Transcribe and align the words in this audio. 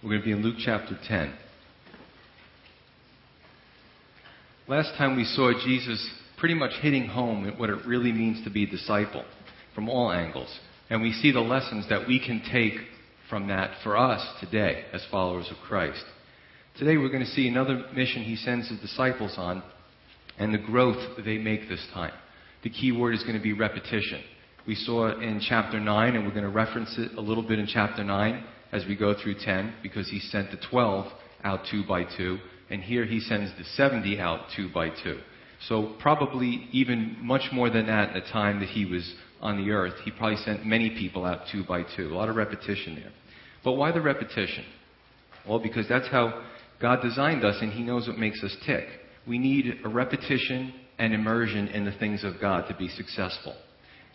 We're 0.00 0.10
going 0.10 0.20
to 0.20 0.26
be 0.26 0.32
in 0.32 0.42
Luke 0.42 0.58
chapter 0.64 0.96
10. 1.08 1.34
Last 4.68 4.96
time 4.96 5.16
we 5.16 5.24
saw 5.24 5.50
Jesus 5.52 6.08
pretty 6.38 6.54
much 6.54 6.70
hitting 6.80 7.08
home 7.08 7.48
at 7.48 7.58
what 7.58 7.68
it 7.68 7.84
really 7.84 8.12
means 8.12 8.44
to 8.44 8.50
be 8.50 8.62
a 8.62 8.70
disciple 8.70 9.24
from 9.74 9.88
all 9.88 10.12
angles. 10.12 10.56
And 10.88 11.02
we 11.02 11.10
see 11.10 11.32
the 11.32 11.40
lessons 11.40 11.88
that 11.88 12.06
we 12.06 12.24
can 12.24 12.40
take 12.52 12.74
from 13.28 13.48
that 13.48 13.72
for 13.82 13.96
us 13.96 14.24
today 14.38 14.84
as 14.92 15.04
followers 15.10 15.50
of 15.50 15.56
Christ. 15.66 16.04
Today 16.78 16.96
we're 16.96 17.10
going 17.10 17.24
to 17.24 17.30
see 17.32 17.48
another 17.48 17.84
mission 17.92 18.22
he 18.22 18.36
sends 18.36 18.68
his 18.68 18.78
disciples 18.78 19.34
on 19.36 19.64
and 20.38 20.54
the 20.54 20.58
growth 20.58 21.18
they 21.24 21.38
make 21.38 21.68
this 21.68 21.84
time. 21.92 22.12
The 22.62 22.70
key 22.70 22.92
word 22.92 23.16
is 23.16 23.24
going 23.24 23.36
to 23.36 23.42
be 23.42 23.52
repetition. 23.52 24.22
We 24.64 24.76
saw 24.76 25.18
in 25.18 25.40
chapter 25.40 25.80
9, 25.80 26.14
and 26.14 26.24
we're 26.24 26.30
going 26.30 26.44
to 26.44 26.50
reference 26.50 26.94
it 26.98 27.18
a 27.18 27.20
little 27.20 27.42
bit 27.42 27.58
in 27.58 27.66
chapter 27.66 28.04
9 28.04 28.44
as 28.72 28.84
we 28.86 28.96
go 28.96 29.14
through 29.20 29.36
10 29.44 29.74
because 29.82 30.08
he 30.08 30.20
sent 30.20 30.50
the 30.50 30.58
12 30.70 31.06
out 31.44 31.60
two 31.70 31.84
by 31.86 32.04
two, 32.04 32.38
and 32.70 32.82
here 32.82 33.04
he 33.04 33.20
sends 33.20 33.50
the 33.56 33.64
70 33.64 34.18
out 34.18 34.40
two 34.54 34.68
by 34.72 34.90
two. 34.90 35.20
So 35.66 35.96
probably 36.00 36.68
even 36.72 37.16
much 37.20 37.50
more 37.52 37.70
than 37.70 37.86
that 37.86 38.10
at 38.10 38.14
the 38.14 38.30
time 38.32 38.60
that 38.60 38.68
he 38.68 38.84
was 38.84 39.14
on 39.40 39.56
the 39.56 39.70
earth. 39.70 39.94
He 40.04 40.10
probably 40.10 40.36
sent 40.36 40.66
many 40.66 40.90
people 40.90 41.24
out 41.24 41.42
two 41.50 41.64
by 41.64 41.82
two. 41.96 42.08
A 42.08 42.14
lot 42.14 42.28
of 42.28 42.36
repetition 42.36 42.96
there. 42.96 43.12
But 43.64 43.72
why 43.72 43.92
the 43.92 44.00
repetition? 44.00 44.64
Well, 45.48 45.58
because 45.58 45.88
that's 45.88 46.08
how 46.08 46.44
God 46.80 47.02
designed 47.02 47.44
us 47.44 47.56
and 47.60 47.72
he 47.72 47.82
knows 47.82 48.06
what 48.06 48.18
makes 48.18 48.42
us 48.42 48.56
tick. 48.66 48.86
We 49.26 49.38
need 49.38 49.80
a 49.84 49.88
repetition 49.88 50.74
and 50.98 51.14
immersion 51.14 51.68
in 51.68 51.84
the 51.84 51.92
things 51.92 52.24
of 52.24 52.40
God 52.40 52.68
to 52.68 52.74
be 52.74 52.88
successful. 52.88 53.54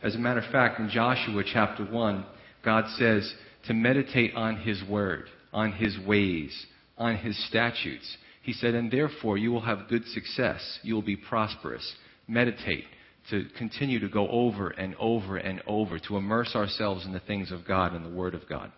As 0.02 0.16
a 0.16 0.20
matter 0.20 0.42
of 0.42 0.52
fact, 0.52 0.80
in 0.80 0.90
Joshua 0.90 1.44
chapter 1.46 1.86
1, 1.86 2.26
God 2.64 2.86
says 2.98 3.34
to 3.68 3.74
meditate 3.74 4.34
on 4.36 4.58
his 4.58 4.82
word, 4.90 5.26
on 5.52 5.72
his 5.74 5.98
ways, 6.06 6.66
on 6.98 7.18
his 7.18 7.38
statutes. 7.48 8.18
He 8.42 8.54
said, 8.54 8.74
and 8.76 8.92
therefore 8.92 9.38
you 9.38 9.52
will 9.52 9.62
have 9.62 9.88
good 9.90 10.06
success. 10.08 10.80
You 10.84 10.96
will 10.96 11.02
be 11.02 11.16
prosperous. 11.16 11.94
Meditate 12.28 12.86
to 13.30 13.46
continue 13.58 14.00
to 14.00 14.10
go 14.10 14.28
over 14.28 14.70
and 14.70 14.96
over 15.00 15.38
and 15.38 15.62
over, 15.66 15.98
to 15.98 16.18
immerse 16.18 16.56
ourselves 16.56 17.06
in 17.06 17.14
the 17.14 17.22
things 17.22 17.52
of 17.52 17.66
God 17.66 17.94
and 17.94 18.06
the 18.06 18.16
Word 18.16 18.36
of 18.36 18.48
God. 18.50 18.72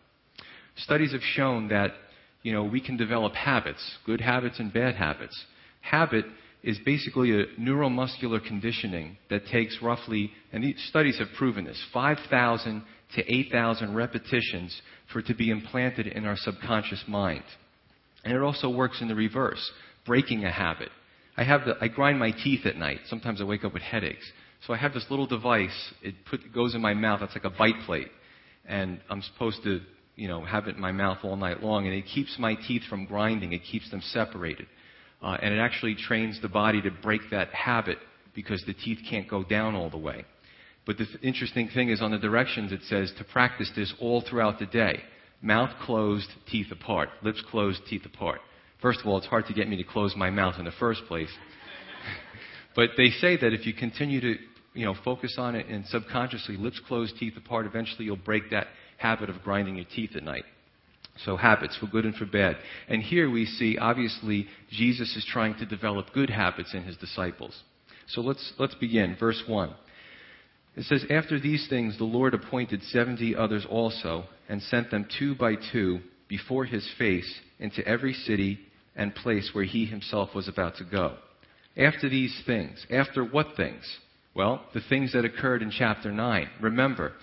Studies 0.77 1.13
have 1.13 1.21
shown 1.21 1.69
that, 1.69 1.91
you 2.43 2.53
know, 2.53 2.63
we 2.63 2.79
can 2.79 2.97
develop 2.97 3.33
habits, 3.33 3.81
good 4.05 4.21
habits 4.21 4.59
and 4.59 4.71
bad 4.71 4.95
habits. 4.95 5.35
Habit 5.81 6.25
is 6.63 6.77
basically 6.85 7.31
a 7.31 7.45
neuromuscular 7.59 8.45
conditioning 8.45 9.17
that 9.29 9.47
takes 9.47 9.77
roughly, 9.81 10.31
and 10.51 10.63
these 10.63 10.83
studies 10.89 11.17
have 11.17 11.27
proven 11.37 11.65
this, 11.65 11.81
5,000 11.93 12.83
to 13.13 13.33
8,000 13.33 13.93
repetitions 13.93 14.81
for 15.11 15.19
it 15.19 15.27
to 15.27 15.35
be 15.35 15.49
implanted 15.49 16.07
in 16.07 16.25
our 16.25 16.35
subconscious 16.37 17.03
mind. 17.07 17.43
And 18.23 18.33
it 18.33 18.41
also 18.41 18.69
works 18.69 19.01
in 19.01 19.07
the 19.07 19.15
reverse, 19.15 19.71
breaking 20.05 20.43
a 20.45 20.51
habit. 20.51 20.89
I 21.37 21.43
have 21.43 21.65
the, 21.65 21.75
I 21.79 21.87
grind 21.87 22.17
my 22.17 22.31
teeth 22.31 22.65
at 22.65 22.75
night. 22.75 22.99
Sometimes 23.07 23.41
I 23.41 23.43
wake 23.43 23.63
up 23.63 23.73
with 23.73 23.83
headaches. 23.83 24.25
So 24.65 24.73
I 24.73 24.77
have 24.77 24.93
this 24.93 25.05
little 25.09 25.27
device. 25.27 25.93
It, 26.01 26.15
put, 26.29 26.53
goes 26.53 26.73
in 26.73 26.81
my 26.81 26.93
mouth. 26.93 27.21
It's 27.21 27.35
like 27.35 27.43
a 27.45 27.55
bite 27.55 27.85
plate. 27.85 28.09
And 28.65 28.99
I'm 29.09 29.21
supposed 29.21 29.63
to, 29.63 29.81
you 30.15 30.27
know, 30.27 30.43
have 30.43 30.67
it 30.67 30.75
in 30.75 30.81
my 30.81 30.91
mouth 30.91 31.19
all 31.23 31.35
night 31.35 31.61
long. 31.61 31.85
And 31.85 31.93
it 31.93 32.05
keeps 32.05 32.37
my 32.39 32.55
teeth 32.67 32.83
from 32.89 33.05
grinding. 33.05 33.53
It 33.53 33.61
keeps 33.69 33.91
them 33.91 34.01
separated. 34.01 34.65
Uh, 35.21 35.37
and 35.41 35.53
it 35.53 35.59
actually 35.59 35.95
trains 35.95 36.39
the 36.41 36.49
body 36.49 36.81
to 36.81 36.89
break 36.89 37.21
that 37.31 37.49
habit 37.49 37.97
because 38.33 38.63
the 38.65 38.73
teeth 38.73 38.99
can't 39.09 39.29
go 39.29 39.43
down 39.43 39.75
all 39.75 39.89
the 39.89 39.97
way. 39.97 40.25
But 40.85 40.97
the 40.97 41.07
interesting 41.21 41.69
thing 41.69 41.89
is 41.89 42.01
on 42.01 42.11
the 42.11 42.17
directions 42.17 42.71
it 42.71 42.81
says 42.87 43.11
to 43.17 43.23
practice 43.23 43.71
this 43.75 43.93
all 43.99 44.21
throughout 44.21 44.59
the 44.59 44.65
day. 44.65 45.01
Mouth 45.41 45.71
closed, 45.83 46.27
teeth 46.49 46.71
apart. 46.71 47.09
Lips 47.23 47.43
closed, 47.49 47.81
teeth 47.89 48.05
apart. 48.05 48.39
First 48.81 48.99
of 49.01 49.07
all, 49.07 49.17
it's 49.17 49.27
hard 49.27 49.47
to 49.47 49.53
get 49.53 49.67
me 49.67 49.77
to 49.77 49.83
close 49.83 50.15
my 50.15 50.29
mouth 50.29 50.55
in 50.59 50.65
the 50.65 50.71
first 50.71 51.01
place. 51.07 51.29
but 52.75 52.91
they 52.97 53.09
say 53.09 53.37
that 53.37 53.53
if 53.53 53.65
you 53.65 53.73
continue 53.73 54.21
to, 54.21 54.35
you 54.73 54.85
know, 54.85 54.95
focus 55.03 55.35
on 55.37 55.55
it 55.55 55.67
and 55.67 55.85
subconsciously, 55.87 56.57
lips 56.57 56.79
closed, 56.87 57.17
teeth 57.17 57.33
apart, 57.37 57.65
eventually 57.65 58.05
you'll 58.05 58.17
break 58.17 58.51
that 58.51 58.67
habit 58.97 59.29
of 59.29 59.41
grinding 59.43 59.77
your 59.77 59.85
teeth 59.85 60.11
at 60.15 60.23
night. 60.23 60.45
So 61.23 61.37
habits, 61.37 61.77
for 61.77 61.87
good 61.87 62.05
and 62.05 62.13
for 62.15 62.25
bad. 62.25 62.57
And 62.89 63.01
here 63.01 63.29
we 63.29 63.45
see, 63.45 63.77
obviously, 63.77 64.47
Jesus 64.69 65.15
is 65.15 65.25
trying 65.31 65.55
to 65.55 65.65
develop 65.65 66.11
good 66.13 66.29
habits 66.29 66.73
in 66.73 66.83
his 66.83 66.97
disciples. 66.97 67.63
So 68.07 68.21
let's, 68.21 68.53
let's 68.59 68.75
begin. 68.75 69.15
Verse 69.17 69.41
1. 69.47 69.73
It 70.75 70.83
says, 70.83 71.05
After 71.09 71.39
these 71.39 71.67
things, 71.69 71.97
the 71.97 72.03
Lord 72.03 72.33
appointed 72.33 72.83
seventy 72.83 73.35
others 73.35 73.65
also, 73.69 74.25
and 74.49 74.61
sent 74.61 74.91
them 74.91 75.07
two 75.17 75.35
by 75.35 75.55
two 75.71 75.99
before 76.27 76.65
his 76.65 76.87
face 76.97 77.31
into 77.59 77.85
every 77.87 78.13
city 78.13 78.59
and 78.95 79.15
place 79.15 79.49
where 79.53 79.63
he 79.63 79.85
himself 79.85 80.35
was 80.35 80.47
about 80.47 80.75
to 80.77 80.83
go. 80.83 81.17
After 81.77 82.09
these 82.09 82.41
things, 82.45 82.85
after 82.89 83.23
what 83.23 83.55
things? 83.57 83.83
Well, 84.33 84.65
the 84.73 84.81
things 84.89 85.13
that 85.13 85.25
occurred 85.25 85.61
in 85.61 85.71
chapter 85.71 86.11
9. 86.11 86.49
Remember, 86.61 87.13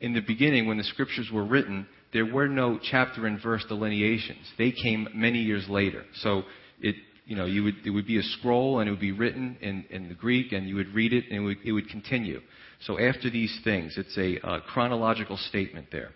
in 0.00 0.14
the 0.14 0.20
beginning, 0.20 0.66
when 0.66 0.78
the 0.78 0.84
scriptures 0.84 1.30
were 1.32 1.44
written, 1.44 1.86
there 2.12 2.26
were 2.26 2.48
no 2.48 2.78
chapter 2.82 3.26
and 3.26 3.42
verse 3.42 3.64
delineations. 3.68 4.46
They 4.58 4.72
came 4.72 5.08
many 5.14 5.40
years 5.40 5.66
later. 5.68 6.04
So 6.16 6.42
it, 6.80 6.96
you 7.26 7.36
know, 7.36 7.46
you 7.46 7.64
would, 7.64 7.74
it 7.84 7.90
would 7.90 8.06
be 8.06 8.18
a 8.18 8.22
scroll 8.22 8.80
and 8.80 8.88
it 8.88 8.90
would 8.90 9.00
be 9.00 9.12
written 9.12 9.56
in, 9.60 9.84
in 9.90 10.08
the 10.08 10.14
Greek 10.14 10.52
and 10.52 10.68
you 10.68 10.76
would 10.76 10.94
read 10.94 11.12
it 11.12 11.24
and 11.30 11.36
it 11.36 11.40
would, 11.40 11.58
it 11.64 11.72
would 11.72 11.88
continue. 11.88 12.40
So 12.86 12.98
after 12.98 13.30
these 13.30 13.56
things, 13.62 13.94
it's 13.96 14.16
a 14.18 14.44
uh, 14.46 14.60
chronological 14.60 15.36
statement 15.36 15.88
there. 15.92 16.10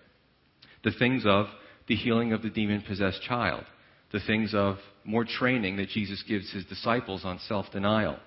The 0.84 0.92
things 0.92 1.24
of 1.26 1.46
the 1.86 1.94
healing 1.94 2.32
of 2.32 2.42
the 2.42 2.50
demon 2.50 2.82
possessed 2.86 3.22
child, 3.22 3.64
the 4.12 4.20
things 4.26 4.52
of 4.54 4.76
more 5.04 5.24
training 5.24 5.76
that 5.76 5.88
Jesus 5.88 6.22
gives 6.26 6.52
his 6.52 6.64
disciples 6.64 7.24
on 7.24 7.38
self 7.46 7.66
denial, 7.72 8.18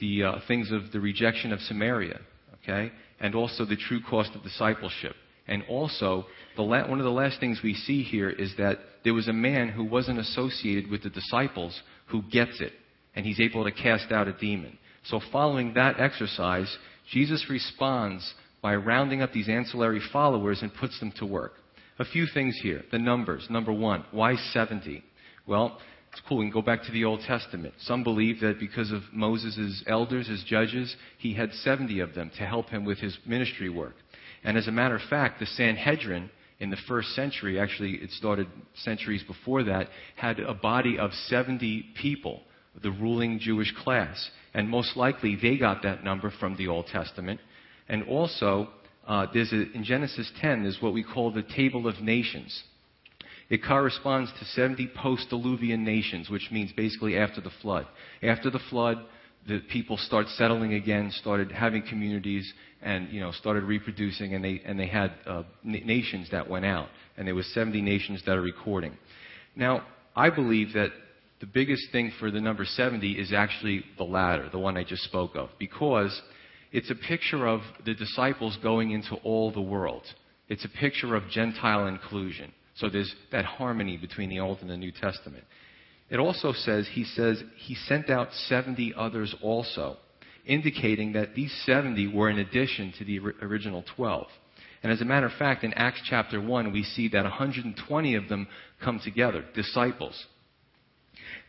the 0.00 0.24
uh, 0.24 0.32
things 0.48 0.72
of 0.72 0.90
the 0.92 1.00
rejection 1.00 1.52
of 1.52 1.60
Samaria, 1.60 2.20
okay, 2.62 2.90
and 3.20 3.34
also 3.34 3.64
the 3.64 3.76
true 3.76 4.00
cost 4.08 4.30
of 4.34 4.42
discipleship. 4.42 5.14
And 5.46 5.62
also, 5.68 6.26
la- 6.56 6.88
one 6.88 6.98
of 6.98 7.04
the 7.04 7.10
last 7.10 7.40
things 7.40 7.60
we 7.62 7.74
see 7.74 8.02
here 8.02 8.30
is 8.30 8.54
that 8.58 8.78
there 9.04 9.14
was 9.14 9.28
a 9.28 9.32
man 9.32 9.68
who 9.68 9.84
wasn't 9.84 10.18
associated 10.18 10.90
with 10.90 11.02
the 11.02 11.10
disciples 11.10 11.80
who 12.06 12.22
gets 12.22 12.60
it, 12.60 12.72
and 13.14 13.24
he's 13.24 13.40
able 13.40 13.64
to 13.64 13.72
cast 13.72 14.12
out 14.12 14.28
a 14.28 14.32
demon. 14.32 14.78
So, 15.04 15.20
following 15.32 15.74
that 15.74 15.98
exercise, 15.98 16.76
Jesus 17.10 17.46
responds 17.48 18.34
by 18.62 18.76
rounding 18.76 19.22
up 19.22 19.32
these 19.32 19.48
ancillary 19.48 20.00
followers 20.12 20.60
and 20.62 20.72
puts 20.74 20.98
them 21.00 21.12
to 21.16 21.26
work. 21.26 21.54
A 21.98 22.04
few 22.04 22.26
things 22.32 22.58
here. 22.62 22.82
The 22.90 22.98
numbers. 22.98 23.46
Number 23.50 23.72
one, 23.72 24.04
why 24.10 24.36
70? 24.52 25.02
Well, 25.46 25.78
it's 26.12 26.20
cool. 26.28 26.38
We 26.38 26.46
can 26.46 26.52
go 26.52 26.62
back 26.62 26.82
to 26.84 26.92
the 26.92 27.04
Old 27.04 27.20
Testament. 27.20 27.74
Some 27.80 28.02
believe 28.02 28.40
that 28.40 28.58
because 28.58 28.90
of 28.90 29.02
Moses' 29.12 29.82
elders, 29.86 30.28
his 30.28 30.42
judges, 30.44 30.94
he 31.18 31.34
had 31.34 31.52
70 31.52 32.00
of 32.00 32.14
them 32.14 32.30
to 32.36 32.46
help 32.46 32.68
him 32.68 32.84
with 32.84 32.98
his 32.98 33.16
ministry 33.26 33.68
work. 33.68 33.94
And 34.42 34.56
as 34.56 34.66
a 34.66 34.72
matter 34.72 34.96
of 34.96 35.02
fact, 35.08 35.38
the 35.40 35.46
Sanhedrin 35.46 36.30
in 36.58 36.70
the 36.70 36.76
first 36.88 37.14
century, 37.14 37.58
actually 37.58 37.92
it 37.92 38.10
started 38.10 38.46
centuries 38.74 39.22
before 39.22 39.64
that, 39.64 39.88
had 40.16 40.40
a 40.40 40.54
body 40.54 40.98
of 40.98 41.12
70 41.28 41.86
people, 42.00 42.42
the 42.82 42.90
ruling 42.90 43.38
Jewish 43.38 43.72
class. 43.82 44.30
And 44.54 44.68
most 44.68 44.96
likely 44.96 45.36
they 45.40 45.56
got 45.56 45.82
that 45.82 46.04
number 46.04 46.32
from 46.40 46.56
the 46.56 46.68
Old 46.68 46.86
Testament. 46.86 47.40
And 47.88 48.04
also, 48.04 48.68
uh, 49.06 49.26
there's 49.32 49.52
a, 49.52 49.70
in 49.72 49.84
Genesis 49.84 50.30
10, 50.40 50.62
there's 50.62 50.78
what 50.80 50.92
we 50.92 51.02
call 51.02 51.32
the 51.32 51.42
Table 51.42 51.86
of 51.86 52.00
Nations. 52.00 52.62
It 53.48 53.64
corresponds 53.64 54.30
to 54.38 54.44
70 54.44 54.90
post-diluvian 54.96 55.80
nations, 55.80 56.30
which 56.30 56.50
means 56.52 56.70
basically 56.72 57.18
after 57.18 57.40
the 57.40 57.50
flood. 57.60 57.86
After 58.22 58.48
the 58.48 58.60
flood, 58.70 59.04
the 59.48 59.60
people 59.70 59.96
start 59.96 60.28
settling 60.28 60.74
again, 60.74 61.10
started 61.10 61.50
having 61.50 61.82
communities, 61.82 62.52
and 62.82 63.08
you 63.10 63.20
know 63.20 63.32
started 63.32 63.64
reproducing, 63.64 64.34
and 64.34 64.44
they 64.44 64.62
and 64.64 64.78
they 64.78 64.86
had 64.86 65.12
uh, 65.26 65.42
nations 65.64 66.28
that 66.30 66.48
went 66.48 66.64
out, 66.64 66.88
and 67.16 67.26
there 67.26 67.34
was 67.34 67.46
70 67.52 67.80
nations 67.80 68.22
that 68.26 68.36
are 68.36 68.42
recording. 68.42 68.96
Now, 69.56 69.86
I 70.14 70.30
believe 70.30 70.74
that 70.74 70.90
the 71.40 71.46
biggest 71.46 71.90
thing 71.90 72.12
for 72.18 72.30
the 72.30 72.40
number 72.40 72.64
70 72.64 73.12
is 73.12 73.32
actually 73.32 73.84
the 73.96 74.04
latter, 74.04 74.48
the 74.50 74.58
one 74.58 74.76
I 74.76 74.84
just 74.84 75.04
spoke 75.04 75.34
of, 75.34 75.48
because 75.58 76.20
it's 76.70 76.90
a 76.90 76.94
picture 76.94 77.46
of 77.46 77.62
the 77.84 77.94
disciples 77.94 78.58
going 78.62 78.90
into 78.90 79.16
all 79.16 79.50
the 79.50 79.60
world. 79.60 80.02
It's 80.48 80.64
a 80.64 80.68
picture 80.68 81.14
of 81.14 81.28
Gentile 81.30 81.86
inclusion. 81.86 82.52
So 82.76 82.88
there's 82.88 83.14
that 83.32 83.44
harmony 83.44 83.96
between 83.96 84.28
the 84.28 84.40
Old 84.40 84.58
and 84.60 84.70
the 84.70 84.76
New 84.76 84.92
Testament. 84.92 85.44
It 86.10 86.18
also 86.18 86.52
says, 86.52 86.88
he 86.92 87.04
says, 87.04 87.42
he 87.56 87.74
sent 87.74 88.10
out 88.10 88.32
70 88.32 88.94
others 88.96 89.34
also, 89.42 89.96
indicating 90.44 91.12
that 91.12 91.34
these 91.34 91.54
70 91.64 92.12
were 92.12 92.28
in 92.28 92.38
addition 92.38 92.92
to 92.98 93.04
the 93.04 93.18
original 93.42 93.84
12. 93.96 94.26
And 94.82 94.92
as 94.92 95.00
a 95.00 95.04
matter 95.04 95.26
of 95.26 95.32
fact, 95.38 95.62
in 95.62 95.72
Acts 95.74 96.00
chapter 96.04 96.40
1, 96.40 96.72
we 96.72 96.82
see 96.82 97.08
that 97.08 97.22
120 97.22 98.14
of 98.14 98.28
them 98.28 98.48
come 98.82 99.00
together, 99.02 99.44
disciples. 99.54 100.26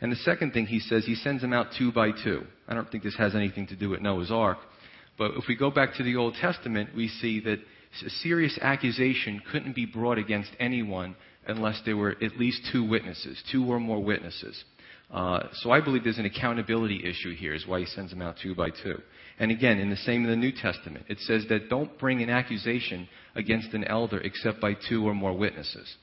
And 0.02 0.12
the 0.12 0.18
second 0.18 0.52
thing 0.52 0.66
he 0.66 0.80
says, 0.80 1.06
he 1.06 1.16
sends 1.16 1.42
them 1.42 1.54
out 1.54 1.68
two 1.78 1.92
by 1.92 2.10
two. 2.12 2.44
I 2.68 2.74
don't 2.74 2.90
think 2.90 3.04
this 3.04 3.18
has 3.18 3.36
anything 3.36 3.68
to 3.68 3.76
do 3.76 3.90
with 3.90 4.02
Noah's 4.02 4.32
Ark. 4.32 4.58
But 5.18 5.32
if 5.38 5.44
we 5.48 5.56
go 5.56 5.70
back 5.70 5.94
to 5.96 6.04
the 6.04 6.16
Old 6.16 6.36
Testament, 6.42 6.90
we 6.96 7.08
see 7.08 7.40
that 7.42 7.60
a 8.06 8.10
serious 8.10 8.58
accusation 8.62 9.42
couldn't 9.52 9.76
be 9.76 9.86
brought 9.86 10.18
against 10.18 10.50
anyone 10.60 11.16
unless 11.46 11.80
there 11.86 11.98
were 11.98 12.16
at 12.22 12.38
least 12.38 12.62
two 12.72 12.84
witnesses, 12.88 13.42
two 13.52 13.66
or 13.72 13.80
more 13.80 14.04
witnesses. 14.04 14.64
Uh, 15.12 15.42
so 15.56 15.72
I 15.72 15.82
believe 15.82 16.04
there's 16.04 16.18
an 16.18 16.26
accountability 16.26 17.04
issue 17.04 17.36
here, 17.36 17.54
is 17.54 17.68
why 17.68 17.82
he 17.82 17.86
sends 17.86 18.12
them 18.12 18.22
out 18.22 18.38
two 18.42 18.56
by 18.56 18.70
two. 18.70 19.00
And 19.40 19.52
again, 19.52 19.78
in 19.78 19.90
the 19.90 19.98
same 19.98 20.24
in 20.24 20.30
the 20.30 20.36
New 20.36 20.52
Testament, 20.52 21.06
it 21.10 21.20
says 21.20 21.46
that 21.50 21.70
don't 21.70 21.98
bring 22.00 22.24
an 22.24 22.30
accusation 22.30 23.10
against 23.36 23.74
an 23.74 23.84
elder 23.84 24.20
except 24.20 24.62
by 24.62 24.74
two 24.90 25.06
or 25.06 25.14
more 25.14 25.38
witnesses. 25.38 25.96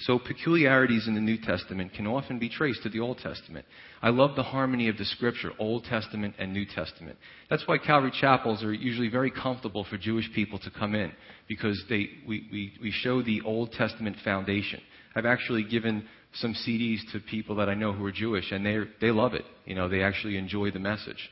So 0.00 0.18
peculiarities 0.18 1.08
in 1.08 1.14
the 1.14 1.20
New 1.22 1.38
Testament 1.38 1.94
can 1.94 2.06
often 2.06 2.38
be 2.38 2.50
traced 2.50 2.82
to 2.82 2.90
the 2.90 3.00
Old 3.00 3.16
Testament. 3.18 3.64
I 4.02 4.10
love 4.10 4.36
the 4.36 4.42
harmony 4.42 4.88
of 4.88 4.98
the 4.98 5.06
Scripture, 5.06 5.52
Old 5.58 5.84
Testament 5.84 6.34
and 6.38 6.52
New 6.52 6.66
Testament. 6.66 7.16
That's 7.48 7.66
why 7.66 7.78
Calvary 7.78 8.12
chapels 8.20 8.62
are 8.62 8.74
usually 8.74 9.08
very 9.08 9.30
comfortable 9.30 9.84
for 9.84 9.96
Jewish 9.96 10.30
people 10.34 10.58
to 10.60 10.70
come 10.70 10.94
in 10.94 11.12
because 11.48 11.82
they, 11.88 12.10
we, 12.28 12.46
we, 12.52 12.72
we 12.82 12.90
show 12.90 13.22
the 13.22 13.40
Old 13.40 13.72
Testament 13.72 14.16
foundation. 14.22 14.82
I've 15.14 15.24
actually 15.24 15.64
given 15.64 16.06
some 16.34 16.52
CDs 16.52 16.98
to 17.12 17.20
people 17.20 17.56
that 17.56 17.70
I 17.70 17.74
know 17.74 17.94
who 17.94 18.04
are 18.04 18.12
Jewish, 18.12 18.52
and 18.52 18.66
they 18.66 18.78
they 19.00 19.10
love 19.10 19.32
it. 19.32 19.46
You 19.64 19.74
know, 19.74 19.88
they 19.88 20.02
actually 20.02 20.36
enjoy 20.36 20.70
the 20.70 20.78
message. 20.78 21.30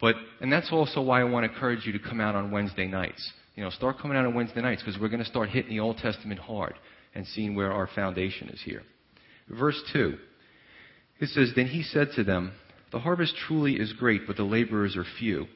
But 0.00 0.14
and 0.40 0.52
that's 0.52 0.70
also 0.70 1.02
why 1.02 1.22
I 1.22 1.24
want 1.24 1.44
to 1.44 1.52
encourage 1.52 1.84
you 1.86 1.92
to 1.92 1.98
come 1.98 2.20
out 2.20 2.36
on 2.36 2.52
Wednesday 2.52 2.86
nights. 2.86 3.32
You 3.56 3.64
know, 3.64 3.70
start 3.70 3.98
coming 3.98 4.16
out 4.16 4.26
on 4.26 4.34
Wednesday 4.34 4.60
nights 4.60 4.82
because 4.84 5.00
we're 5.00 5.08
going 5.08 5.24
to 5.24 5.28
start 5.28 5.48
hitting 5.48 5.70
the 5.70 5.80
Old 5.80 5.96
Testament 5.96 6.38
hard 6.38 6.74
and 7.16 7.26
seeing 7.26 7.54
where 7.54 7.72
our 7.72 7.88
foundation 7.94 8.50
is 8.50 8.60
here. 8.62 8.82
Verse 9.48 9.82
2. 9.94 10.18
It 11.18 11.30
says, 11.30 11.52
Then 11.56 11.66
he 11.66 11.82
said 11.82 12.08
to 12.14 12.24
them, 12.24 12.52
The 12.92 13.00
harvest 13.00 13.34
truly 13.48 13.76
is 13.76 13.94
great, 13.94 14.26
but 14.26 14.36
the 14.36 14.44
laborers 14.44 14.96
are 14.96 15.06
few. 15.18 15.46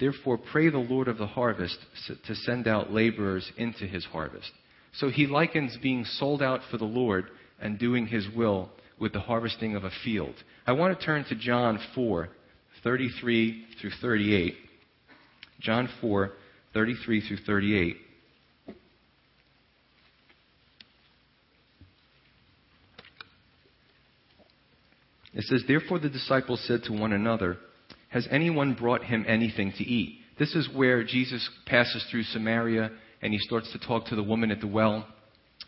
Therefore, 0.00 0.38
pray 0.38 0.70
the 0.70 0.78
Lord 0.78 1.08
of 1.08 1.18
the 1.18 1.26
harvest 1.26 1.78
to 2.26 2.34
send 2.34 2.66
out 2.66 2.92
laborers 2.92 3.52
into 3.58 3.86
his 3.86 4.06
harvest. 4.06 4.50
So 4.94 5.10
he 5.10 5.26
likens 5.26 5.76
being 5.82 6.04
sold 6.04 6.42
out 6.42 6.60
for 6.70 6.78
the 6.78 6.84
Lord 6.84 7.26
and 7.60 7.78
doing 7.78 8.06
his 8.06 8.26
will 8.34 8.70
with 8.98 9.12
the 9.12 9.20
harvesting 9.20 9.76
of 9.76 9.84
a 9.84 9.90
field. 10.02 10.34
I 10.66 10.72
want 10.72 10.98
to 10.98 11.04
turn 11.04 11.24
to 11.28 11.34
John 11.34 11.78
4, 11.94 12.28
33 12.82 13.66
through 13.80 13.90
38. 14.00 14.54
John 15.60 15.88
4, 16.00 16.32
33 16.72 17.28
through 17.28 17.38
38. 17.46 17.96
It 25.34 25.44
says, 25.44 25.62
Therefore 25.66 25.98
the 25.98 26.10
disciples 26.10 26.62
said 26.66 26.82
to 26.84 26.92
one 26.92 27.12
another, 27.12 27.58
Has 28.08 28.28
anyone 28.30 28.74
brought 28.74 29.04
him 29.04 29.24
anything 29.26 29.72
to 29.78 29.84
eat? 29.84 30.18
This 30.38 30.54
is 30.54 30.68
where 30.74 31.04
Jesus 31.04 31.48
passes 31.66 32.04
through 32.10 32.24
Samaria 32.24 32.90
and 33.22 33.32
he 33.32 33.38
starts 33.38 33.70
to 33.72 33.78
talk 33.78 34.06
to 34.06 34.16
the 34.16 34.22
woman 34.22 34.50
at 34.50 34.60
the 34.60 34.66
well. 34.66 35.06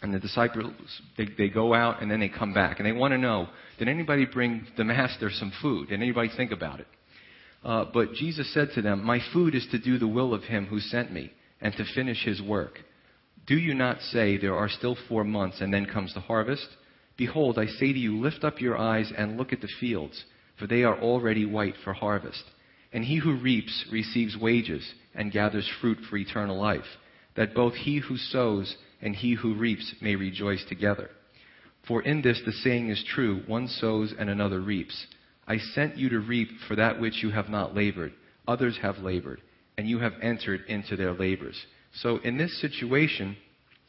And 0.03 0.13
the 0.13 0.19
disciples, 0.19 0.73
they, 1.17 1.29
they 1.39 1.49
go 1.49 1.73
out 1.73 2.03
and 2.03 2.11
then 2.11 2.21
they 2.21 2.29
come 2.29 2.53
back. 2.53 2.79
And 2.79 2.87
they 2.87 2.93
want 2.93 3.13
to 3.13 3.19
know, 3.19 3.49
did 3.79 3.89
anybody 3.89 4.27
bring 4.27 4.67
the 4.77 4.85
master 4.85 5.31
some 5.31 5.53
food? 5.63 5.89
Did 5.89 6.03
anybody 6.03 6.31
think 6.37 6.51
about 6.51 6.81
it? 6.81 6.87
Uh, 7.65 7.87
but 7.93 8.13
Jesus 8.13 8.53
said 8.53 8.71
to 8.75 8.83
them, 8.83 9.05
My 9.05 9.21
food 9.33 9.55
is 9.55 9.67
to 9.71 9.79
do 9.79 9.99
the 9.99 10.09
will 10.09 10.35
of 10.35 10.43
him 10.43 10.67
who 10.67 10.81
sent 10.81 11.13
me 11.13 11.33
and 11.61 11.73
to 11.75 11.85
finish 11.95 12.23
his 12.25 12.43
work. 12.43 12.81
Do 13.47 13.57
you 13.57 13.73
not 13.73 14.01
say, 14.01 14.37
There 14.37 14.57
are 14.57 14.69
still 14.69 14.97
four 15.09 15.25
months 15.25 15.61
and 15.61 15.73
then 15.73 15.87
comes 15.87 16.13
the 16.13 16.21
harvest? 16.21 16.67
Behold, 17.17 17.59
I 17.59 17.67
say 17.67 17.93
to 17.93 17.99
you, 17.99 18.21
lift 18.21 18.45
up 18.45 18.61
your 18.61 18.77
eyes 18.77 19.13
and 19.17 19.37
look 19.37 19.53
at 19.53 19.61
the 19.61 19.69
fields, 19.81 20.25
for 20.59 20.67
they 20.67 20.83
are 20.83 20.99
already 20.99 21.47
white 21.47 21.75
for 21.85 21.93
harvest. 21.93 22.43
And 22.93 23.05
he 23.05 23.17
who 23.17 23.37
reaps 23.37 23.87
receives 23.91 24.37
wages 24.37 24.95
and 25.15 25.33
gathers 25.33 25.69
fruit 25.81 25.99
for 26.09 26.17
eternal 26.17 26.61
life, 26.61 26.85
that 27.37 27.55
both 27.55 27.75
he 27.75 27.99
who 27.99 28.17
sows 28.17 28.77
and 29.01 29.15
he 29.15 29.35
who 29.35 29.55
reaps 29.55 29.95
may 30.01 30.17
rejoice 30.17 30.65
together. 30.69 31.11
For 31.87 32.03
in 32.03 32.23
this 32.23 32.41
the 32.45 32.53
saying 32.53 32.89
is 32.89 33.05
true 33.05 33.43
one 33.47 33.69
sows 33.69 34.15
and 34.19 34.31
another 34.31 34.61
reaps. 34.61 35.07
I 35.47 35.59
sent 35.59 35.99
you 35.99 36.09
to 36.11 36.21
reap 36.21 36.49
for 36.67 36.77
that 36.77 37.01
which 37.01 37.23
you 37.23 37.31
have 37.31 37.49
not 37.49 37.75
labored. 37.75 38.13
Others 38.49 38.79
have 38.81 38.99
labored, 38.99 39.43
and 39.77 39.89
you 39.89 39.99
have 39.99 40.15
entered 40.23 40.63
into 40.69 40.97
their 40.97 41.13
labors. 41.13 41.61
So 41.93 42.19
in 42.19 42.39
this 42.39 42.61
situation, 42.61 43.37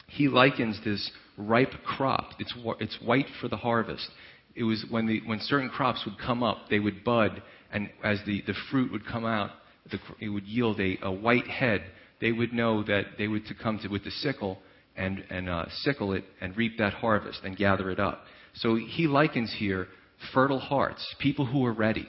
he 0.08 0.28
likens 0.28 0.80
this 0.84 1.12
ripe 1.38 1.74
crop. 1.86 2.32
It's, 2.40 2.54
it's 2.80 2.98
white 3.04 3.28
for 3.42 3.48
the 3.48 3.58
harvest. 3.58 4.08
It 4.56 4.64
was 4.64 4.86
when, 4.90 5.06
the, 5.08 5.22
when 5.26 5.40
certain 5.40 5.70
crops 5.70 6.04
would 6.06 6.18
come 6.18 6.44
up, 6.44 6.70
they 6.70 6.80
would 6.80 7.04
bud, 7.04 7.42
and 7.72 7.90
as 8.04 8.20
the, 8.26 8.42
the 8.48 8.54
fruit 8.72 8.92
would 8.92 9.06
come 9.06 9.26
out, 9.26 9.52
the, 9.92 10.00
it 10.20 10.30
would 10.30 10.46
yield 10.46 10.80
a, 10.80 10.98
a 11.02 11.12
white 11.12 11.48
head. 11.48 11.84
They 12.22 12.32
would 12.32 12.54
know 12.54 12.84
that 12.84 13.18
they 13.18 13.28
would 13.28 13.46
to 13.48 13.54
come 13.54 13.80
to 13.80 13.90
with 13.90 14.04
the 14.04 14.12
sickle 14.12 14.60
and, 14.96 15.24
and 15.30 15.50
uh, 15.50 15.66
sickle 15.82 16.14
it 16.14 16.24
and 16.40 16.56
reap 16.56 16.78
that 16.78 16.94
harvest 16.94 17.42
and 17.44 17.58
gather 17.58 17.92
it 17.92 18.00
up. 18.00 18.24
So 18.56 18.76
he 18.76 19.08
likens 19.08 19.54
here 19.58 19.88
fertile 20.34 20.60
hearts, 20.60 21.06
people 21.20 21.46
who 21.46 21.66
are 21.66 21.74
ready 21.74 22.08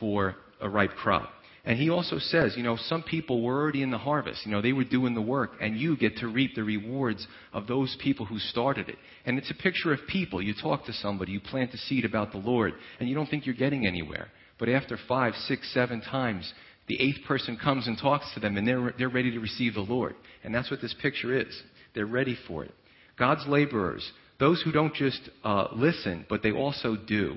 for 0.00 0.34
a 0.60 0.68
ripe 0.68 0.90
crop. 0.90 1.30
And 1.68 1.78
he 1.78 1.90
also 1.90 2.18
says, 2.18 2.54
you 2.56 2.62
know, 2.62 2.78
some 2.78 3.02
people 3.02 3.42
were 3.42 3.60
already 3.60 3.82
in 3.82 3.90
the 3.90 3.98
harvest. 3.98 4.46
You 4.46 4.52
know, 4.52 4.62
they 4.62 4.72
were 4.72 4.84
doing 4.84 5.14
the 5.14 5.20
work, 5.20 5.50
and 5.60 5.78
you 5.78 5.98
get 5.98 6.16
to 6.16 6.26
reap 6.26 6.54
the 6.54 6.64
rewards 6.64 7.26
of 7.52 7.66
those 7.66 7.94
people 8.02 8.24
who 8.24 8.38
started 8.38 8.88
it. 8.88 8.96
And 9.26 9.36
it's 9.36 9.50
a 9.50 9.62
picture 9.62 9.92
of 9.92 10.00
people. 10.08 10.40
You 10.40 10.54
talk 10.54 10.86
to 10.86 10.94
somebody, 10.94 11.32
you 11.32 11.40
plant 11.40 11.74
a 11.74 11.76
seed 11.76 12.06
about 12.06 12.32
the 12.32 12.38
Lord, 12.38 12.72
and 12.98 13.06
you 13.06 13.14
don't 13.14 13.26
think 13.26 13.44
you're 13.44 13.54
getting 13.54 13.86
anywhere. 13.86 14.28
But 14.58 14.70
after 14.70 14.96
five, 15.06 15.34
six, 15.46 15.70
seven 15.74 16.00
times, 16.00 16.50
the 16.86 16.98
eighth 17.02 17.26
person 17.26 17.58
comes 17.62 17.86
and 17.86 17.98
talks 17.98 18.32
to 18.32 18.40
them, 18.40 18.56
and 18.56 18.66
they're, 18.66 18.94
they're 18.96 19.10
ready 19.10 19.30
to 19.32 19.38
receive 19.38 19.74
the 19.74 19.80
Lord. 19.80 20.14
And 20.44 20.54
that's 20.54 20.70
what 20.70 20.80
this 20.80 20.94
picture 21.02 21.38
is. 21.38 21.62
They're 21.94 22.06
ready 22.06 22.38
for 22.46 22.64
it. 22.64 22.74
God's 23.18 23.46
laborers, 23.46 24.10
those 24.40 24.62
who 24.62 24.72
don't 24.72 24.94
just 24.94 25.20
uh, 25.44 25.66
listen, 25.74 26.24
but 26.30 26.42
they 26.42 26.52
also 26.52 26.96
do. 26.96 27.36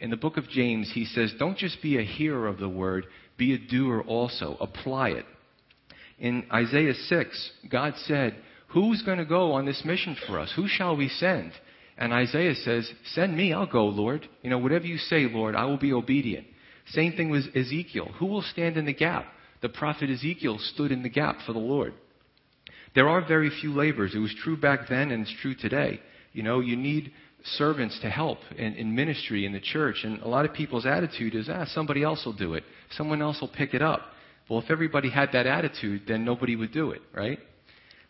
In 0.00 0.08
the 0.08 0.16
book 0.16 0.38
of 0.38 0.48
James, 0.48 0.90
he 0.94 1.04
says, 1.04 1.32
Don't 1.38 1.58
just 1.58 1.82
be 1.82 1.98
a 1.98 2.02
hearer 2.02 2.46
of 2.46 2.58
the 2.58 2.68
word, 2.68 3.06
be 3.40 3.54
a 3.54 3.58
doer 3.58 4.02
also. 4.06 4.56
Apply 4.60 5.08
it. 5.08 5.24
In 6.20 6.44
Isaiah 6.52 6.94
6, 6.94 7.50
God 7.70 7.94
said, 8.06 8.36
Who's 8.68 9.02
going 9.02 9.18
to 9.18 9.24
go 9.24 9.52
on 9.52 9.64
this 9.64 9.82
mission 9.84 10.16
for 10.26 10.38
us? 10.38 10.52
Who 10.54 10.68
shall 10.68 10.96
we 10.96 11.08
send? 11.08 11.50
And 11.98 12.12
Isaiah 12.12 12.54
says, 12.54 12.88
Send 13.14 13.36
me, 13.36 13.52
I'll 13.52 13.66
go, 13.66 13.86
Lord. 13.86 14.28
You 14.42 14.50
know, 14.50 14.58
whatever 14.58 14.84
you 14.84 14.98
say, 14.98 15.26
Lord, 15.26 15.56
I 15.56 15.64
will 15.64 15.78
be 15.78 15.92
obedient. 15.92 16.46
Same 16.88 17.14
thing 17.14 17.30
with 17.30 17.56
Ezekiel. 17.56 18.10
Who 18.18 18.26
will 18.26 18.42
stand 18.42 18.76
in 18.76 18.84
the 18.84 18.92
gap? 18.92 19.24
The 19.62 19.70
prophet 19.70 20.10
Ezekiel 20.10 20.58
stood 20.58 20.92
in 20.92 21.02
the 21.02 21.08
gap 21.08 21.38
for 21.46 21.52
the 21.52 21.58
Lord. 21.58 21.94
There 22.94 23.08
are 23.08 23.26
very 23.26 23.50
few 23.60 23.72
laborers. 23.72 24.14
It 24.14 24.18
was 24.18 24.34
true 24.42 24.56
back 24.56 24.88
then 24.88 25.10
and 25.10 25.22
it's 25.22 25.40
true 25.40 25.54
today. 25.54 26.00
You 26.32 26.42
know, 26.42 26.60
you 26.60 26.76
need 26.76 27.12
servants 27.44 27.98
to 28.00 28.10
help 28.10 28.38
in, 28.56 28.74
in 28.74 28.94
ministry 28.94 29.46
in 29.46 29.52
the 29.52 29.60
church. 29.60 30.00
And 30.04 30.20
a 30.22 30.28
lot 30.28 30.44
of 30.44 30.52
people's 30.52 30.86
attitude 30.86 31.34
is, 31.34 31.48
ah, 31.50 31.64
somebody 31.66 32.02
else 32.02 32.22
will 32.24 32.32
do 32.32 32.54
it. 32.54 32.64
Someone 32.92 33.22
else 33.22 33.40
will 33.40 33.48
pick 33.48 33.74
it 33.74 33.82
up. 33.82 34.02
Well, 34.48 34.60
if 34.60 34.70
everybody 34.70 35.10
had 35.10 35.30
that 35.32 35.46
attitude, 35.46 36.02
then 36.08 36.24
nobody 36.24 36.56
would 36.56 36.72
do 36.72 36.90
it, 36.90 37.02
right? 37.14 37.38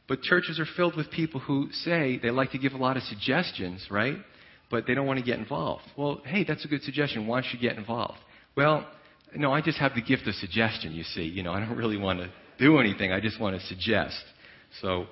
But 0.09 0.23
churches 0.23 0.59
are 0.59 0.67
filled 0.77 0.97
with 0.97 1.11
people 1.11 1.39
who 1.41 1.69
say 1.71 2.19
they 2.21 2.31
like 2.31 2.51
to 2.53 2.59
give 2.59 2.73
a 2.73 2.79
lot 2.79 2.97
of 2.97 3.03
suggestions, 3.05 3.87
right? 3.91 4.17
But 4.71 4.87
they 4.87 4.95
don't 4.95 5.07
want 5.07 5.19
to 5.19 5.25
get 5.25 5.39
involved. 5.39 5.85
Well, 5.97 6.23
hey, 6.25 6.45
that's 6.45 6.65
a 6.65 6.69
good 6.69 6.83
suggestion. 6.83 7.27
Why 7.27 7.43
don't 7.43 7.53
you 7.53 7.61
get 7.61 7.77
involved? 7.77 8.19
Well, 8.57 8.87
no, 9.37 9.53
I 9.53 9.61
just 9.61 9.79
have 9.79 9.95
the 9.95 10.03
gift 10.03 10.27
of 10.27 10.35
suggestion, 10.35 10.93
you 10.93 11.05
see. 11.05 11.23
You 11.23 11.43
know, 11.43 11.53
I 11.53 11.61
don't 11.61 11.77
really 11.77 11.97
want 11.97 12.21
to 12.21 12.31
do 12.59 12.79
anything. 12.79 13.13
I 13.13 13.21
just 13.21 13.41
want 13.41 13.61
to 13.61 13.67
suggest. 13.67 14.21
So, 14.81 15.07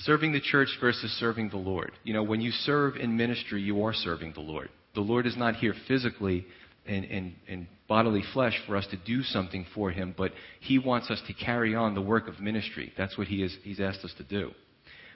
Serving 0.00 0.32
the 0.32 0.40
church 0.40 0.68
versus 0.80 1.10
serving 1.18 1.50
the 1.50 1.56
Lord. 1.56 1.92
You 2.04 2.12
know, 2.12 2.22
when 2.22 2.40
you 2.40 2.50
serve 2.50 2.96
in 2.96 3.16
ministry, 3.16 3.62
you 3.62 3.82
are 3.82 3.94
serving 3.94 4.32
the 4.34 4.40
Lord. 4.40 4.68
The 4.94 5.00
Lord 5.00 5.26
is 5.26 5.36
not 5.36 5.56
here 5.56 5.74
physically 5.88 6.46
in, 6.84 7.04
in, 7.04 7.34
in 7.48 7.68
bodily 7.88 8.22
flesh 8.32 8.54
for 8.66 8.76
us 8.76 8.86
to 8.90 8.96
do 8.96 9.22
something 9.22 9.64
for 9.74 9.90
Him, 9.90 10.14
but 10.16 10.32
He 10.60 10.78
wants 10.78 11.10
us 11.10 11.22
to 11.26 11.32
carry 11.32 11.74
on 11.74 11.94
the 11.94 12.02
work 12.02 12.28
of 12.28 12.40
ministry. 12.40 12.92
That's 12.96 13.16
what 13.16 13.26
he 13.26 13.42
is, 13.42 13.56
He's 13.62 13.80
asked 13.80 14.04
us 14.04 14.14
to 14.18 14.24
do. 14.24 14.50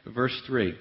Verse 0.06 0.38
3. 0.46 0.74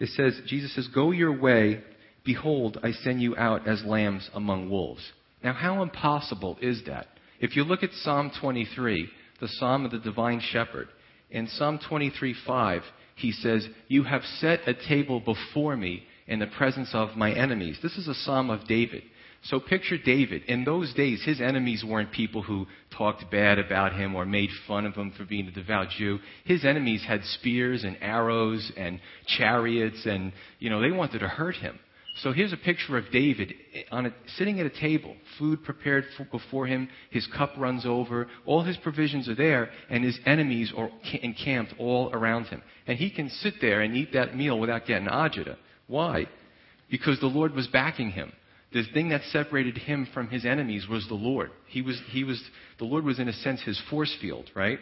It 0.00 0.08
says, 0.10 0.40
Jesus 0.46 0.74
says, 0.74 0.88
Go 0.94 1.12
your 1.12 1.38
way. 1.38 1.82
Behold, 2.24 2.78
I 2.82 2.92
send 2.92 3.20
you 3.20 3.36
out 3.36 3.66
as 3.66 3.82
lambs 3.84 4.28
among 4.34 4.70
wolves. 4.70 5.02
Now, 5.42 5.52
how 5.54 5.82
impossible 5.82 6.56
is 6.60 6.82
that? 6.86 7.06
If 7.40 7.56
you 7.56 7.64
look 7.64 7.82
at 7.82 7.90
Psalm 8.02 8.30
23, 8.40 9.08
the 9.40 9.48
Psalm 9.48 9.84
of 9.84 9.90
the 9.90 9.98
Divine 9.98 10.40
Shepherd, 10.40 10.88
in 11.32 11.48
Psalm 11.48 11.78
23:5, 11.78 12.82
he 13.16 13.32
says, 13.32 13.68
You 13.88 14.04
have 14.04 14.22
set 14.22 14.60
a 14.66 14.74
table 14.74 15.20
before 15.20 15.76
me 15.76 16.04
in 16.26 16.38
the 16.38 16.46
presence 16.46 16.90
of 16.92 17.16
my 17.16 17.32
enemies. 17.32 17.78
This 17.82 17.96
is 17.96 18.06
a 18.06 18.14
psalm 18.14 18.50
of 18.50 18.66
David. 18.66 19.02
So 19.44 19.58
picture 19.58 19.98
David. 19.98 20.42
In 20.44 20.64
those 20.64 20.94
days, 20.94 21.24
his 21.24 21.40
enemies 21.40 21.82
weren't 21.84 22.12
people 22.12 22.42
who 22.42 22.66
talked 22.96 23.28
bad 23.30 23.58
about 23.58 23.92
him 23.92 24.14
or 24.14 24.24
made 24.24 24.50
fun 24.68 24.86
of 24.86 24.94
him 24.94 25.12
for 25.16 25.24
being 25.24 25.48
a 25.48 25.50
devout 25.50 25.88
Jew. 25.90 26.20
His 26.44 26.64
enemies 26.64 27.04
had 27.06 27.24
spears 27.24 27.82
and 27.82 27.96
arrows 28.00 28.70
and 28.76 29.00
chariots 29.26 30.06
and, 30.06 30.32
you 30.60 30.70
know, 30.70 30.80
they 30.80 30.92
wanted 30.92 31.20
to 31.20 31.28
hurt 31.28 31.56
him. 31.56 31.78
So 32.16 32.32
here's 32.32 32.52
a 32.52 32.58
picture 32.58 32.98
of 32.98 33.10
David 33.10 33.54
eh, 33.74 33.82
on 33.90 34.06
a, 34.06 34.12
sitting 34.36 34.60
at 34.60 34.66
a 34.66 34.70
table, 34.70 35.16
food 35.38 35.64
prepared 35.64 36.04
for, 36.16 36.24
before 36.24 36.66
him, 36.66 36.88
his 37.10 37.26
cup 37.26 37.52
runs 37.56 37.86
over, 37.86 38.28
all 38.44 38.62
his 38.62 38.76
provisions 38.76 39.28
are 39.28 39.34
there, 39.34 39.70
and 39.88 40.04
his 40.04 40.18
enemies 40.26 40.72
are 40.76 40.90
encamped 41.22 41.74
all 41.78 42.12
around 42.12 42.44
him. 42.44 42.62
And 42.86 42.98
he 42.98 43.10
can 43.10 43.30
sit 43.30 43.54
there 43.60 43.80
and 43.80 43.96
eat 43.96 44.12
that 44.12 44.36
meal 44.36 44.60
without 44.60 44.86
getting 44.86 45.08
agita. 45.08 45.56
Why? 45.86 46.26
Because 46.90 47.18
the 47.20 47.26
Lord 47.26 47.54
was 47.54 47.66
backing 47.68 48.10
him. 48.10 48.32
The 48.74 48.84
thing 48.92 49.08
that 49.10 49.22
separated 49.30 49.76
him 49.78 50.06
from 50.12 50.28
his 50.28 50.44
enemies 50.44 50.86
was 50.88 51.06
the 51.08 51.14
Lord. 51.14 51.50
He 51.66 51.82
was, 51.82 52.00
he 52.10 52.24
was, 52.24 52.42
the 52.78 52.84
Lord 52.84 53.04
was 53.04 53.18
in 53.18 53.28
a 53.28 53.32
sense 53.32 53.62
his 53.62 53.80
force 53.90 54.14
field, 54.20 54.50
right? 54.54 54.78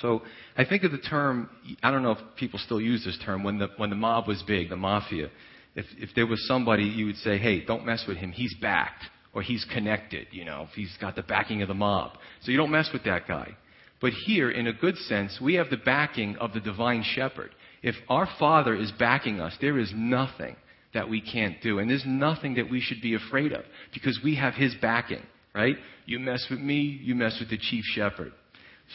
So 0.00 0.22
I 0.56 0.64
think 0.64 0.82
of 0.82 0.90
the 0.90 0.98
term, 0.98 1.48
I 1.82 1.90
don't 1.90 2.02
know 2.02 2.12
if 2.12 2.18
people 2.36 2.58
still 2.58 2.80
use 2.80 3.04
this 3.04 3.18
term, 3.24 3.44
when 3.44 3.58
the, 3.58 3.68
when 3.76 3.90
the 3.90 3.96
mob 3.96 4.26
was 4.26 4.42
big, 4.44 4.68
the 4.70 4.76
mafia 4.76 5.30
if, 5.76 5.84
if 5.98 6.10
there 6.16 6.26
was 6.26 6.44
somebody, 6.48 6.84
you 6.84 7.06
would 7.06 7.16
say, 7.16 7.38
hey, 7.38 7.64
don't 7.64 7.86
mess 7.86 8.04
with 8.08 8.16
him. 8.16 8.32
He's 8.32 8.54
backed 8.60 9.04
or 9.34 9.42
he's 9.42 9.66
connected, 9.72 10.26
you 10.30 10.46
know, 10.46 10.66
he's 10.74 10.96
got 10.98 11.14
the 11.14 11.22
backing 11.22 11.60
of 11.60 11.68
the 11.68 11.74
mob. 11.74 12.12
So 12.40 12.50
you 12.50 12.56
don't 12.56 12.70
mess 12.70 12.88
with 12.90 13.04
that 13.04 13.28
guy. 13.28 13.54
But 14.00 14.12
here, 14.12 14.50
in 14.50 14.66
a 14.66 14.72
good 14.72 14.96
sense, 14.96 15.38
we 15.42 15.54
have 15.54 15.68
the 15.68 15.76
backing 15.76 16.36
of 16.36 16.54
the 16.54 16.60
divine 16.60 17.04
shepherd. 17.04 17.50
If 17.82 17.94
our 18.08 18.26
Father 18.38 18.74
is 18.74 18.90
backing 18.98 19.40
us, 19.40 19.54
there 19.60 19.78
is 19.78 19.92
nothing 19.94 20.56
that 20.94 21.10
we 21.10 21.20
can't 21.20 21.60
do. 21.60 21.78
And 21.78 21.90
there's 21.90 22.04
nothing 22.06 22.54
that 22.54 22.70
we 22.70 22.80
should 22.80 23.02
be 23.02 23.14
afraid 23.14 23.52
of 23.52 23.64
because 23.92 24.18
we 24.24 24.36
have 24.36 24.54
his 24.54 24.74
backing, 24.80 25.22
right? 25.54 25.76
You 26.06 26.18
mess 26.18 26.46
with 26.50 26.60
me, 26.60 26.98
you 27.02 27.14
mess 27.14 27.36
with 27.38 27.50
the 27.50 27.58
chief 27.58 27.84
shepherd. 27.84 28.32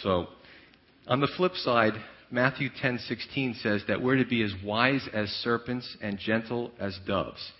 So, 0.01 0.27
on 1.07 1.19
the 1.19 1.29
flip 1.37 1.53
side, 1.55 1.93
Matthew 2.33 2.69
10:16 2.69 3.55
says 3.55 3.83
that 3.87 4.01
we're 4.01 4.15
to 4.15 4.25
be 4.25 4.41
as 4.41 4.53
wise 4.63 5.05
as 5.11 5.29
serpents 5.43 5.97
and 6.01 6.17
gentle 6.17 6.71
as 6.79 6.97
doves. 7.05 7.51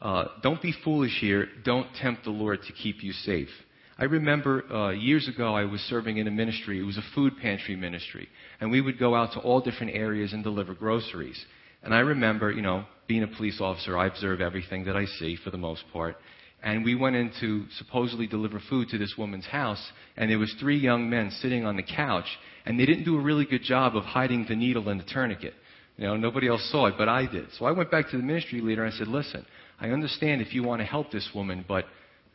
Uh, 0.00 0.26
don't 0.42 0.62
be 0.62 0.72
foolish 0.84 1.18
here. 1.20 1.48
Don't 1.64 1.92
tempt 1.96 2.22
the 2.22 2.30
Lord 2.30 2.62
to 2.62 2.72
keep 2.72 3.02
you 3.02 3.12
safe. 3.12 3.50
I 3.98 4.04
remember 4.04 4.64
uh, 4.72 4.90
years 4.90 5.26
ago 5.26 5.54
I 5.54 5.64
was 5.64 5.80
serving 5.82 6.18
in 6.18 6.28
a 6.28 6.30
ministry. 6.30 6.78
It 6.78 6.84
was 6.84 6.98
a 6.98 7.04
food 7.14 7.36
pantry 7.42 7.74
ministry, 7.74 8.28
and 8.60 8.70
we 8.70 8.80
would 8.80 8.98
go 8.98 9.14
out 9.16 9.32
to 9.32 9.40
all 9.40 9.60
different 9.60 9.94
areas 9.94 10.32
and 10.32 10.44
deliver 10.44 10.72
groceries. 10.72 11.44
And 11.82 11.92
I 11.92 12.00
remember, 12.00 12.52
you 12.52 12.62
know, 12.62 12.84
being 13.08 13.24
a 13.24 13.28
police 13.28 13.60
officer, 13.60 13.98
I 13.98 14.06
observe 14.06 14.40
everything 14.40 14.84
that 14.84 14.96
I 14.96 15.04
see 15.04 15.36
for 15.36 15.50
the 15.50 15.58
most 15.58 15.82
part. 15.92 16.16
And 16.62 16.84
we 16.84 16.94
went 16.94 17.16
in 17.16 17.32
to 17.40 17.64
supposedly 17.78 18.26
deliver 18.26 18.60
food 18.70 18.88
to 18.90 18.98
this 18.98 19.14
woman's 19.18 19.46
house, 19.46 19.84
and 20.16 20.30
there 20.30 20.38
was 20.38 20.54
three 20.60 20.78
young 20.78 21.10
men 21.10 21.30
sitting 21.40 21.64
on 21.64 21.76
the 21.76 21.82
couch, 21.82 22.26
and 22.64 22.78
they 22.78 22.86
didn't 22.86 23.04
do 23.04 23.18
a 23.18 23.20
really 23.20 23.44
good 23.44 23.62
job 23.62 23.96
of 23.96 24.04
hiding 24.04 24.46
the 24.48 24.54
needle 24.54 24.88
and 24.88 25.00
the 25.00 25.04
tourniquet. 25.04 25.54
You 25.96 26.06
know, 26.06 26.16
nobody 26.16 26.48
else 26.48 26.66
saw 26.70 26.86
it, 26.86 26.94
but 26.96 27.08
I 27.08 27.26
did. 27.26 27.46
So 27.58 27.64
I 27.64 27.72
went 27.72 27.90
back 27.90 28.10
to 28.10 28.16
the 28.16 28.22
ministry 28.22 28.60
leader 28.60 28.84
and 28.84 28.94
I 28.94 28.96
said, 28.96 29.08
listen, 29.08 29.44
I 29.80 29.88
understand 29.90 30.40
if 30.40 30.54
you 30.54 30.62
want 30.62 30.80
to 30.80 30.86
help 30.86 31.10
this 31.10 31.28
woman, 31.34 31.64
but 31.66 31.84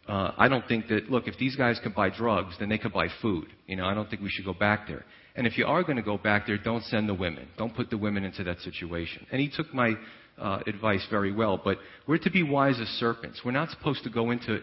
uh, 0.07 0.31
I 0.37 0.47
don't 0.47 0.67
think 0.67 0.87
that, 0.89 1.09
look, 1.09 1.27
if 1.27 1.37
these 1.37 1.55
guys 1.55 1.79
could 1.81 1.95
buy 1.95 2.09
drugs, 2.09 2.55
then 2.59 2.69
they 2.69 2.77
could 2.77 2.93
buy 2.93 3.07
food. 3.21 3.47
You 3.65 3.77
know, 3.77 3.85
I 3.85 3.93
don't 3.93 4.09
think 4.09 4.21
we 4.21 4.29
should 4.29 4.45
go 4.45 4.53
back 4.53 4.87
there. 4.87 5.05
And 5.35 5.45
if 5.45 5.57
you 5.57 5.65
are 5.65 5.83
going 5.83 5.97
to 5.97 6.01
go 6.03 6.17
back 6.17 6.47
there, 6.47 6.57
don't 6.57 6.83
send 6.83 7.09
the 7.09 7.13
women. 7.13 7.47
Don't 7.57 7.75
put 7.75 7.89
the 7.89 7.97
women 7.97 8.23
into 8.23 8.43
that 8.43 8.59
situation. 8.59 9.25
And 9.31 9.41
he 9.41 9.49
took 9.49 9.73
my 9.73 9.93
uh, 10.37 10.59
advice 10.67 11.05
very 11.09 11.31
well. 11.31 11.59
But 11.63 11.77
we're 12.07 12.17
to 12.19 12.31
be 12.31 12.43
wise 12.43 12.79
as 12.79 12.87
serpents. 12.87 13.41
We're 13.43 13.51
not 13.51 13.69
supposed 13.69 14.03
to 14.03 14.09
go 14.09 14.31
into 14.31 14.61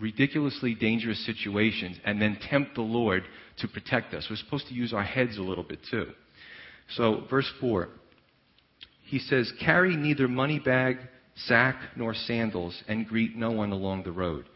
ridiculously 0.00 0.74
dangerous 0.74 1.24
situations 1.24 1.96
and 2.04 2.20
then 2.20 2.38
tempt 2.50 2.74
the 2.74 2.82
Lord 2.82 3.24
to 3.58 3.68
protect 3.68 4.14
us. 4.14 4.26
We're 4.28 4.36
supposed 4.36 4.68
to 4.68 4.74
use 4.74 4.92
our 4.92 5.02
heads 5.02 5.38
a 5.38 5.42
little 5.42 5.64
bit 5.64 5.80
too. 5.90 6.08
So, 6.96 7.24
verse 7.28 7.50
4, 7.60 7.88
he 9.04 9.18
says, 9.18 9.52
Carry 9.64 9.96
neither 9.96 10.28
money 10.28 10.58
bag, 10.58 10.98
sack, 11.34 11.76
nor 11.96 12.14
sandals, 12.14 12.80
and 12.88 13.06
greet 13.06 13.36
no 13.36 13.50
one 13.50 13.72
along 13.72 14.04
the 14.04 14.12
road. 14.12 14.46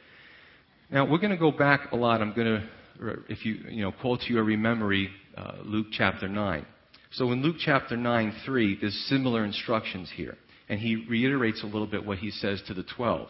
Now, 0.91 1.09
we're 1.11 1.19
going 1.19 1.31
to 1.31 1.37
go 1.37 1.53
back 1.53 1.93
a 1.93 1.97
lot. 1.97 2.21
I'm 2.21 2.35
going 2.35 2.61
to, 3.01 3.17
if 3.29 3.45
you, 3.45 3.55
you 3.69 3.83
know, 3.83 3.93
call 3.93 4.19
to 4.19 4.33
your 4.33 4.45
memory 4.45 5.11
uh, 5.37 5.55
Luke 5.65 5.87
chapter 5.93 6.29
9. 6.29 6.67
So 7.13 7.33
in 7.33 7.43
Luke 7.43 7.57
chapter 7.59 7.97
9, 7.97 8.35
3, 8.45 8.79
there's 8.81 9.07
similar 9.09 9.45
instructions 9.45 10.11
here. 10.15 10.37
And 10.71 10.79
he 10.79 11.05
reiterates 11.09 11.63
a 11.63 11.67
little 11.67 11.89
bit 11.89 12.07
what 12.07 12.19
he 12.19 12.31
says 12.31 12.63
to 12.69 12.75
the 12.75 12.85
12. 12.97 13.29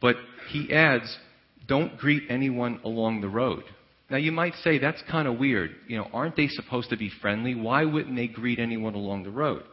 But 0.00 0.16
he 0.50 0.72
adds, 0.72 1.18
don't 1.66 1.98
greet 1.98 2.22
anyone 2.30 2.80
along 2.84 3.20
the 3.20 3.28
road. 3.28 3.64
Now 4.08 4.18
you 4.18 4.30
might 4.30 4.54
say 4.62 4.78
that's 4.78 5.02
kind 5.10 5.26
of 5.26 5.38
weird. 5.38 5.72
You 5.88 5.98
know, 5.98 6.08
aren't 6.12 6.36
they 6.36 6.46
supposed 6.46 6.90
to 6.90 6.96
be 6.96 7.10
friendly? 7.20 7.56
Why 7.56 7.84
wouldn't 7.84 8.14
they 8.14 8.28
greet 8.28 8.60
anyone 8.60 8.94
along 8.94 9.24
the 9.24 9.30
road? 9.30 9.64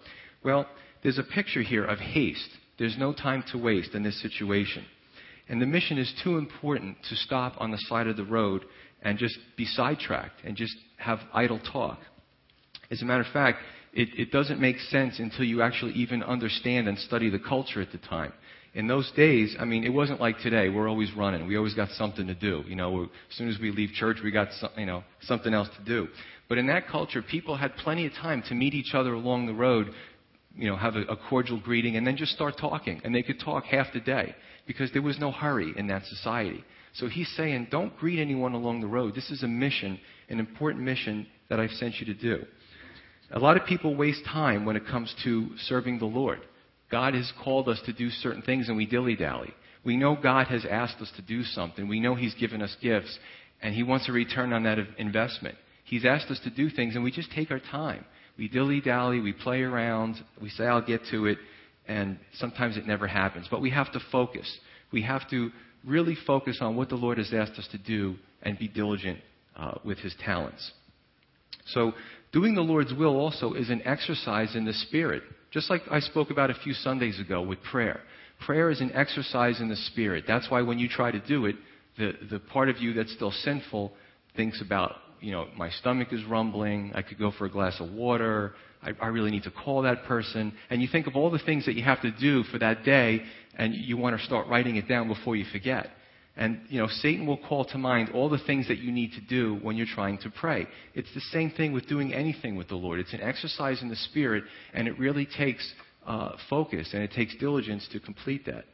Well, 0.44 0.68
there's 1.04 1.20
a 1.20 1.24
picture 1.24 1.62
here 1.62 1.86
of 1.86 2.00
haste. 2.00 2.50
There's 2.80 2.98
no 2.98 3.14
time 3.14 3.44
to 3.52 3.60
waste 3.60 3.94
in 3.94 4.02
this 4.02 4.20
situation. 4.22 4.84
And 5.48 5.62
the 5.62 5.68
mission 5.68 6.00
is 6.00 6.12
too 6.24 6.38
important 6.38 6.98
to 7.10 7.16
stop 7.16 7.54
on 7.60 7.70
the 7.70 7.78
side 7.82 8.08
of 8.08 8.18
the 8.18 8.24
road 8.24 8.66
and 9.04 9.20
just 9.20 9.38
be 9.56 9.66
sidetracked 9.66 10.44
and 10.44 10.56
just 10.56 10.76
have 10.98 11.20
idle 11.32 11.60
talk. 11.72 12.00
As 12.90 13.04
a 13.04 13.06
matter 13.06 13.22
of 13.22 13.32
fact, 13.32 13.60
it, 13.94 14.10
it 14.18 14.32
doesn't 14.32 14.60
make 14.60 14.80
sense 14.80 15.20
until 15.20 15.46
you 15.46 15.62
actually 15.62 15.94
even 15.94 16.24
understand 16.24 16.88
and 16.88 16.98
study 16.98 17.30
the 17.30 17.40
culture 17.40 17.82
at 17.82 17.92
the 17.92 17.98
time 18.00 18.34
in 18.74 18.88
those 18.88 19.12
days, 19.12 19.56
I 19.60 19.66
mean, 19.66 19.84
it 19.84 19.94
wasn't 19.94 20.20
like 20.20 20.40
today. 20.40 20.70
We're 20.70 20.90
always 20.90 21.14
running. 21.14 21.46
We 21.46 21.58
always 21.58 21.76
got 21.76 21.90
something 21.92 22.26
to 22.26 22.34
do. 22.34 22.64
You 22.68 22.76
know, 22.76 23.04
as 23.04 23.38
soon 23.38 23.50
as 23.50 23.60
we 23.60 23.72
leave 23.72 23.92
church, 23.92 24.18
we 24.24 24.32
got 24.32 24.48
some, 24.60 24.72
you 24.78 24.86
know 24.86 25.04
something 25.22 25.54
else 25.54 25.70
to 25.78 25.86
do. 25.86 26.08
But 26.50 26.58
in 26.58 26.68
that 26.68 26.88
culture, 26.88 27.22
people 27.22 27.56
had 27.56 27.76
plenty 27.78 28.08
of 28.08 28.14
time 28.14 28.44
to 28.50 28.56
meet 28.56 28.74
each 28.74 28.94
other 28.94 29.14
along 29.14 29.46
the 29.46 29.54
road, 29.54 29.92
you 30.56 30.70
know, 30.70 30.76
have 30.76 30.96
a, 30.96 31.02
a 31.04 31.18
cordial 31.30 31.60
greeting, 31.60 31.98
and 31.98 32.06
then 32.06 32.18
just 32.18 32.32
start 32.34 32.56
talking. 32.60 33.00
And 33.04 33.14
they 33.14 33.24
could 33.24 33.40
talk 33.40 33.66
half 33.66 33.94
the 33.94 34.00
day 34.00 34.36
because 34.66 34.92
there 34.92 35.02
was 35.02 35.20
no 35.20 35.32
hurry 35.32 35.74
in 35.78 35.88
that 35.88 36.06
society. 36.06 36.64
So 36.94 37.08
he's 37.08 37.32
saying, 37.36 37.68
don't 37.72 37.96
greet 37.98 38.20
anyone 38.20 38.54
along 38.54 38.82
the 38.82 38.88
road. 38.88 39.16
This 39.16 39.30
is 39.30 39.44
a 39.44 39.48
mission, 39.48 40.00
an 40.30 40.40
important 40.40 40.84
mission 40.84 41.28
that 41.50 41.60
I've 41.60 41.72
sent 41.72 41.96
you 42.00 42.06
to 42.08 42.14
do. 42.14 42.46
A 43.32 43.40
lot 43.40 43.58
of 43.58 43.66
people 43.66 43.96
waste 43.96 44.24
time 44.26 44.66
when 44.66 44.76
it 44.76 44.86
comes 44.86 45.14
to 45.24 45.50
serving 45.66 46.00
the 46.00 46.06
Lord. 46.06 46.42
God 46.92 47.16
has 47.16 47.32
called 47.44 47.68
us 47.68 47.82
to 47.86 47.94
do 47.94 48.10
certain 48.10 48.42
things 48.42 48.68
and 48.68 48.78
we 48.78 48.86
dilly 48.86 49.16
dally. 49.16 49.54
We 49.84 49.98
know 49.98 50.16
God 50.16 50.48
has 50.48 50.66
asked 50.70 51.02
us 51.02 51.12
to 51.16 51.22
do 51.22 51.44
something. 51.44 51.88
We 51.88 52.00
know 52.00 52.16
He's 52.16 52.36
given 52.36 52.62
us 52.62 52.76
gifts 52.82 53.18
and 53.62 53.74
He 53.74 53.84
wants 53.84 54.08
a 54.08 54.12
return 54.12 54.54
on 54.54 54.64
that 54.64 54.78
investment. 54.98 55.56
He's 55.84 56.06
asked 56.06 56.30
us 56.30 56.40
to 56.44 56.50
do 56.50 56.70
things 56.70 56.96
and 56.96 57.04
we 57.04 57.12
just 57.12 57.32
take 57.32 57.52
our 57.52 57.60
time. 57.60 58.06
We 58.38 58.48
dilly 58.48 58.82
dally, 58.82 59.20
we 59.20 59.34
play 59.34 59.62
around, 59.62 60.16
we 60.42 60.50
say, 60.50 60.66
I'll 60.66 60.86
get 60.86 61.02
to 61.12 61.28
it, 61.28 61.38
and 61.88 62.18
sometimes 62.36 62.78
it 62.78 62.88
never 62.88 63.08
happens. 63.08 63.48
But 63.50 63.62
we 63.62 63.70
have 63.70 63.92
to 63.94 64.00
focus. 64.12 64.52
We 64.92 65.04
have 65.04 65.30
to 65.30 65.52
really 65.86 66.18
focus 66.26 66.60
on 66.62 66.76
what 66.76 66.90
the 66.90 66.96
Lord 66.96 67.18
has 67.18 67.32
asked 67.34 67.60
us 67.60 67.68
to 67.72 67.78
do 67.78 68.16
and 68.42 68.58
be 68.58 68.68
diligent 68.68 69.20
uh, 69.56 69.76
with 69.84 70.00
His 70.00 70.16
talents. 70.24 70.72
So, 71.68 71.94
doing 72.34 72.56
the 72.56 72.62
Lord's 72.62 72.94
will 72.94 73.16
also 73.16 73.54
is 73.54 73.70
an 73.70 73.82
exercise 73.86 74.56
in 74.56 74.66
the 74.66 74.74
Spirit. 74.74 75.24
Just 75.52 75.70
like 75.70 75.84
I 75.90 76.00
spoke 76.00 76.32
about 76.32 76.50
a 76.50 76.56
few 76.56 76.74
Sundays 76.74 77.20
ago 77.20 77.42
with 77.42 77.62
prayer. 77.64 78.02
Prayer 78.46 78.70
is 78.70 78.82
an 78.82 78.92
exercise 78.94 79.62
in 79.62 79.70
the 79.70 79.76
Spirit. 79.76 80.26
That's 80.28 80.50
why 80.50 80.64
when 80.64 80.80
you 80.80 80.90
try 80.90 81.12
to 81.12 81.20
do 81.20 81.46
it, 81.46 81.56
the, 81.98 82.14
the 82.30 82.40
part 82.40 82.70
of 82.70 82.80
you 82.80 82.94
that's 82.94 83.14
still 83.14 83.32
sinful 83.32 83.94
thinks 84.36 84.62
about, 84.62 84.96
you 85.22 85.32
know, 85.32 85.48
my 85.56 85.70
stomach 85.70 86.12
is 86.12 86.26
rumbling, 86.26 86.92
I 86.96 87.04
could 87.04 87.20
go 87.20 87.32
for 87.32 87.46
a 87.46 87.50
glass 87.50 87.80
of 87.80 87.92
water, 87.92 88.56
I, 88.82 88.92
I 89.00 89.08
really 89.08 89.32
need 89.32 89.44
to 89.44 89.52
call 89.52 89.84
that 89.84 90.04
person. 90.06 90.54
And 90.70 90.82
you 90.82 90.88
think 90.92 91.08
of 91.08 91.16
all 91.16 91.30
the 91.30 91.40
things 91.40 91.68
that 91.68 91.76
you 91.76 91.84
have 91.84 92.02
to 92.02 92.12
do 92.12 92.44
for 92.44 92.58
that 92.60 92.84
day, 92.84 93.22
and 93.56 93.76
you 93.76 93.96
want 93.96 94.20
to 94.20 94.26
start 94.26 94.48
writing 94.48 94.76
it 94.76 94.88
down 94.88 95.08
before 95.08 95.36
you 95.36 95.46
forget. 95.52 95.92
And, 96.36 96.62
you 96.68 96.80
know, 96.80 96.88
Satan 96.88 97.28
will 97.28 97.38
call 97.38 97.66
to 97.66 97.78
mind 97.78 98.10
all 98.14 98.28
the 98.28 98.40
things 98.40 98.68
that 98.68 98.80
you 98.80 98.92
need 98.92 99.12
to 99.12 99.22
do 99.22 99.60
when 99.62 99.76
you're 99.76 99.86
trying 99.86 100.18
to 100.20 100.32
pray. 100.32 100.66
It's 100.96 101.14
the 101.14 101.22
same 101.22 101.52
thing 101.52 101.74
with 101.74 101.88
doing 101.88 102.12
anything 102.14 102.56
with 102.56 102.70
the 102.70 102.76
Lord. 102.76 103.00
It's 103.00 103.14
an 103.14 103.22
exercise 103.22 103.84
in 103.84 103.90
the 103.90 103.96
Spirit, 103.96 104.44
and 104.74 104.88
it 104.88 104.98
really 104.98 105.28
takes 105.28 105.72
uh, 106.08 106.32
focus 106.50 106.90
and 106.94 107.04
it 107.04 107.12
takes 107.12 107.36
diligence 107.38 107.88
to 107.92 108.00
complete 108.00 108.46
that. 108.48 108.66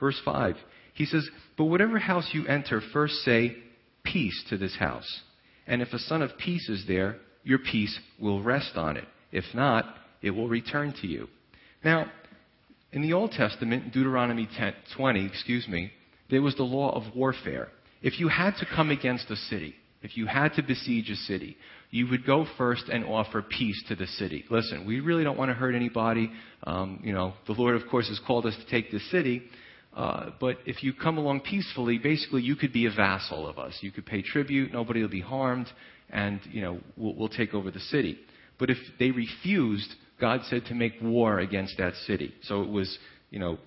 Verse 0.00 0.20
5, 0.24 0.56
he 0.94 1.04
says, 1.04 1.28
But 1.56 1.66
whatever 1.66 1.98
house 1.98 2.28
you 2.32 2.46
enter, 2.46 2.80
first 2.92 3.14
say, 3.22 3.56
Peace 4.02 4.44
to 4.48 4.56
this 4.56 4.74
house. 4.76 5.06
And 5.66 5.82
if 5.82 5.92
a 5.92 5.98
son 5.98 6.22
of 6.22 6.30
peace 6.38 6.68
is 6.68 6.84
there, 6.88 7.16
your 7.44 7.58
peace 7.58 7.96
will 8.20 8.42
rest 8.42 8.76
on 8.76 8.96
it. 8.96 9.04
If 9.30 9.44
not, 9.54 9.84
it 10.22 10.30
will 10.30 10.48
return 10.48 10.94
to 11.00 11.06
you. 11.06 11.28
Now, 11.84 12.10
in 12.92 13.02
the 13.02 13.12
Old 13.12 13.32
Testament, 13.32 13.92
Deuteronomy 13.92 14.48
10, 14.56 14.74
20, 14.96 15.26
excuse 15.26 15.68
me, 15.68 15.92
there 16.30 16.42
was 16.42 16.56
the 16.56 16.62
law 16.62 16.94
of 16.94 17.14
warfare. 17.14 17.68
If 18.02 18.18
you 18.18 18.28
had 18.28 18.52
to 18.58 18.66
come 18.66 18.90
against 18.90 19.30
a 19.30 19.36
city, 19.36 19.74
if 20.02 20.16
you 20.16 20.26
had 20.26 20.54
to 20.54 20.62
besiege 20.62 21.10
a 21.10 21.16
city, 21.16 21.56
you 21.90 22.08
would 22.08 22.24
go 22.24 22.46
first 22.56 22.84
and 22.88 23.04
offer 23.04 23.42
peace 23.42 23.82
to 23.88 23.94
the 23.94 24.06
city. 24.06 24.44
Listen, 24.48 24.86
we 24.86 25.00
really 25.00 25.24
don't 25.24 25.36
want 25.36 25.50
to 25.50 25.54
hurt 25.54 25.74
anybody. 25.74 26.30
Um, 26.64 27.00
you 27.02 27.12
know, 27.12 27.34
the 27.46 27.52
Lord, 27.52 27.80
of 27.80 27.88
course, 27.90 28.08
has 28.08 28.20
called 28.26 28.46
us 28.46 28.56
to 28.56 28.70
take 28.70 28.90
this 28.90 29.08
city. 29.10 29.42
Uh, 29.94 30.30
but 30.40 30.58
if 30.66 30.82
you 30.82 30.92
come 30.94 31.18
along 31.18 31.40
peacefully, 31.40 31.98
basically 31.98 32.42
you 32.42 32.54
could 32.54 32.72
be 32.72 32.86
a 32.86 32.90
vassal 32.90 33.46
of 33.46 33.58
us. 33.58 33.76
You 33.80 33.90
could 33.90 34.06
pay 34.06 34.22
tribute, 34.22 34.72
nobody 34.72 35.02
will 35.02 35.08
be 35.08 35.20
harmed, 35.20 35.66
and 36.10 36.40
you 36.50 36.62
know 36.62 36.80
we'll, 36.96 37.14
we'll 37.14 37.28
take 37.28 37.54
over 37.54 37.70
the 37.70 37.80
city. 37.80 38.18
But 38.58 38.70
if 38.70 38.78
they 38.98 39.10
refused, 39.10 39.92
God 40.20 40.42
said 40.48 40.66
to 40.66 40.74
make 40.74 40.92
war 41.02 41.40
against 41.40 41.76
that 41.78 41.94
city. 42.06 42.32
So 42.42 42.62
it 42.62 42.68
was, 42.68 42.98
you 43.30 43.40
know, 43.40 43.58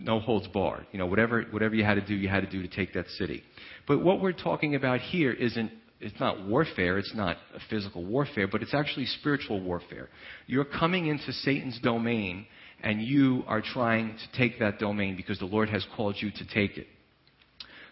no 0.00 0.20
holds 0.20 0.48
barred. 0.48 0.86
You 0.92 0.98
know, 0.98 1.06
whatever, 1.06 1.44
whatever 1.50 1.74
you 1.74 1.84
had 1.84 1.94
to 1.94 2.06
do, 2.06 2.14
you 2.14 2.28
had 2.28 2.40
to 2.40 2.50
do 2.50 2.62
to 2.62 2.68
take 2.68 2.94
that 2.94 3.08
city. 3.18 3.42
But 3.86 4.02
what 4.02 4.20
we're 4.20 4.32
talking 4.32 4.74
about 4.74 5.00
here 5.00 5.32
isn't, 5.32 5.70
it's 6.00 6.18
not 6.18 6.46
warfare, 6.46 6.98
it's 6.98 7.14
not 7.14 7.36
a 7.54 7.60
physical 7.68 8.04
warfare, 8.04 8.48
but 8.48 8.62
it's 8.62 8.74
actually 8.74 9.06
spiritual 9.06 9.60
warfare. 9.60 10.08
You're 10.46 10.64
coming 10.64 11.06
into 11.06 11.32
Satan's 11.32 11.78
domain 11.80 12.46
and 12.82 13.02
you 13.02 13.44
are 13.46 13.60
trying 13.60 14.16
to 14.16 14.38
take 14.38 14.58
that 14.60 14.78
domain 14.78 15.16
because 15.16 15.38
the 15.38 15.44
Lord 15.44 15.68
has 15.68 15.86
called 15.94 16.16
you 16.18 16.30
to 16.30 16.46
take 16.54 16.78
it. 16.78 16.86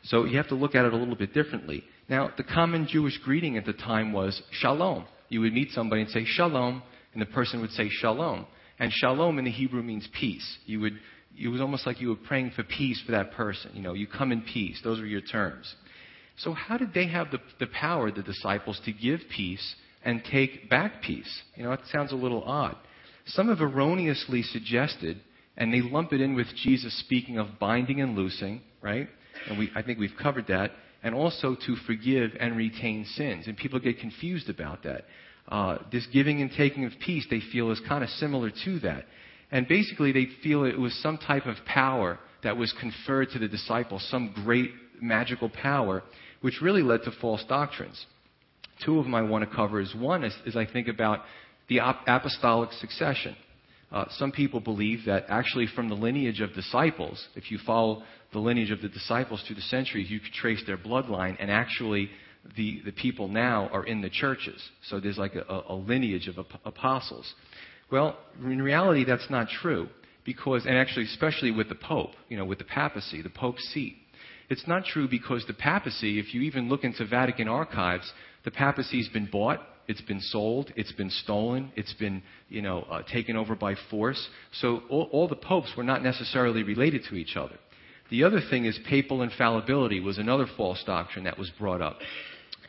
So 0.04 0.24
you 0.24 0.38
have 0.38 0.48
to 0.48 0.54
look 0.54 0.74
at 0.74 0.84
it 0.84 0.92
a 0.92 0.96
little 0.96 1.16
bit 1.16 1.34
differently. 1.34 1.84
Now, 2.08 2.30
the 2.36 2.44
common 2.44 2.86
Jewish 2.88 3.18
greeting 3.22 3.58
at 3.58 3.66
the 3.66 3.74
time 3.74 4.12
was 4.12 4.40
shalom. 4.52 5.04
You 5.28 5.42
would 5.42 5.52
meet 5.52 5.70
somebody 5.72 6.02
and 6.02 6.10
say 6.10 6.24
shalom, 6.24 6.82
and 7.12 7.20
the 7.20 7.26
person 7.26 7.60
would 7.60 7.72
say 7.72 7.88
shalom. 7.90 8.46
And 8.78 8.92
shalom 8.92 9.38
in 9.38 9.44
the 9.44 9.50
Hebrew 9.50 9.82
means 9.82 10.08
peace. 10.18 10.58
You 10.64 10.80
would, 10.80 10.94
it 11.36 11.48
was 11.48 11.60
almost 11.60 11.86
like 11.86 12.00
you 12.00 12.08
were 12.08 12.16
praying 12.16 12.52
for 12.54 12.62
peace 12.62 13.02
for 13.04 13.12
that 13.12 13.32
person. 13.32 13.72
You 13.74 13.82
know, 13.82 13.94
you 13.94 14.06
come 14.06 14.32
in 14.32 14.42
peace. 14.42 14.80
Those 14.82 15.00
were 15.00 15.06
your 15.06 15.20
terms. 15.20 15.72
So 16.38 16.52
how 16.52 16.78
did 16.78 16.94
they 16.94 17.08
have 17.08 17.30
the, 17.30 17.38
the 17.58 17.66
power, 17.66 18.10
the 18.10 18.22
disciples, 18.22 18.80
to 18.84 18.92
give 18.92 19.20
peace 19.34 19.74
and 20.04 20.22
take 20.30 20.70
back 20.70 21.02
peace? 21.02 21.42
You 21.56 21.64
know, 21.64 21.72
it 21.72 21.80
sounds 21.92 22.12
a 22.12 22.16
little 22.16 22.42
odd. 22.44 22.76
Some 23.26 23.48
have 23.48 23.60
erroneously 23.60 24.42
suggested, 24.42 25.20
and 25.56 25.72
they 25.72 25.80
lump 25.80 26.12
it 26.12 26.20
in 26.20 26.34
with 26.34 26.46
Jesus 26.62 26.98
speaking 27.00 27.38
of 27.38 27.58
binding 27.58 28.00
and 28.00 28.16
loosing, 28.16 28.62
right? 28.80 29.08
And 29.48 29.58
we, 29.58 29.70
I 29.74 29.82
think 29.82 29.98
we've 29.98 30.10
covered 30.20 30.46
that. 30.48 30.70
And 31.02 31.14
also 31.14 31.54
to 31.54 31.76
forgive 31.86 32.32
and 32.40 32.56
retain 32.56 33.04
sins. 33.04 33.46
And 33.46 33.56
people 33.56 33.78
get 33.78 34.00
confused 34.00 34.48
about 34.48 34.82
that. 34.82 35.04
Uh, 35.46 35.78
this 35.92 36.06
giving 36.12 36.42
and 36.42 36.50
taking 36.56 36.84
of 36.84 36.92
peace, 37.04 37.24
they 37.30 37.40
feel, 37.52 37.70
is 37.70 37.80
kind 37.88 38.02
of 38.02 38.10
similar 38.10 38.50
to 38.64 38.80
that. 38.80 39.04
And 39.50 39.66
basically, 39.66 40.12
they 40.12 40.28
feel 40.42 40.64
it 40.64 40.78
was 40.78 40.94
some 41.02 41.18
type 41.18 41.46
of 41.46 41.56
power 41.66 42.18
that 42.42 42.56
was 42.56 42.74
conferred 42.80 43.30
to 43.30 43.38
the 43.38 43.48
disciples, 43.48 44.06
some 44.10 44.32
great 44.44 44.70
magical 45.00 45.48
power, 45.48 46.02
which 46.40 46.60
really 46.62 46.82
led 46.82 47.02
to 47.04 47.10
false 47.20 47.44
doctrines. 47.48 48.04
Two 48.84 48.98
of 48.98 49.04
them 49.04 49.14
I 49.14 49.22
want 49.22 49.48
to 49.48 49.56
cover 49.56 49.80
is 49.80 49.94
one 49.94 50.22
is, 50.24 50.34
is 50.46 50.56
I 50.56 50.66
think 50.66 50.88
about 50.88 51.20
the 51.68 51.78
apostolic 52.06 52.72
succession. 52.72 53.36
Uh, 53.90 54.04
some 54.10 54.30
people 54.30 54.60
believe 54.60 55.00
that 55.06 55.24
actually 55.28 55.66
from 55.74 55.88
the 55.88 55.94
lineage 55.94 56.40
of 56.40 56.52
disciples, 56.54 57.26
if 57.34 57.50
you 57.50 57.58
follow 57.66 58.02
the 58.32 58.38
lineage 58.38 58.70
of 58.70 58.82
the 58.82 58.88
disciples 58.88 59.42
through 59.46 59.56
the 59.56 59.62
centuries, 59.62 60.10
you 60.10 60.20
could 60.20 60.32
trace 60.32 60.62
their 60.66 60.76
bloodline, 60.76 61.36
and 61.40 61.50
actually 61.50 62.10
the, 62.56 62.82
the 62.84 62.92
people 62.92 63.28
now 63.28 63.68
are 63.72 63.84
in 63.84 64.02
the 64.02 64.10
churches. 64.10 64.62
So 64.88 65.00
there's 65.00 65.18
like 65.18 65.34
a, 65.34 65.62
a 65.68 65.74
lineage 65.74 66.28
of 66.28 66.38
apostles. 66.64 67.32
Well, 67.90 68.18
in 68.42 68.60
reality, 68.60 69.04
that's 69.04 69.30
not 69.30 69.48
true. 69.48 69.88
Because, 70.24 70.66
and 70.66 70.76
actually, 70.76 71.06
especially 71.06 71.50
with 71.50 71.68
the 71.70 71.74
Pope, 71.74 72.10
you 72.28 72.36
know, 72.36 72.44
with 72.44 72.58
the 72.58 72.64
papacy, 72.64 73.22
the 73.22 73.30
Pope's 73.30 73.62
seat. 73.72 73.96
It's 74.50 74.66
not 74.66 74.84
true 74.84 75.08
because 75.08 75.44
the 75.46 75.54
papacy, 75.54 76.18
if 76.18 76.34
you 76.34 76.42
even 76.42 76.68
look 76.68 76.84
into 76.84 77.06
Vatican 77.06 77.48
archives, 77.48 78.10
the 78.44 78.50
papacy's 78.50 79.08
been 79.08 79.28
bought, 79.30 79.60
it's 79.88 80.00
been 80.02 80.20
sold, 80.20 80.70
it's 80.76 80.92
been 80.92 81.10
stolen, 81.10 81.72
it's 81.76 81.94
been, 81.94 82.22
you 82.48 82.60
know, 82.60 82.82
uh, 82.90 83.02
taken 83.10 83.36
over 83.36 83.54
by 83.54 83.74
force. 83.90 84.28
So 84.52 84.82
all, 84.90 85.08
all 85.12 85.28
the 85.28 85.36
popes 85.36 85.72
were 85.76 85.82
not 85.82 86.02
necessarily 86.02 86.62
related 86.62 87.04
to 87.08 87.14
each 87.14 87.36
other. 87.36 87.56
The 88.10 88.24
other 88.24 88.40
thing 88.50 88.64
is 88.64 88.78
papal 88.88 89.22
infallibility 89.22 90.00
was 90.00 90.18
another 90.18 90.46
false 90.56 90.82
doctrine 90.86 91.24
that 91.24 91.38
was 91.38 91.50
brought 91.58 91.82
up. 91.82 91.98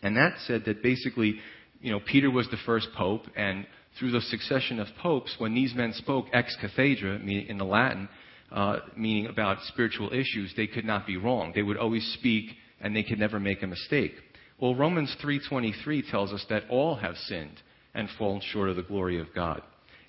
And 0.01 0.15
that 0.17 0.35
said 0.47 0.63
that 0.65 0.81
basically, 0.81 1.39
you 1.81 1.91
know, 1.91 1.99
Peter 1.99 2.29
was 2.31 2.47
the 2.49 2.57
first 2.65 2.87
pope, 2.95 3.23
and 3.35 3.65
through 3.99 4.11
the 4.11 4.21
succession 4.21 4.79
of 4.79 4.87
popes, 5.01 5.35
when 5.37 5.53
these 5.53 5.75
men 5.75 5.93
spoke 5.93 6.27
ex 6.33 6.55
cathedra, 6.61 7.19
meaning 7.19 7.47
in 7.47 7.57
the 7.57 7.65
Latin, 7.65 8.07
uh, 8.51 8.79
meaning 8.95 9.27
about 9.27 9.57
spiritual 9.63 10.11
issues, 10.11 10.53
they 10.55 10.67
could 10.67 10.85
not 10.85 11.05
be 11.05 11.17
wrong. 11.17 11.51
They 11.53 11.61
would 11.61 11.77
always 11.77 12.05
speak, 12.17 12.45
and 12.81 12.95
they 12.95 13.03
could 13.03 13.19
never 13.19 13.39
make 13.39 13.61
a 13.61 13.67
mistake. 13.67 14.13
Well, 14.59 14.75
Romans 14.75 15.15
3:23 15.21 16.01
tells 16.09 16.33
us 16.33 16.43
that 16.49 16.63
all 16.69 16.95
have 16.95 17.17
sinned 17.17 17.61
and 17.93 18.09
fallen 18.17 18.41
short 18.41 18.69
of 18.69 18.75
the 18.75 18.83
glory 18.83 19.19
of 19.19 19.33
God. 19.33 19.61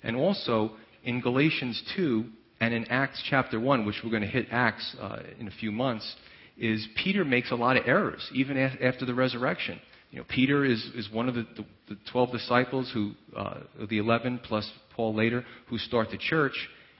And 0.03 0.15
also 0.15 0.71
in 1.03 1.21
Galatians 1.21 1.81
2 1.95 2.25
and 2.59 2.73
in 2.73 2.85
Acts 2.85 3.21
chapter 3.29 3.59
1, 3.59 3.85
which 3.85 4.01
we're 4.03 4.11
going 4.11 4.21
to 4.23 4.27
hit 4.27 4.47
Acts 4.51 4.95
uh, 4.99 5.19
in 5.39 5.47
a 5.47 5.51
few 5.51 5.71
months, 5.71 6.15
is 6.57 6.87
Peter 6.95 7.25
makes 7.25 7.51
a 7.51 7.55
lot 7.55 7.77
of 7.77 7.87
errors, 7.87 8.29
even 8.33 8.57
after 8.57 9.05
the 9.05 9.13
resurrection. 9.13 9.79
You 10.11 10.19
know, 10.19 10.25
Peter 10.27 10.65
is, 10.65 10.83
is 10.93 11.09
one 11.11 11.29
of 11.29 11.35
the, 11.35 11.47
the, 11.55 11.65
the 11.89 11.97
12 12.11 12.31
disciples 12.33 12.91
who, 12.93 13.13
uh, 13.35 13.61
the 13.89 13.97
11 13.97 14.41
plus 14.43 14.69
Paul 14.93 15.15
later, 15.15 15.45
who 15.67 15.77
start 15.77 16.09
the 16.11 16.17
church. 16.17 16.53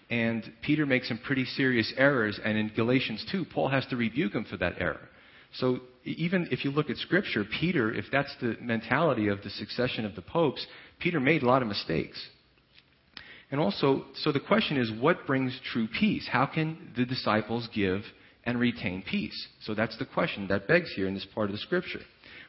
And 0.09 0.51
Peter 0.61 0.85
makes 0.85 1.09
some 1.09 1.19
pretty 1.19 1.45
serious 1.45 1.93
errors. 1.97 2.39
And 2.43 2.57
in 2.57 2.71
Galatians 2.73 3.25
2, 3.31 3.45
Paul 3.53 3.67
has 3.69 3.85
to 3.87 3.97
rebuke 3.97 4.33
him 4.33 4.45
for 4.49 4.57
that 4.57 4.75
error. 4.79 5.09
So 5.55 5.79
even 6.05 6.47
if 6.51 6.63
you 6.63 6.71
look 6.71 6.89
at 6.89 6.97
Scripture, 6.97 7.43
Peter, 7.59 7.93
if 7.93 8.05
that's 8.11 8.33
the 8.39 8.55
mentality 8.61 9.27
of 9.27 9.41
the 9.43 9.49
succession 9.49 10.05
of 10.05 10.15
the 10.15 10.21
popes, 10.21 10.65
Peter 10.99 11.19
made 11.19 11.43
a 11.43 11.45
lot 11.45 11.61
of 11.61 11.67
mistakes. 11.67 12.17
And 13.51 13.59
also, 13.59 14.05
so 14.15 14.31
the 14.31 14.39
question 14.39 14.77
is, 14.77 14.89
what 15.01 15.27
brings 15.27 15.59
true 15.73 15.89
peace? 15.99 16.27
How 16.31 16.45
can 16.45 16.93
the 16.95 17.05
disciples 17.05 17.67
give 17.75 18.01
and 18.45 18.57
retain 18.57 19.03
peace? 19.03 19.47
So 19.63 19.75
that's 19.75 19.97
the 19.97 20.05
question 20.05 20.47
that 20.47 20.69
begs 20.69 20.93
here 20.95 21.07
in 21.09 21.13
this 21.13 21.27
part 21.35 21.49
of 21.49 21.51
the 21.51 21.59
Scripture. 21.59 21.99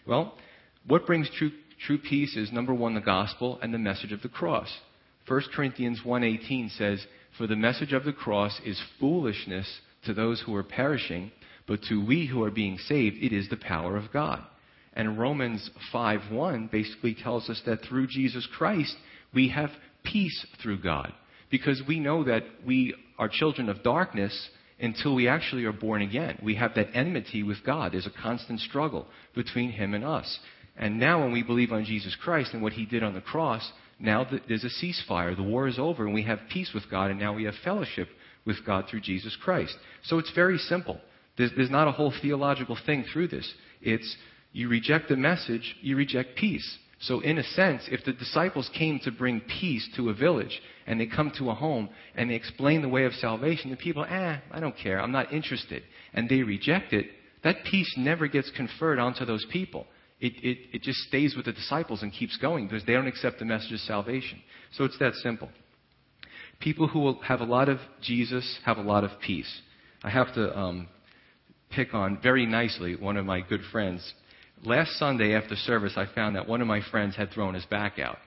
Well, 0.07 0.35
what 0.87 1.07
brings 1.07 1.31
true, 1.37 1.51
true 1.87 1.99
peace 1.99 2.37
is 2.37 2.53
number 2.53 2.75
one, 2.75 2.95
the 2.95 3.01
gospel 3.01 3.59
and 3.63 3.73
the 3.73 3.79
message 3.79 4.13
of 4.13 4.23
the 4.23 4.29
cross. 4.29 4.69
1 5.29 5.43
Corinthians 5.55 6.01
1.18 6.05 6.77
says, 6.77 7.05
For 7.39 7.47
the 7.47 7.57
message 7.57 7.93
of 7.93 8.05
the 8.05 8.13
cross 8.13 8.61
is 8.65 8.81
foolishness 8.99 9.81
to 10.05 10.15
those 10.15 10.43
who 10.45 10.55
are 10.55 10.65
perishing, 10.65 11.31
but 11.67 11.83
to 11.89 12.05
we 12.05 12.27
who 12.27 12.43
are 12.43 12.51
being 12.51 12.79
saved, 12.79 13.17
it 13.21 13.33
is 13.33 13.49
the 13.49 13.57
power 13.57 13.97
of 13.97 14.13
God. 14.13 14.43
And 14.95 15.19
Romans 15.19 15.71
5.1 15.93 16.71
basically 16.71 17.15
tells 17.15 17.49
us 17.49 17.63
that 17.67 17.81
through 17.83 18.09
Jesus 18.09 18.47
Christ, 18.57 18.95
we 19.33 19.49
have 19.49 19.71
peace 20.05 20.45
through 20.63 20.83
God. 20.83 21.13
Because 21.51 21.83
we 21.87 22.01
know 22.01 22.25
that 22.25 22.43
we 22.67 22.95
are 23.19 23.29
children 23.29 23.69
of 23.69 23.83
darkness 23.83 24.49
until 24.81 25.15
we 25.15 25.29
actually 25.29 25.65
are 25.65 25.73
born 25.73 26.03
again. 26.03 26.39
We 26.43 26.57
have 26.57 26.75
that 26.75 26.89
enmity 26.95 27.43
with 27.43 27.65
God. 27.65 27.93
There's 27.93 28.07
a 28.07 28.23
constant 28.23 28.61
struggle 28.61 29.07
between 29.35 29.71
Him 29.71 29.95
and 29.95 30.05
us. 30.05 30.39
And 30.77 30.99
now, 30.99 31.23
when 31.23 31.33
we 31.33 31.43
believe 31.43 31.73
on 31.73 31.85
Jesus 31.85 32.17
Christ 32.23 32.55
and 32.55 32.63
what 32.63 32.73
He 32.73 32.87
did 32.87 33.03
on 33.03 33.15
the 33.15 33.21
cross, 33.21 33.71
now 33.99 34.27
there's 34.49 34.65
a 34.65 34.85
ceasefire. 34.85 35.37
The 35.37 35.43
war 35.43 35.69
is 35.69 35.79
over, 35.79 36.05
and 36.05 36.15
we 36.15 36.25
have 36.25 36.41
peace 36.51 36.73
with 36.75 36.91
God, 36.91 37.11
and 37.11 37.21
now 37.21 37.35
we 37.35 37.45
have 37.45 37.55
fellowship 37.63 38.09
with 38.45 38.65
God 38.67 38.87
through 38.89 39.01
Jesus 39.01 39.37
Christ. 39.41 39.77
So 40.05 40.19
it's 40.19 40.33
very 40.35 40.59
simple. 40.59 40.99
There's, 41.37 41.53
there's 41.57 41.71
not 41.71 41.89
a 41.89 41.93
whole 41.93 42.13
theological 42.23 42.77
thing 42.85 43.05
through 43.13 43.29
this. 43.29 43.51
It's 43.81 44.17
you 44.53 44.69
reject 44.69 45.09
the 45.09 45.17
message, 45.17 45.77
you 45.81 45.97
reject 45.97 46.37
peace. 46.37 46.79
So, 47.01 47.21
in 47.21 47.39
a 47.39 47.43
sense, 47.43 47.83
if 47.91 48.05
the 48.05 48.13
disciples 48.13 48.71
came 48.79 49.01
to 49.01 49.11
bring 49.11 49.41
peace 49.41 49.89
to 49.97 50.11
a 50.11 50.15
village 50.15 50.61
and 50.87 51.01
they 51.01 51.07
come 51.07 51.33
to 51.39 51.51
a 51.51 51.55
home 51.55 51.89
and 52.15 52.31
they 52.31 52.35
explain 52.35 52.81
the 52.81 52.89
way 52.89 53.05
of 53.05 53.13
salvation, 53.15 53.71
the 53.71 53.77
people, 53.77 54.05
eh, 54.05 54.39
I 54.51 54.61
don't 54.61 54.77
care, 54.77 55.01
I'm 55.01 55.11
not 55.11 55.33
interested, 55.33 55.83
and 56.15 56.29
they 56.29 56.43
reject 56.43 56.93
it, 56.93 57.07
that 57.43 57.65
peace 57.69 57.93
never 57.97 58.29
gets 58.29 58.53
conferred 58.57 59.01
onto 59.01 59.25
those 59.25 59.45
people. 59.51 59.87
It, 60.23 60.35
it, 60.43 60.59
it 60.75 60.83
just 60.83 61.01
stays 61.01 61.35
with 61.35 61.47
the 61.47 61.53
disciples 61.53 62.03
and 62.03 62.13
keeps 62.13 62.37
going 62.37 62.69
because 62.69 62.87
they 62.87 62.93
don't 62.93 63.09
accept 63.09 63.41
the 63.41 63.45
message 63.45 63.73
of 63.73 63.81
salvation. 63.81 64.41
So, 64.75 64.85
it's 64.85 64.97
that 65.01 65.15
simple. 65.15 65.49
People 66.61 66.87
who 66.87 67.21
have 67.23 67.41
a 67.41 67.45
lot 67.45 67.69
of 67.69 67.79
Jesus 68.01 68.59
have 68.65 68.79
a 68.79 68.83
lot 68.83 69.03
of 69.03 69.11
peace. 69.21 69.53
I 70.05 70.11
have 70.11 70.33
to 70.35 70.57
um, 70.57 70.89
pick 71.71 71.93
on 71.93 72.21
very 72.23 72.47
nicely 72.47 72.95
one 72.95 73.17
of 73.17 73.27
my 73.27 73.41
good 73.41 73.63
friends. 73.73 74.15
Last 74.63 74.93
Sunday 74.93 75.35
after 75.35 75.57
service, 75.57 75.95
I 75.97 76.07
found 76.15 76.37
that 76.37 76.47
one 76.47 76.61
of 76.61 76.69
my 76.69 76.83
friends 76.93 77.17
had 77.17 77.33
thrown 77.33 77.55
his 77.55 77.67
back 77.67 77.99
out. 77.99 78.19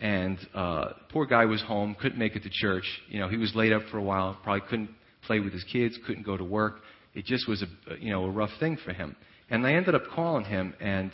And 0.00 0.38
uh, 0.54 0.86
poor 1.12 1.24
guy 1.24 1.44
was 1.44 1.62
home, 1.62 1.96
couldn't 2.00 2.18
make 2.18 2.34
it 2.34 2.42
to 2.42 2.50
church. 2.50 2.84
You 3.08 3.20
know, 3.20 3.28
he 3.28 3.36
was 3.36 3.54
laid 3.54 3.72
up 3.72 3.82
for 3.92 3.98
a 3.98 4.02
while, 4.02 4.36
probably 4.42 4.68
couldn't 4.68 4.90
play 5.22 5.38
with 5.38 5.52
his 5.52 5.64
kids, 5.64 5.96
couldn't 6.04 6.26
go 6.26 6.36
to 6.36 6.44
work. 6.44 6.80
It 7.14 7.26
just 7.26 7.48
was 7.48 7.62
a 7.62 7.96
you 8.00 8.10
know 8.10 8.24
a 8.24 8.30
rough 8.30 8.50
thing 8.58 8.76
for 8.84 8.92
him. 8.92 9.14
And 9.50 9.66
I 9.66 9.74
ended 9.74 9.94
up 9.94 10.02
calling 10.14 10.44
him, 10.44 10.74
and 10.80 11.10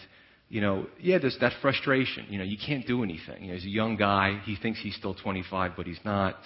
you 0.48 0.60
know, 0.60 0.86
yeah, 1.00 1.18
there's 1.18 1.38
that 1.40 1.52
frustration. 1.62 2.26
You 2.28 2.38
know, 2.38 2.44
you 2.44 2.56
can't 2.56 2.86
do 2.86 3.02
anything. 3.02 3.42
You 3.44 3.48
know, 3.48 3.54
he's 3.54 3.64
a 3.64 3.70
young 3.70 3.96
guy. 3.96 4.40
He 4.44 4.56
thinks 4.56 4.80
he's 4.80 4.94
still 4.94 5.14
25, 5.14 5.72
but 5.76 5.86
he's 5.86 6.00
not. 6.04 6.36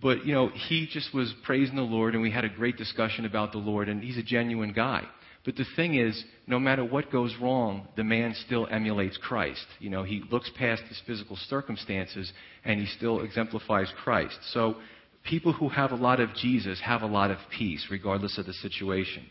But, 0.00 0.26
you 0.26 0.34
know, 0.34 0.48
he 0.48 0.86
just 0.90 1.14
was 1.14 1.34
praising 1.44 1.76
the 1.76 1.82
Lord, 1.82 2.14
and 2.14 2.22
we 2.22 2.30
had 2.30 2.44
a 2.44 2.48
great 2.48 2.76
discussion 2.76 3.24
about 3.24 3.52
the 3.52 3.58
Lord, 3.58 3.88
and 3.88 4.02
he's 4.02 4.18
a 4.18 4.22
genuine 4.22 4.72
guy. 4.72 5.02
But 5.44 5.56
the 5.56 5.64
thing 5.76 5.94
is, 5.94 6.22
no 6.46 6.58
matter 6.58 6.84
what 6.84 7.10
goes 7.10 7.34
wrong, 7.40 7.88
the 7.96 8.04
man 8.04 8.34
still 8.46 8.66
emulates 8.70 9.16
Christ. 9.16 9.64
You 9.78 9.90
know, 9.90 10.02
he 10.02 10.22
looks 10.30 10.50
past 10.58 10.82
his 10.88 11.00
physical 11.06 11.36
circumstances, 11.48 12.30
and 12.64 12.80
he 12.80 12.86
still 12.86 13.20
exemplifies 13.20 13.90
Christ. 14.02 14.36
So, 14.52 14.76
people 15.24 15.52
who 15.52 15.68
have 15.68 15.92
a 15.92 15.96
lot 15.96 16.20
of 16.20 16.34
Jesus 16.34 16.80
have 16.84 17.02
a 17.02 17.06
lot 17.06 17.30
of 17.30 17.38
peace, 17.56 17.86
regardless 17.90 18.38
of 18.38 18.46
the 18.46 18.52
situation. 18.54 19.24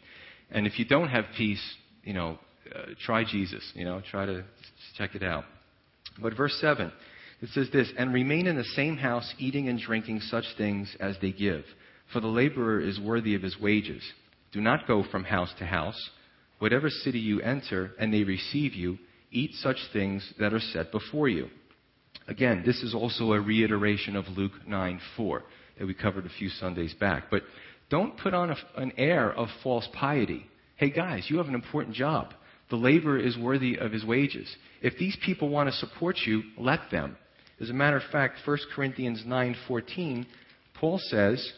And 0.52 0.68
if 0.68 0.80
you 0.80 0.86
don't 0.86 1.10
have 1.10 1.26
peace, 1.38 1.62
you 2.04 2.14
know, 2.14 2.38
uh, 2.74 2.94
try 3.06 3.24
Jesus. 3.24 3.64
You 3.76 3.86
know, 3.86 4.02
try 4.12 4.26
to 4.26 4.44
check 4.98 5.16
it 5.16 5.24
out. 5.24 5.44
But 6.22 6.36
verse 6.36 6.58
7 6.62 6.92
it 7.42 7.50
says 7.50 7.70
this, 7.72 7.92
and 7.98 8.14
remain 8.14 8.48
in 8.48 8.56
the 8.56 8.64
same 8.64 8.98
house, 8.98 9.34
eating 9.38 9.68
and 9.68 9.80
drinking 9.80 10.22
such 10.22 10.46
things 10.58 10.96
as 11.00 11.18
they 11.22 11.32
give, 11.32 11.66
for 12.14 12.20
the 12.20 12.28
laborer 12.28 12.80
is 12.80 13.00
worthy 13.00 13.36
of 13.36 13.42
his 13.42 13.60
wages. 13.60 14.02
Do 14.52 14.62
not 14.62 14.88
go 14.88 15.04
from 15.12 15.26
house 15.26 15.54
to 15.60 15.66
house. 15.66 16.10
Whatever 16.60 16.90
city 16.90 17.20
you 17.20 17.42
enter, 17.42 17.92
and 18.00 18.14
they 18.14 18.24
receive 18.24 18.74
you, 18.74 18.98
eat 19.32 19.52
such 19.56 19.78
things 19.92 20.34
that 20.40 20.54
are 20.54 20.62
set 20.62 20.92
before 20.92 21.28
you. 21.28 21.50
Again, 22.28 22.64
this 22.66 22.82
is 22.82 22.96
also 22.96 23.34
a 23.34 23.42
reiteration 23.42 24.16
of 24.16 24.26
Luke 24.30 24.54
9 24.66 25.02
4 25.18 25.44
that 25.78 25.86
we 25.86 25.94
covered 25.94 26.26
a 26.26 26.30
few 26.40 26.48
Sundays 26.48 26.94
back. 26.94 27.26
But 27.30 27.44
don't 27.90 28.18
put 28.18 28.34
on 28.34 28.52
a, 28.52 28.58
an 28.78 28.94
air 28.98 29.32
of 29.32 29.48
false 29.64 29.88
piety. 29.94 30.46
Hey 30.78 30.90
guys, 30.90 31.26
you 31.30 31.38
have 31.38 31.48
an 31.48 31.56
important 31.56 31.96
job. 31.96 32.34
The 32.70 32.76
laborer 32.76 33.20
is 33.20 33.38
worthy 33.38 33.78
of 33.78 33.92
his 33.92 34.04
wages. 34.04 34.54
If 34.82 34.98
these 34.98 35.18
people 35.24 35.50
want 35.50 35.70
to 35.70 35.76
support 35.76 36.18
you, 36.26 36.44
let 36.58 36.90
them. 36.92 37.16
As 37.62 37.70
a 37.70 37.74
matter 37.74 37.98
of 37.98 38.04
fact, 38.12 38.40
1 38.46 38.58
Corinthians 38.74 39.24
9:14, 39.26 40.26
Paul 40.74 41.00
says, 41.00 41.54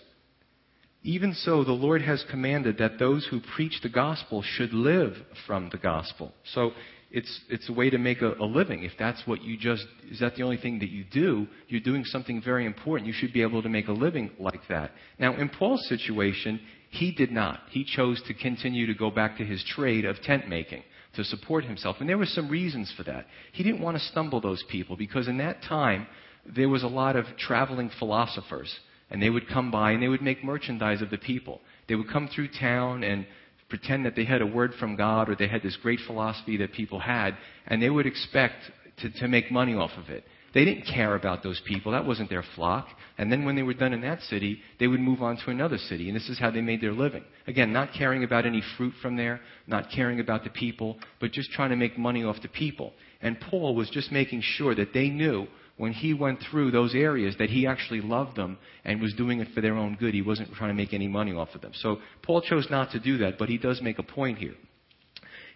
"Even 1.04 1.34
so 1.34 1.64
the 1.64 1.72
Lord 1.72 2.02
has 2.02 2.24
commanded 2.26 2.78
that 2.78 3.00
those 3.00 3.26
who 3.26 3.40
preach 3.40 3.82
the 3.82 3.90
gospel 3.90 4.42
should 4.42 4.74
live 4.74 5.18
from 5.46 5.70
the 5.70 5.78
gospel." 5.78 6.34
So 6.44 6.74
it's, 7.10 7.42
it's 7.50 7.70
a 7.70 7.74
way 7.74 7.90
to 7.90 7.98
make 7.98 8.22
a, 8.22 8.34
a, 8.34 8.46
living. 8.46 8.84
If 8.84 8.92
that's 9.00 9.22
what 9.26 9.42
you 9.42 9.58
just, 9.58 9.86
is 10.12 10.20
that 10.20 10.36
the 10.36 10.44
only 10.44 10.58
thing 10.58 10.80
that 10.80 10.90
you 10.90 11.06
do, 11.10 11.48
you're 11.68 11.82
doing 11.82 12.04
something 12.04 12.42
very 12.44 12.66
important. 12.66 13.08
You 13.08 13.14
should 13.14 13.34
be 13.34 13.42
able 13.42 13.62
to 13.62 13.70
make 13.70 13.88
a 13.88 13.94
living 13.94 14.32
like 14.40 14.62
that. 14.70 14.92
Now, 15.18 15.36
in 15.36 15.50
Paul's 15.50 15.88
situation, 15.88 16.60
he 16.90 17.12
did 17.14 17.32
not. 17.32 17.62
He 17.70 17.86
chose 17.86 18.22
to 18.28 18.34
continue 18.34 18.88
to 18.88 18.94
go 18.94 19.10
back 19.10 19.38
to 19.38 19.46
his 19.46 19.64
trade 19.64 20.06
of 20.06 20.22
tent 20.22 20.50
making 20.50 20.84
to 21.16 21.24
support 21.24 21.64
himself. 21.64 21.98
And 22.00 22.10
there 22.10 22.18
were 22.18 22.26
some 22.26 22.50
reasons 22.50 22.94
for 22.96 23.04
that. 23.04 23.26
He 23.54 23.64
didn't 23.64 23.82
want 23.82 23.98
to 23.98 24.04
stumble 24.04 24.42
those 24.42 24.64
people 24.70 24.98
because 24.98 25.28
in 25.28 25.38
that 25.38 25.64
time, 25.64 26.08
there 26.56 26.70
was 26.70 26.84
a 26.84 26.88
lot 26.88 27.16
of 27.16 27.26
traveling 27.38 27.90
philosophers. 28.00 28.74
And 29.10 29.22
they 29.22 29.30
would 29.30 29.48
come 29.48 29.72
by 29.72 29.92
and 29.92 30.04
they 30.04 30.10
would 30.10 30.22
make 30.22 30.44
merchandise 30.44 31.02
of 31.02 31.10
the 31.10 31.18
people. 31.18 31.62
They 31.88 31.96
would 31.96 32.10
come 32.10 32.28
through 32.28 32.50
town 32.60 33.04
and 33.04 33.26
pretend 33.70 34.06
that 34.06 34.16
they 34.16 34.26
had 34.26 34.42
a 34.42 34.46
word 34.46 34.74
from 34.80 34.96
God 34.96 35.30
or 35.30 35.36
they 35.36 35.48
had 35.48 35.62
this 35.62 35.78
great 35.78 36.00
philosophy 36.08 36.58
that 36.58 36.74
people 36.74 37.00
had, 37.00 37.38
and 37.68 37.82
they 37.82 37.90
would 37.90 38.06
expect 38.06 38.56
to, 39.02 39.10
to 39.20 39.28
make 39.28 39.52
money 39.52 39.76
off 39.76 39.92
of 39.98 40.10
it. 40.10 40.24
They 40.54 40.66
didn't 40.66 40.86
care 40.86 41.16
about 41.16 41.44
those 41.44 41.62
people. 41.66 41.92
That 41.92 42.06
wasn't 42.06 42.30
their 42.30 42.44
flock. 42.56 42.88
And 43.18 43.32
then 43.32 43.46
when 43.46 43.56
they 43.56 43.64
were 43.64 43.74
done 43.74 43.94
in 43.94 44.02
that 44.02 44.22
city, 44.24 44.60
they 44.80 44.88
would 44.88 45.00
move 45.00 45.22
on 45.22 45.38
to 45.38 45.52
another 45.52 45.78
city. 45.78 46.08
And 46.08 46.16
this 46.16 46.30
is 46.30 46.40
how 46.40 46.50
they 46.50 46.62
made 46.62 46.82
their 46.82 46.94
living. 46.94 47.24
Again, 47.46 47.74
not 47.74 47.94
caring 47.94 48.24
about 48.24 48.46
any 48.46 48.64
fruit 48.78 48.94
from 49.02 49.18
there, 49.18 49.42
not 49.68 49.92
caring 49.94 50.20
about 50.20 50.44
the 50.44 50.50
people, 50.50 50.98
but 51.20 51.32
just 51.32 51.52
trying 51.52 51.70
to 51.70 51.76
make 51.76 51.98
money 51.98 52.24
off 52.24 52.42
the 52.42 52.48
people. 52.48 52.94
And 53.22 53.40
Paul 53.40 53.76
was 53.76 53.90
just 53.90 54.12
making 54.12 54.42
sure 54.42 54.74
that 54.74 54.94
they 54.94 55.10
knew 55.10 55.48
when 55.78 55.94
he 55.94 56.14
went 56.14 56.40
through 56.50 56.72
those 56.72 56.96
areas 56.96 57.36
that 57.40 57.50
he 57.50 57.68
actually 57.68 58.02
loved 58.02 58.36
them 58.36 58.58
and 58.84 59.00
was 59.00 59.14
doing 59.14 59.40
it 59.40 59.48
for 59.54 59.62
their 59.62 59.76
own 59.76 59.96
good. 59.96 60.14
He 60.14 60.22
wasn't 60.22 60.52
trying 60.54 60.72
to 60.72 60.76
make 60.76 60.94
any 60.94 61.08
money 61.08 61.34
off 61.34 61.50
of 61.54 61.62
them. 61.62 61.72
So 61.76 61.98
Paul 62.24 62.42
chose 62.42 62.68
not 62.70 62.92
to 62.92 63.00
do 63.00 63.20
that, 63.20 63.38
but 63.38 63.48
he 63.48 63.58
does 63.58 63.82
make 63.82 64.00
a 64.00 64.04
point 64.04 64.40
here. 64.40 64.56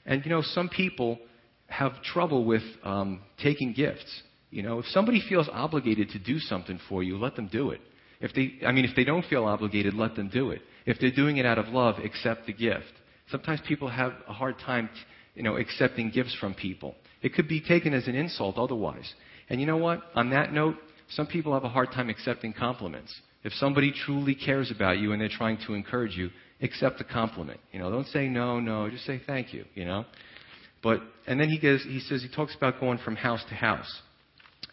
And 0.06 0.24
you 0.24 0.30
know, 0.30 0.42
some 0.42 0.70
people 0.70 1.20
have 1.68 2.02
trouble 2.04 2.46
with 2.46 2.64
um, 2.84 3.22
taking 3.42 3.74
gifts. 3.74 4.22
You 4.52 4.64
know, 4.64 4.80
if 4.80 4.86
somebody 4.88 5.24
feels 5.28 5.50
obligated 5.52 6.10
to 6.10 6.20
do 6.20 6.40
something 6.40 6.80
for 6.90 7.02
you, 7.02 7.18
let 7.18 7.36
them 7.36 7.48
do 7.48 7.72
it. 7.72 7.82
If 8.20 8.34
they, 8.34 8.66
I 8.66 8.72
mean, 8.72 8.86
if 8.86 8.96
they 8.96 9.04
don't 9.04 9.26
feel 9.26 9.46
obligated, 9.46 9.94
let 9.94 10.16
them 10.16 10.30
do 10.30 10.52
it. 10.52 10.62
If 10.86 11.00
they're 11.00 11.12
doing 11.12 11.38
it 11.38 11.46
out 11.46 11.58
of 11.58 11.70
love, 11.70 11.96
accept 12.04 12.46
the 12.46 12.54
gift. 12.54 12.92
Sometimes 13.30 13.62
people 13.68 13.90
have 13.90 14.14
a 14.28 14.34
hard 14.34 14.60
time, 14.60 14.90
you 15.34 15.42
know, 15.42 15.56
accepting 15.56 16.12
gifts 16.12 16.36
from 16.40 16.54
people. 16.54 16.96
It 17.22 17.34
could 17.34 17.48
be 17.48 17.62
taken 17.62 17.94
as 17.94 18.08
an 18.08 18.16
insult 18.16 18.58
otherwise. 18.58 19.12
And 19.52 19.60
you 19.60 19.68
know 19.68 19.76
what? 19.76 20.02
On 20.16 20.30
that 20.30 20.54
note, 20.54 20.78
some 21.10 21.28
people 21.28 21.54
have 21.54 21.66
a 21.66 21.70
hard 21.70 21.92
time 21.92 22.10
accepting 22.10 22.54
compliments. 22.54 23.14
If 23.44 23.52
somebody 23.52 23.92
truly 23.92 24.34
cares 24.34 24.72
about 24.72 25.00
you 25.00 25.12
and 25.12 25.22
they're 25.22 25.28
trying 25.28 25.58
to 25.68 25.74
encourage 25.74 26.16
you, 26.16 26.30
accept 26.62 27.00
the 27.00 27.04
compliment. 27.04 27.60
You 27.74 27.80
know, 27.80 27.92
don't 27.92 28.08
say 28.08 28.30
no, 28.30 28.62
no, 28.62 28.90
just 28.90 29.06
say 29.06 29.22
thank 29.28 29.54
you, 29.54 29.66
you 29.76 29.84
know. 29.84 30.06
But 30.82 31.02
and 31.28 31.38
then 31.38 31.50
he 31.50 31.60
goes 31.60 31.84
he 31.84 32.00
says 32.00 32.22
he 32.22 32.34
talks 32.34 32.56
about 32.56 32.80
going 32.80 33.00
from 33.00 33.18
house 33.18 33.44
to 33.50 33.54
house. 33.54 34.02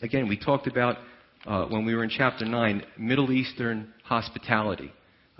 Again, 0.01 0.29
we 0.29 0.39
talked 0.39 0.69
about 0.69 0.99
uh, 1.45 1.65
when 1.67 1.85
we 1.85 1.97
were 1.97 2.05
in 2.05 2.11
chapter 2.11 2.45
9, 2.45 2.85
Middle 2.99 3.33
Eastern 3.33 3.93
hospitality. 4.05 4.93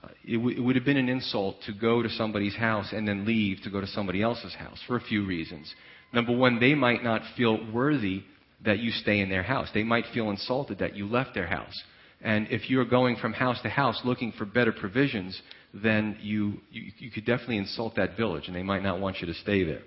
Uh, 0.03 0.09
it, 0.25 0.37
w- 0.39 0.59
it 0.59 0.61
would 0.61 0.75
have 0.75 0.85
been 0.85 0.97
an 0.97 1.09
insult 1.09 1.59
to 1.67 1.73
go 1.73 2.03
to 2.03 2.09
somebody's 2.09 2.57
house 2.57 2.89
and 2.93 3.07
then 3.07 3.25
leave 3.25 3.59
to 3.63 3.71
go 3.71 3.81
to 3.81 3.87
somebody 3.87 4.21
else's 4.21 4.55
house 4.57 4.81
for 4.89 4.97
a 4.97 5.01
few 5.01 5.25
reasons. 5.25 5.73
Number 6.13 6.37
one, 6.37 6.59
they 6.59 6.75
might 6.75 7.05
not 7.05 7.23
feel 7.37 7.65
worthy 7.73 8.25
that 8.65 8.79
you 8.79 8.91
stay 8.91 9.21
in 9.21 9.29
their 9.29 9.43
house. 9.43 9.69
They 9.73 9.85
might 9.85 10.05
feel 10.13 10.31
insulted 10.31 10.79
that 10.79 10.97
you 10.97 11.07
left 11.07 11.35
their 11.35 11.47
house. 11.47 11.75
And 12.21 12.49
if 12.51 12.69
you're 12.69 12.85
going 12.85 13.17
from 13.17 13.33
house 13.33 13.61
to 13.63 13.69
house 13.69 14.01
looking 14.05 14.33
for 14.33 14.45
better 14.45 14.73
provisions, 14.73 15.41
then 15.73 16.17
you, 16.21 16.55
you, 16.71 16.91
you 16.99 17.11
could 17.11 17.25
definitely 17.25 17.59
insult 17.59 17.95
that 17.97 18.17
village, 18.17 18.49
and 18.49 18.57
they 18.57 18.63
might 18.63 18.83
not 18.83 19.01
want 19.01 19.21
you 19.21 19.27
to 19.27 19.35
stay 19.35 19.65
there. 19.65 19.83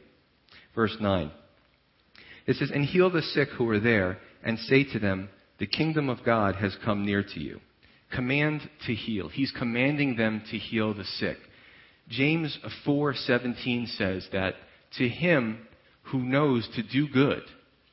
Verse 0.73 0.95
9. 0.99 1.31
It 2.47 2.55
says, 2.55 2.71
And 2.73 2.85
heal 2.85 3.09
the 3.09 3.21
sick 3.21 3.49
who 3.57 3.69
are 3.69 3.79
there, 3.79 4.17
and 4.43 4.57
say 4.59 4.85
to 4.93 4.99
them, 4.99 5.29
The 5.59 5.67
kingdom 5.67 6.07
of 6.09 6.23
God 6.25 6.55
has 6.55 6.75
come 6.85 7.05
near 7.05 7.23
to 7.23 7.39
you. 7.39 7.59
Command 8.13 8.61
to 8.87 8.93
heal. 8.93 9.27
He's 9.27 9.53
commanding 9.57 10.15
them 10.15 10.41
to 10.51 10.57
heal 10.57 10.93
the 10.93 11.03
sick. 11.03 11.37
James 12.09 12.57
4:17 12.85 13.87
says 13.87 14.27
that 14.33 14.55
to 14.97 15.07
him 15.07 15.65
who 16.03 16.19
knows 16.19 16.67
to 16.75 16.83
do 16.83 17.07
good 17.07 17.43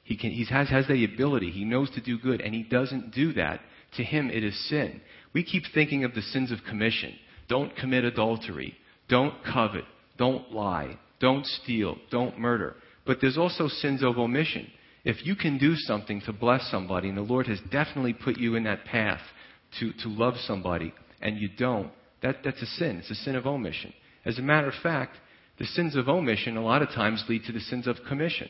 he, 0.09 0.17
can, 0.17 0.31
he 0.31 0.47
has, 0.47 0.71
has 0.71 0.87
the 0.87 1.05
ability. 1.05 1.51
He 1.51 1.67
knows 1.67 1.91
to 1.91 2.01
do 2.01 2.19
good, 2.19 2.41
and 2.41 2.55
he 2.55 2.63
doesn't 2.63 3.13
do 3.13 3.35
that. 3.35 3.61
To 3.99 4.03
him, 4.03 4.31
it 4.31 4.43
is 4.43 4.59
sin. 4.71 5.03
We 5.35 5.45
keep 5.45 5.65
thinking 5.75 6.03
of 6.03 6.15
the 6.15 6.23
sins 6.23 6.51
of 6.51 6.65
commission. 6.67 7.15
Don't 7.47 7.77
commit 7.77 8.05
adultery. 8.05 8.75
Don't 9.11 9.35
covet. 9.45 9.85
Don't 10.17 10.51
lie. 10.51 10.99
Don't 11.21 11.45
steal. 11.45 11.99
Don't 12.11 12.39
murder. 12.39 12.75
But 13.05 13.19
there's 13.21 13.37
also 13.37 13.69
sins 13.69 14.03
of 14.03 14.17
omission. 14.17 14.71
If 15.05 15.27
you 15.27 15.37
can 15.37 15.59
do 15.59 15.75
something 15.77 16.23
to 16.23 16.33
bless 16.33 16.71
somebody, 16.71 17.11
and 17.11 17.19
the 17.19 17.23
Lord 17.23 17.47
has 17.47 17.61
definitely 17.71 18.15
put 18.15 18.39
you 18.39 18.55
in 18.55 18.65
that 18.65 18.87
path 18.87 19.21
to, 19.79 19.93
to 19.93 20.09
love 20.09 20.37
somebody, 20.47 20.95
and 21.21 21.37
you 21.37 21.51
don't, 21.51 21.91
that, 22.23 22.37
that's 22.43 22.63
a 22.63 22.67
sin. 22.67 22.97
It's 22.97 23.11
a 23.11 23.15
sin 23.15 23.37
of 23.37 23.47
omission. 23.47 23.93
As 24.25 24.39
a 24.39 24.43
matter 24.43 24.69
of 24.69 24.75
fact, 24.83 25.19
the 25.59 25.67
sins 25.67 25.97
of 25.97 26.09
omission 26.09 26.57
a 26.57 26.65
lot 26.65 26.81
of 26.81 26.89
times 26.89 27.27
lead 27.29 27.45
to 27.45 27.53
the 27.53 27.61
sins 27.61 27.87
of 27.87 27.97
commission 28.09 28.49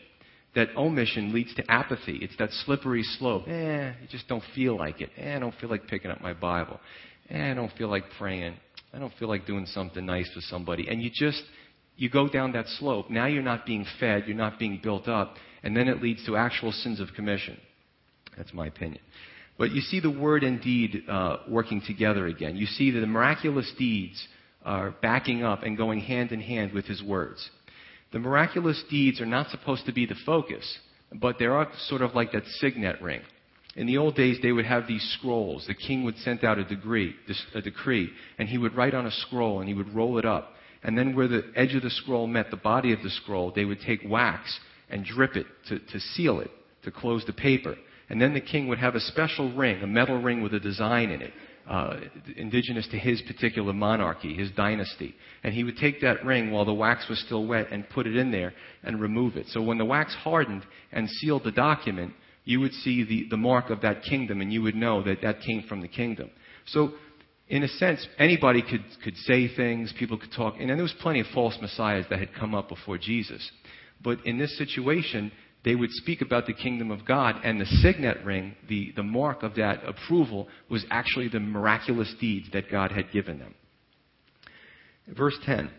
that 0.54 0.68
omission 0.76 1.32
leads 1.32 1.54
to 1.54 1.70
apathy. 1.70 2.18
It's 2.22 2.36
that 2.38 2.50
slippery 2.64 3.02
slope. 3.02 3.46
Eh, 3.46 3.92
you 4.00 4.08
just 4.10 4.28
don't 4.28 4.42
feel 4.54 4.76
like 4.76 5.00
it. 5.00 5.10
Eh, 5.16 5.36
I 5.36 5.38
don't 5.38 5.54
feel 5.60 5.70
like 5.70 5.86
picking 5.86 6.10
up 6.10 6.20
my 6.20 6.32
Bible. 6.32 6.80
Eh, 7.30 7.50
I 7.50 7.54
don't 7.54 7.72
feel 7.72 7.88
like 7.88 8.04
praying. 8.18 8.56
I 8.92 8.98
don't 8.98 9.12
feel 9.18 9.28
like 9.28 9.46
doing 9.46 9.66
something 9.66 10.04
nice 10.04 10.30
for 10.32 10.40
somebody. 10.40 10.88
And 10.88 11.02
you 11.02 11.10
just, 11.12 11.42
you 11.96 12.08
go 12.08 12.28
down 12.28 12.52
that 12.52 12.66
slope. 12.78 13.10
Now 13.10 13.26
you're 13.26 13.42
not 13.42 13.66
being 13.66 13.84
fed, 14.00 14.24
you're 14.26 14.36
not 14.36 14.58
being 14.58 14.80
built 14.82 15.08
up, 15.08 15.34
and 15.62 15.76
then 15.76 15.88
it 15.88 16.02
leads 16.02 16.24
to 16.26 16.36
actual 16.36 16.72
sins 16.72 17.00
of 17.00 17.08
commission. 17.14 17.58
That's 18.36 18.54
my 18.54 18.66
opinion. 18.66 19.02
But 19.58 19.72
you 19.72 19.80
see 19.80 20.00
the 20.00 20.10
word 20.10 20.44
and 20.44 20.60
deed 20.62 21.02
uh, 21.08 21.38
working 21.48 21.82
together 21.86 22.26
again. 22.26 22.56
You 22.56 22.66
see 22.66 22.92
that 22.92 23.00
the 23.00 23.06
miraculous 23.06 23.70
deeds 23.76 24.26
are 24.64 24.94
backing 25.02 25.42
up 25.42 25.64
and 25.64 25.76
going 25.76 26.00
hand 26.00 26.30
in 26.30 26.40
hand 26.40 26.72
with 26.72 26.84
his 26.84 27.02
words. 27.02 27.50
The 28.12 28.18
miraculous 28.18 28.82
deeds 28.90 29.20
are 29.20 29.26
not 29.26 29.50
supposed 29.50 29.86
to 29.86 29.92
be 29.92 30.06
the 30.06 30.16
focus, 30.24 30.78
but 31.12 31.38
they 31.38 31.46
are 31.46 31.68
sort 31.86 32.02
of 32.02 32.14
like 32.14 32.32
that 32.32 32.46
signet 32.60 33.00
ring. 33.02 33.20
In 33.76 33.86
the 33.86 33.98
old 33.98 34.16
days, 34.16 34.38
they 34.42 34.52
would 34.52 34.64
have 34.64 34.86
these 34.86 35.02
scrolls. 35.18 35.66
The 35.66 35.74
king 35.74 36.04
would 36.04 36.16
send 36.18 36.44
out 36.44 36.58
a, 36.58 36.64
degree, 36.64 37.14
a 37.54 37.60
decree, 37.60 38.10
and 38.38 38.48
he 38.48 38.58
would 38.58 38.74
write 38.74 38.94
on 38.94 39.06
a 39.06 39.10
scroll 39.10 39.60
and 39.60 39.68
he 39.68 39.74
would 39.74 39.94
roll 39.94 40.18
it 40.18 40.24
up. 40.24 40.54
And 40.82 40.96
then 40.96 41.14
where 41.14 41.28
the 41.28 41.44
edge 41.54 41.74
of 41.74 41.82
the 41.82 41.90
scroll 41.90 42.26
met 42.26 42.50
the 42.50 42.56
body 42.56 42.92
of 42.92 43.02
the 43.02 43.10
scroll, 43.10 43.52
they 43.54 43.64
would 43.64 43.80
take 43.80 44.00
wax 44.04 44.58
and 44.90 45.04
drip 45.04 45.36
it 45.36 45.46
to, 45.68 45.78
to 45.78 46.00
seal 46.00 46.40
it, 46.40 46.50
to 46.84 46.90
close 46.90 47.24
the 47.26 47.32
paper. 47.32 47.76
And 48.08 48.20
then 48.20 48.32
the 48.32 48.40
king 48.40 48.68
would 48.68 48.78
have 48.78 48.94
a 48.94 49.00
special 49.00 49.52
ring, 49.52 49.82
a 49.82 49.86
metal 49.86 50.20
ring 50.20 50.42
with 50.42 50.54
a 50.54 50.60
design 50.60 51.10
in 51.10 51.20
it 51.20 51.32
uh, 51.68 52.00
indigenous 52.36 52.88
to 52.88 52.98
his 52.98 53.20
particular 53.22 53.72
monarchy, 53.72 54.34
his 54.34 54.50
dynasty. 54.52 55.14
And 55.44 55.52
he 55.52 55.64
would 55.64 55.76
take 55.76 56.00
that 56.00 56.24
ring 56.24 56.50
while 56.50 56.64
the 56.64 56.72
wax 56.72 57.08
was 57.08 57.20
still 57.20 57.46
wet 57.46 57.70
and 57.70 57.88
put 57.90 58.06
it 58.06 58.16
in 58.16 58.30
there 58.30 58.54
and 58.82 59.00
remove 59.00 59.36
it. 59.36 59.46
So 59.48 59.60
when 59.60 59.76
the 59.76 59.84
wax 59.84 60.14
hardened 60.14 60.64
and 60.92 61.08
sealed 61.08 61.44
the 61.44 61.52
document, 61.52 62.14
you 62.44 62.60
would 62.60 62.72
see 62.72 63.04
the, 63.04 63.26
the 63.30 63.36
mark 63.36 63.68
of 63.68 63.82
that 63.82 64.02
kingdom 64.02 64.40
and 64.40 64.50
you 64.50 64.62
would 64.62 64.74
know 64.74 65.02
that 65.02 65.20
that 65.20 65.42
came 65.42 65.62
from 65.68 65.82
the 65.82 65.88
kingdom. 65.88 66.30
So, 66.66 66.92
in 67.48 67.62
a 67.62 67.68
sense, 67.68 68.06
anybody 68.18 68.62
could, 68.62 68.84
could 69.02 69.16
say 69.16 69.54
things, 69.54 69.92
people 69.98 70.18
could 70.18 70.32
talk, 70.32 70.56
and 70.58 70.68
there 70.68 70.76
was 70.76 70.94
plenty 71.00 71.20
of 71.20 71.26
false 71.32 71.56
messiahs 71.62 72.04
that 72.10 72.18
had 72.18 72.34
come 72.34 72.54
up 72.54 72.68
before 72.68 72.98
Jesus. 72.98 73.50
But 74.02 74.24
in 74.26 74.38
this 74.38 74.56
situation, 74.58 75.32
they 75.64 75.74
would 75.74 75.90
speak 75.90 76.20
about 76.20 76.46
the 76.46 76.52
kingdom 76.52 76.90
of 76.90 77.04
God, 77.04 77.36
and 77.44 77.60
the 77.60 77.66
signet 77.66 78.24
ring, 78.24 78.54
the, 78.68 78.92
the 78.94 79.02
mark 79.02 79.42
of 79.42 79.56
that 79.56 79.82
approval, 79.84 80.48
was 80.70 80.84
actually 80.90 81.28
the 81.28 81.40
miraculous 81.40 82.14
deeds 82.20 82.48
that 82.52 82.70
God 82.70 82.92
had 82.92 83.10
given 83.10 83.38
them. 83.38 83.54
Verse 85.08 85.36
10. 85.44 85.70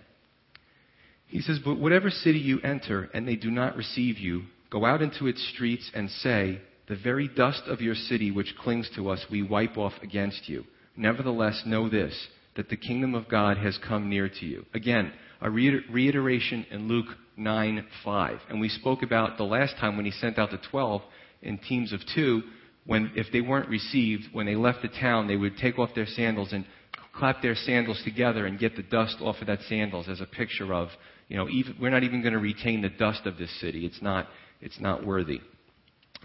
He 1.27 1.41
says, 1.41 1.59
But 1.63 1.79
whatever 1.79 2.09
city 2.09 2.39
you 2.39 2.59
enter 2.61 3.09
and 3.13 3.27
they 3.27 3.35
do 3.35 3.51
not 3.51 3.77
receive 3.77 4.17
you, 4.17 4.43
go 4.71 4.85
out 4.85 5.01
into 5.01 5.27
its 5.27 5.47
streets 5.53 5.89
and 5.93 6.09
say, 6.09 6.59
The 6.87 6.97
very 6.97 7.27
dust 7.27 7.63
of 7.67 7.81
your 7.81 7.95
city 7.95 8.31
which 8.31 8.55
clings 8.59 8.89
to 8.95 9.09
us 9.09 9.25
we 9.31 9.43
wipe 9.43 9.77
off 9.77 9.93
against 10.01 10.49
you. 10.49 10.65
Nevertheless, 10.97 11.63
know 11.65 11.87
this 11.87 12.27
that 12.55 12.67
the 12.67 12.75
kingdom 12.75 13.15
of 13.15 13.29
God 13.29 13.57
has 13.57 13.79
come 13.87 14.09
near 14.09 14.27
to 14.27 14.45
you. 14.45 14.65
Again, 14.73 15.13
a 15.41 15.49
reiteration 15.49 16.65
in 16.71 16.87
Luke 16.87 17.07
9 17.37 17.85
5. 18.03 18.39
And 18.49 18.59
we 18.59 18.69
spoke 18.69 19.03
about 19.03 19.37
the 19.37 19.43
last 19.43 19.75
time 19.79 19.95
when 19.95 20.05
he 20.05 20.11
sent 20.11 20.37
out 20.37 20.51
the 20.51 20.59
12 20.71 21.01
in 21.41 21.57
teams 21.57 21.93
of 21.93 22.01
two, 22.13 22.43
when 22.85 23.11
if 23.15 23.27
they 23.31 23.41
weren't 23.41 23.69
received, 23.69 24.23
when 24.33 24.45
they 24.45 24.55
left 24.55 24.81
the 24.81 24.89
town, 24.89 25.27
they 25.27 25.35
would 25.35 25.57
take 25.57 25.79
off 25.79 25.89
their 25.95 26.05
sandals 26.05 26.51
and 26.51 26.65
clap 27.13 27.41
their 27.41 27.55
sandals 27.55 28.01
together 28.03 28.45
and 28.45 28.59
get 28.59 28.75
the 28.75 28.83
dust 28.83 29.17
off 29.21 29.35
of 29.41 29.47
that 29.47 29.59
sandals 29.67 30.07
as 30.09 30.21
a 30.21 30.25
picture 30.25 30.73
of, 30.73 30.89
you 31.27 31.37
know, 31.37 31.47
even, 31.49 31.75
we're 31.79 31.89
not 31.89 32.03
even 32.03 32.21
going 32.21 32.33
to 32.33 32.39
retain 32.39 32.81
the 32.81 32.89
dust 32.89 33.25
of 33.25 33.37
this 33.37 33.51
city. 33.59 33.85
It's 33.85 34.01
not, 34.01 34.27
it's 34.61 34.79
not 34.79 35.05
worthy. 35.05 35.41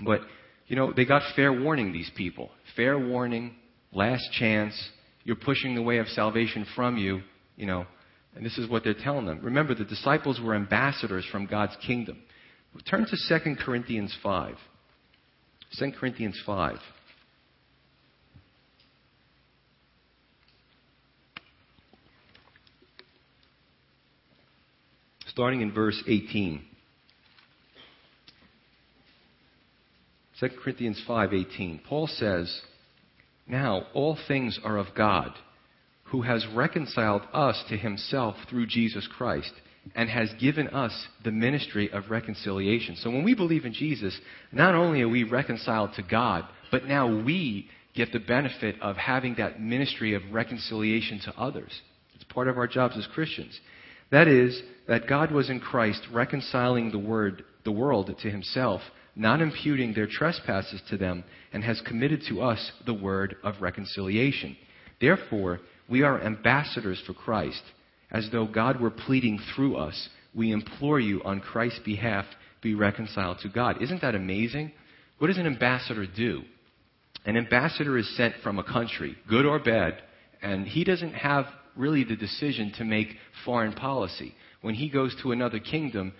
But, 0.05 0.21
you 0.67 0.77
know, 0.77 0.93
they 0.93 1.05
got 1.05 1.23
fair 1.37 1.53
warning, 1.53 1.93
these 1.93 2.11
people. 2.17 2.51
Fair 2.77 2.99
warning, 2.99 3.55
last 3.93 4.25
chance, 4.39 4.75
you're 5.25 5.37
pushing 5.37 5.75
the 5.75 5.83
way 5.83 5.99
of 5.99 6.07
salvation 6.09 6.67
from 6.75 6.97
you, 6.97 7.23
you 7.57 7.67
know, 7.67 7.87
and 8.35 8.45
this 8.45 8.59
is 8.59 8.69
what 8.69 8.85
they're 8.85 8.95
telling 8.95 9.27
them. 9.27 9.41
Remember, 9.43 9.75
the 9.75 9.85
disciples 9.85 10.41
were 10.41 10.55
ambassadors 10.55 11.25
from 11.31 11.47
God's 11.47 11.77
kingdom. 11.87 12.19
Turn 12.89 13.07
to 13.07 13.39
2 13.41 13.57
Corinthians 13.57 14.17
5. 14.23 14.57
2 15.79 15.93
Corinthians 15.99 16.41
5. 16.45 16.79
Starting 25.27 25.61
in 25.63 25.73
verse 25.73 26.03
18. 26.07 26.63
2 30.41 30.49
Corinthians 30.63 31.01
5:18. 31.07 31.79
Paul 31.85 32.07
says, 32.07 32.63
"Now 33.47 33.87
all 33.95 34.17
things 34.29 34.59
are 34.65 34.77
of 34.77 34.95
God, 34.95 35.33
who 36.15 36.23
has 36.23 36.47
reconciled 36.55 37.23
us 37.33 37.61
to 37.69 37.77
himself 37.77 38.37
through 38.49 38.69
Jesus 38.69 39.09
Christ 39.17 39.51
and 39.97 40.09
has 40.09 40.33
given 40.41 40.69
us 40.69 40.93
the 41.25 41.33
ministry 41.33 41.91
of 41.91 42.09
reconciliation. 42.09 42.95
So 42.95 43.11
when 43.11 43.25
we 43.25 43.35
believe 43.35 43.65
in 43.65 43.73
Jesus, 43.73 44.17
not 44.53 44.77
only 44.77 45.03
are 45.03 45.09
we 45.09 45.25
reconciled 45.25 45.91
to 45.97 46.05
God, 46.09 46.45
but 46.71 46.85
now 46.85 47.23
we 47.25 47.69
get 47.97 48.13
the 48.13 48.21
benefit 48.21 48.81
of 48.81 48.97
having 48.97 49.35
that 49.39 49.61
ministry 49.61 50.15
of 50.15 50.23
reconciliation 50.31 51.19
to 51.25 51.35
others. 51.37 51.73
It's 52.15 52.23
part 52.33 52.47
of 52.47 52.59
our 52.59 52.69
jobs 52.69 52.97
as 52.97 53.09
Christians. 53.09 53.59
That 54.13 54.29
is, 54.29 54.63
that 54.87 55.09
God 55.09 55.33
was 55.33 55.51
in 55.51 55.59
Christ 55.59 56.07
reconciling 56.13 56.93
the, 56.93 56.99
word, 57.01 57.43
the 57.65 57.73
world 57.73 58.17
to 58.23 58.31
himself, 58.31 58.83
not 59.17 59.41
imputing 59.41 59.95
their 59.95 60.07
trespasses 60.09 60.81
to 60.91 60.97
them, 60.97 61.25
and 61.53 61.65
has 61.65 61.83
committed 61.85 62.23
to 62.29 62.41
us 62.41 62.71
the 62.87 62.95
word 62.95 63.35
of 63.43 63.61
reconciliation. 63.61 64.57
Therefore, 65.01 65.59
we 65.89 66.03
are 66.03 66.21
ambassadors 66.23 67.03
for 67.07 67.13
Christ 67.13 67.63
as 68.11 68.29
though 68.31 68.47
God 68.47 68.81
were 68.81 68.91
pleading 68.91 69.39
through 69.55 69.77
us. 69.77 70.09
We 70.35 70.53
implore 70.53 71.01
you 71.01 71.23
on 71.25 71.41
Christ's 71.41 71.81
behalf, 71.85 72.25
be 72.63 72.75
reconciled 72.75 73.39
to 73.41 73.49
God. 73.49 73.83
Isn't 73.83 74.03
that 74.03 74.15
amazing? 74.15 74.73
What 75.19 75.29
does 75.29 75.39
an 75.39 75.47
ambassador 75.47 76.07
do? 76.07 76.43
An 77.27 77.37
ambassador 77.37 77.97
is 77.99 78.17
sent 78.17 78.35
from 78.43 78.59
a 78.59 78.65
country, 78.65 79.17
good 79.29 79.47
or 79.47 79.59
bad, 79.59 80.03
and 80.43 80.67
he 80.67 80.85
doesn't 80.85 81.15
have 81.15 81.47
really 81.77 82.05
the 82.05 82.17
decision 82.17 82.73
to 82.79 82.85
make 82.85 83.17
foreign 83.45 83.73
policy. 83.73 84.35
When 84.61 84.75
he 84.75 84.89
goes 84.89 85.15
to 85.23 85.33
another 85.33 85.59
kingdom, 85.59 86.13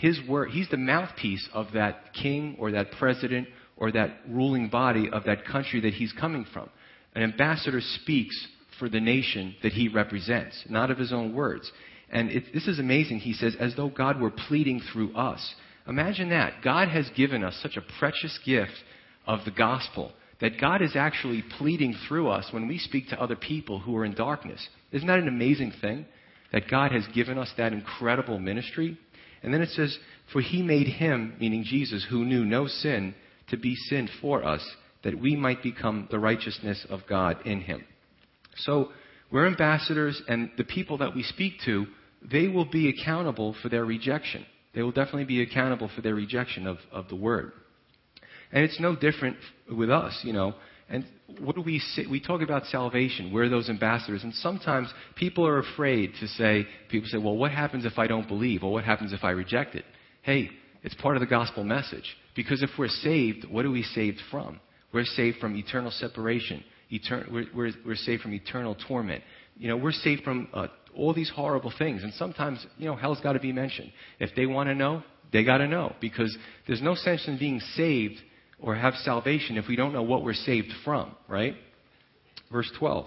his 0.00 0.20
word, 0.28 0.50
he's 0.50 0.68
the 0.70 0.76
mouthpiece 0.76 1.48
of 1.52 1.68
that 1.74 2.12
king 2.14 2.56
or 2.58 2.72
that 2.72 2.92
president 2.98 3.48
or 3.76 3.92
that 3.92 4.20
ruling 4.28 4.68
body 4.68 5.08
of 5.10 5.24
that 5.24 5.44
country 5.44 5.80
that 5.80 5.94
he's 5.94 6.12
coming 6.12 6.46
from. 6.52 6.68
An 7.14 7.22
ambassador 7.22 7.80
speaks 7.80 8.48
for 8.78 8.88
the 8.88 9.00
nation 9.00 9.54
that 9.62 9.72
he 9.72 9.88
represents, 9.88 10.64
not 10.68 10.90
of 10.90 10.98
his 10.98 11.12
own 11.12 11.34
words. 11.34 11.70
And 12.10 12.30
it, 12.30 12.44
this 12.54 12.68
is 12.68 12.78
amazing. 12.78 13.20
He 13.20 13.32
says, 13.32 13.56
as 13.58 13.74
though 13.76 13.88
God 13.88 14.20
were 14.20 14.30
pleading 14.30 14.80
through 14.92 15.14
us. 15.14 15.54
Imagine 15.88 16.30
that. 16.30 16.62
God 16.62 16.88
has 16.88 17.08
given 17.16 17.44
us 17.44 17.58
such 17.62 17.76
a 17.76 17.98
precious 17.98 18.38
gift 18.44 18.72
of 19.26 19.40
the 19.44 19.50
gospel 19.50 20.12
that 20.40 20.60
God 20.60 20.82
is 20.82 20.94
actually 20.94 21.42
pleading 21.58 21.94
through 22.06 22.28
us 22.28 22.46
when 22.50 22.68
we 22.68 22.78
speak 22.78 23.08
to 23.08 23.20
other 23.20 23.36
people 23.36 23.80
who 23.80 23.96
are 23.96 24.04
in 24.04 24.14
darkness. 24.14 24.66
Isn't 24.92 25.08
that 25.08 25.18
an 25.18 25.28
amazing 25.28 25.72
thing? 25.80 26.06
That 26.52 26.68
God 26.70 26.92
has 26.92 27.06
given 27.14 27.38
us 27.38 27.50
that 27.56 27.72
incredible 27.72 28.38
ministry? 28.38 28.98
And 29.42 29.52
then 29.52 29.62
it 29.62 29.70
says, 29.70 29.96
For 30.32 30.40
he 30.40 30.62
made 30.62 30.88
him, 30.88 31.36
meaning 31.40 31.64
Jesus, 31.64 32.06
who 32.08 32.24
knew 32.24 32.44
no 32.44 32.66
sin, 32.66 33.14
to 33.48 33.56
be 33.56 33.74
sin 33.74 34.08
for 34.20 34.44
us, 34.44 34.66
that 35.04 35.18
we 35.18 35.36
might 35.36 35.62
become 35.62 36.08
the 36.10 36.18
righteousness 36.18 36.84
of 36.90 37.00
God 37.08 37.38
in 37.46 37.60
him. 37.60 37.84
So 38.58 38.90
we're 39.30 39.46
ambassadors, 39.46 40.20
and 40.28 40.50
the 40.56 40.64
people 40.64 40.98
that 40.98 41.14
we 41.14 41.22
speak 41.22 41.54
to, 41.64 41.86
they 42.22 42.48
will 42.48 42.64
be 42.64 42.88
accountable 42.88 43.54
for 43.62 43.68
their 43.68 43.84
rejection. 43.84 44.44
They 44.74 44.82
will 44.82 44.92
definitely 44.92 45.24
be 45.24 45.42
accountable 45.42 45.90
for 45.94 46.02
their 46.02 46.14
rejection 46.14 46.66
of, 46.66 46.78
of 46.92 47.08
the 47.08 47.16
word. 47.16 47.52
And 48.52 48.64
it's 48.64 48.78
no 48.80 48.94
different 48.94 49.36
with 49.70 49.90
us, 49.90 50.20
you 50.22 50.32
know. 50.32 50.54
And 50.88 51.04
what 51.40 51.56
do 51.56 51.62
we 51.62 51.80
say? 51.80 52.04
We 52.08 52.20
talk 52.20 52.42
about 52.42 52.66
salvation. 52.66 53.32
We're 53.32 53.48
those 53.48 53.68
ambassadors. 53.68 54.22
And 54.22 54.32
sometimes 54.34 54.88
people 55.16 55.46
are 55.46 55.58
afraid 55.58 56.12
to 56.20 56.28
say, 56.28 56.66
people 56.88 57.08
say, 57.08 57.18
well, 57.18 57.36
what 57.36 57.50
happens 57.50 57.84
if 57.84 57.98
I 57.98 58.06
don't 58.06 58.28
believe? 58.28 58.62
Or 58.62 58.72
what 58.72 58.84
happens 58.84 59.12
if 59.12 59.24
I 59.24 59.30
reject 59.30 59.74
it? 59.74 59.84
Hey, 60.22 60.50
it's 60.82 60.94
part 60.94 61.16
of 61.16 61.20
the 61.20 61.26
gospel 61.26 61.64
message. 61.64 62.16
Because 62.36 62.62
if 62.62 62.70
we're 62.78 62.88
saved, 62.88 63.46
what 63.50 63.64
are 63.64 63.70
we 63.70 63.82
saved 63.82 64.20
from? 64.30 64.60
We're 64.92 65.04
saved 65.04 65.38
from 65.38 65.56
eternal 65.56 65.90
separation 65.90 66.62
etern- 66.92 67.30
we're, 67.30 67.46
we're, 67.54 67.72
we're 67.84 67.96
saved 67.96 68.22
from 68.22 68.32
eternal 68.34 68.76
torment. 68.88 69.22
You 69.58 69.68
know, 69.68 69.76
we're 69.76 69.92
saved 69.92 70.22
from 70.22 70.48
uh, 70.52 70.68
all 70.94 71.14
these 71.14 71.30
horrible 71.30 71.72
things. 71.76 72.02
And 72.02 72.12
sometimes, 72.14 72.64
you 72.78 72.86
know, 72.86 72.96
hell's 72.96 73.20
got 73.20 73.32
to 73.32 73.40
be 73.40 73.52
mentioned. 73.52 73.92
If 74.18 74.30
they 74.34 74.46
want 74.46 74.68
to 74.68 74.74
know, 74.74 75.02
they 75.32 75.44
got 75.44 75.58
to 75.58 75.68
know. 75.68 75.94
Because 76.00 76.36
there's 76.66 76.82
no 76.82 76.94
sense 76.94 77.26
in 77.26 77.38
being 77.38 77.60
saved 77.74 78.16
or 78.58 78.74
have 78.74 78.94
salvation 78.94 79.56
if 79.56 79.68
we 79.68 79.76
don't 79.76 79.92
know 79.92 80.02
what 80.02 80.24
we're 80.24 80.34
saved 80.34 80.72
from, 80.84 81.14
right? 81.28 81.54
Verse 82.50 82.70
12. 82.78 83.06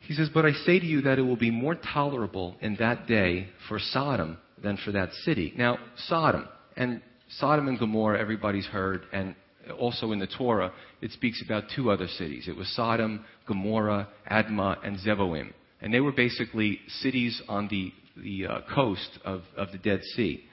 He 0.00 0.14
says, 0.14 0.28
But 0.32 0.44
I 0.44 0.52
say 0.52 0.78
to 0.78 0.86
you 0.86 1.02
that 1.02 1.18
it 1.18 1.22
will 1.22 1.36
be 1.36 1.50
more 1.50 1.74
tolerable 1.74 2.56
in 2.60 2.76
that 2.76 3.06
day 3.06 3.48
for 3.68 3.78
Sodom 3.78 4.38
than 4.62 4.76
for 4.84 4.92
that 4.92 5.12
city. 5.24 5.52
Now, 5.56 5.78
Sodom, 5.96 6.48
and 6.76 7.02
Sodom 7.38 7.68
and 7.68 7.78
Gomorrah, 7.78 8.20
everybody's 8.20 8.66
heard, 8.66 9.04
and 9.12 9.34
also 9.78 10.12
in 10.12 10.18
the 10.18 10.26
Torah, 10.26 10.72
it 11.00 11.10
speaks 11.12 11.42
about 11.44 11.64
two 11.74 11.90
other 11.90 12.08
cities. 12.08 12.48
It 12.48 12.56
was 12.56 12.68
Sodom, 12.74 13.24
Gomorrah, 13.46 14.08
Admah, 14.30 14.78
and 14.84 14.98
Zeboim. 14.98 15.52
And 15.80 15.92
they 15.92 16.00
were 16.00 16.12
basically 16.12 16.80
cities 17.00 17.42
on 17.48 17.68
the, 17.68 17.92
the 18.16 18.46
uh, 18.46 18.60
coast 18.74 19.18
of, 19.24 19.42
of 19.56 19.72
the 19.72 19.78
Dead 19.78 20.00
Sea. 20.14 20.44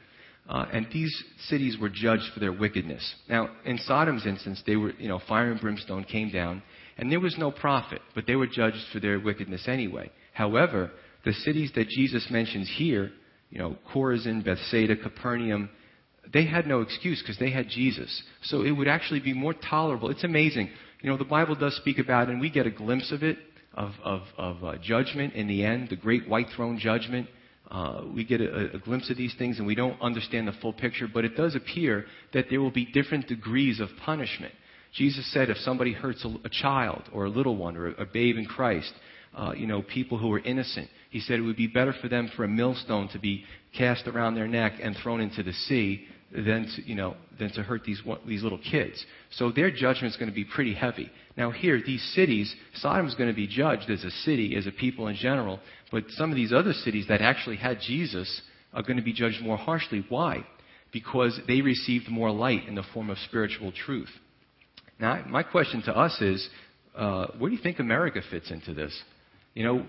Uh, 0.50 0.66
and 0.74 0.88
these 0.92 1.16
cities 1.48 1.78
were 1.80 1.90
judged 1.90 2.24
for 2.34 2.40
their 2.40 2.52
wickedness. 2.52 3.16
Now, 3.30 3.50
in 3.66 3.78
Sodom's 3.78 4.26
instance, 4.26 4.64
they 4.66 4.76
were, 4.76 4.94
you 4.94 5.08
know, 5.08 5.22
fire 5.28 5.52
and 5.52 5.62
brimstone 5.62 6.04
came 6.04 6.32
down, 6.32 6.64
and 6.98 7.12
there 7.12 7.20
was 7.20 7.38
no 7.38 7.52
prophet, 7.52 8.02
but 8.16 8.26
they 8.26 8.36
were 8.36 8.48
judged 8.48 8.84
for 8.92 9.00
their 9.00 9.20
wickedness 9.20 9.68
anyway. 9.68 10.10
However, 10.34 10.90
the 11.24 11.34
cities 11.34 11.72
that 11.76 11.90
Jesus 11.90 12.28
mentions 12.32 12.72
here, 12.78 13.12
you 13.52 13.60
know, 13.60 13.78
Chorazin, 13.94 14.44
Bethsaida, 14.44 14.96
Capernaum, 14.96 15.70
they 16.32 16.46
had 16.46 16.68
no 16.68 16.82
excuse 16.82 17.22
because 17.22 17.40
they 17.40 17.52
had 17.52 17.70
Jesus. 17.70 18.24
So 18.44 18.64
it 18.64 18.72
would 18.72 18.88
actually 18.88 19.20
be 19.20 19.34
more 19.34 19.54
tolerable. 19.54 20.10
It's 20.10 20.24
amazing. 20.24 20.70
You 21.02 21.10
know, 21.10 21.18
the 21.18 21.24
Bible 21.24 21.56
does 21.56 21.76
speak 21.78 21.98
about, 21.98 22.30
and 22.30 22.40
we 22.40 22.50
get 22.50 22.68
a 22.68 22.72
glimpse 22.72 23.12
of 23.12 23.24
it, 23.24 23.38
of, 23.74 23.92
of, 24.04 24.22
of 24.38 24.64
uh, 24.64 24.78
judgment 24.82 25.34
in 25.34 25.48
the 25.48 25.64
end, 25.64 25.90
the 25.90 25.96
great 25.96 26.28
white 26.28 26.48
throne 26.56 26.78
judgment. 26.78 27.28
Uh, 27.70 28.02
we 28.14 28.24
get 28.24 28.42
a, 28.42 28.76
a 28.76 28.80
glimpse 28.80 29.10
of 29.10 29.18
these 29.18 29.34
things 29.38 29.60
and 29.60 29.68
we 29.68 29.76
don't 29.76 30.00
understand 30.02 30.48
the 30.48 30.54
full 30.54 30.74
picture, 30.74 31.08
but 31.12 31.24
it 31.24 31.38
does 31.38 31.56
appear 31.56 32.06
that 32.34 32.46
there 32.50 32.60
will 32.60 32.72
be 32.72 32.86
different 32.86 33.28
degrees 33.28 33.80
of 33.80 33.90
punishment. 34.04 34.54
Jesus 34.94 35.32
said 35.32 35.50
if 35.50 35.58
somebody 35.58 35.94
hurts 35.94 36.26
a, 36.26 36.48
a 36.48 36.50
child 36.50 37.04
or 37.14 37.26
a 37.26 37.30
little 37.30 37.56
one 37.56 37.78
or 37.78 37.90
a, 37.90 38.02
a 38.02 38.06
babe 38.06 38.38
in 38.38 38.46
Christ, 38.46 38.92
uh, 39.36 39.54
you 39.56 39.68
know, 39.68 39.84
people 39.84 40.18
who 40.18 40.34
are 40.34 40.40
innocent, 40.40 40.90
he 41.10 41.20
said 41.20 41.40
it 41.40 41.44
would 41.44 41.58
be 41.58 41.68
better 41.68 41.94
for 42.02 42.08
them 42.08 42.30
for 42.36 42.44
a 42.44 42.48
millstone 42.48 43.10
to 43.10 43.20
be 43.20 43.44
cast 43.78 44.08
around 44.08 44.36
their 44.36 44.48
neck 44.48 44.74
and 44.82 44.96
thrown 44.96 45.22
into 45.22 45.44
the 45.44 45.54
sea 45.54 46.06
than 46.32 46.72
to, 46.76 46.88
you 46.88 46.94
know, 46.96 47.16
than 47.40 47.52
to 47.54 47.64
hurt 47.64 47.84
these, 47.84 48.02
these 48.28 48.44
little 48.44 48.60
kids. 48.60 49.04
So 49.32 49.52
their 49.52 49.72
judgment 49.72 50.14
is 50.14 50.18
going 50.18 50.30
to 50.30 50.36
be 50.36 50.46
pretty 50.46 50.76
heavy. 50.76 51.10
Now 51.36 51.50
here, 51.50 51.82
these 51.84 52.04
cities, 52.14 52.54
Sodom 52.76 53.08
is 53.08 53.16
going 53.16 53.30
to 53.30 53.36
be 53.36 53.48
judged 53.48 53.90
as 53.90 54.04
a 54.04 54.12
city, 54.12 54.56
as 54.56 54.68
a 54.68 54.72
people 54.72 55.08
in 55.08 55.16
general, 55.16 55.60
but 55.92 56.04
some 56.10 56.30
of 56.30 56.36
these 56.36 56.54
other 56.54 56.74
cities 56.74 57.08
that 57.08 57.22
actually 57.22 57.56
had 57.56 57.80
Jesus 57.82 58.42
are 58.74 58.84
going 58.84 58.98
to 58.98 59.04
be 59.04 59.14
judged 59.14 59.42
more 59.42 59.58
harshly. 59.58 60.06
Why? 60.10 60.46
Because 60.92 61.40
they 61.48 61.62
received 61.62 62.10
more 62.10 62.30
light 62.32 62.68
in 62.68 62.76
the 62.76 62.84
form 62.94 63.10
of 63.10 63.18
spiritual 63.20 63.72
truth. 63.72 64.10
Now, 65.00 65.24
my 65.28 65.42
question 65.42 65.82
to 65.84 65.98
us 65.98 66.22
is, 66.22 66.48
uh, 66.96 67.28
where 67.38 67.50
do 67.50 67.56
you 67.56 67.62
think 67.62 67.80
America 67.80 68.22
fits 68.30 68.52
into 68.52 68.74
this? 68.74 68.96
You 69.56 69.64
know, 69.64 69.86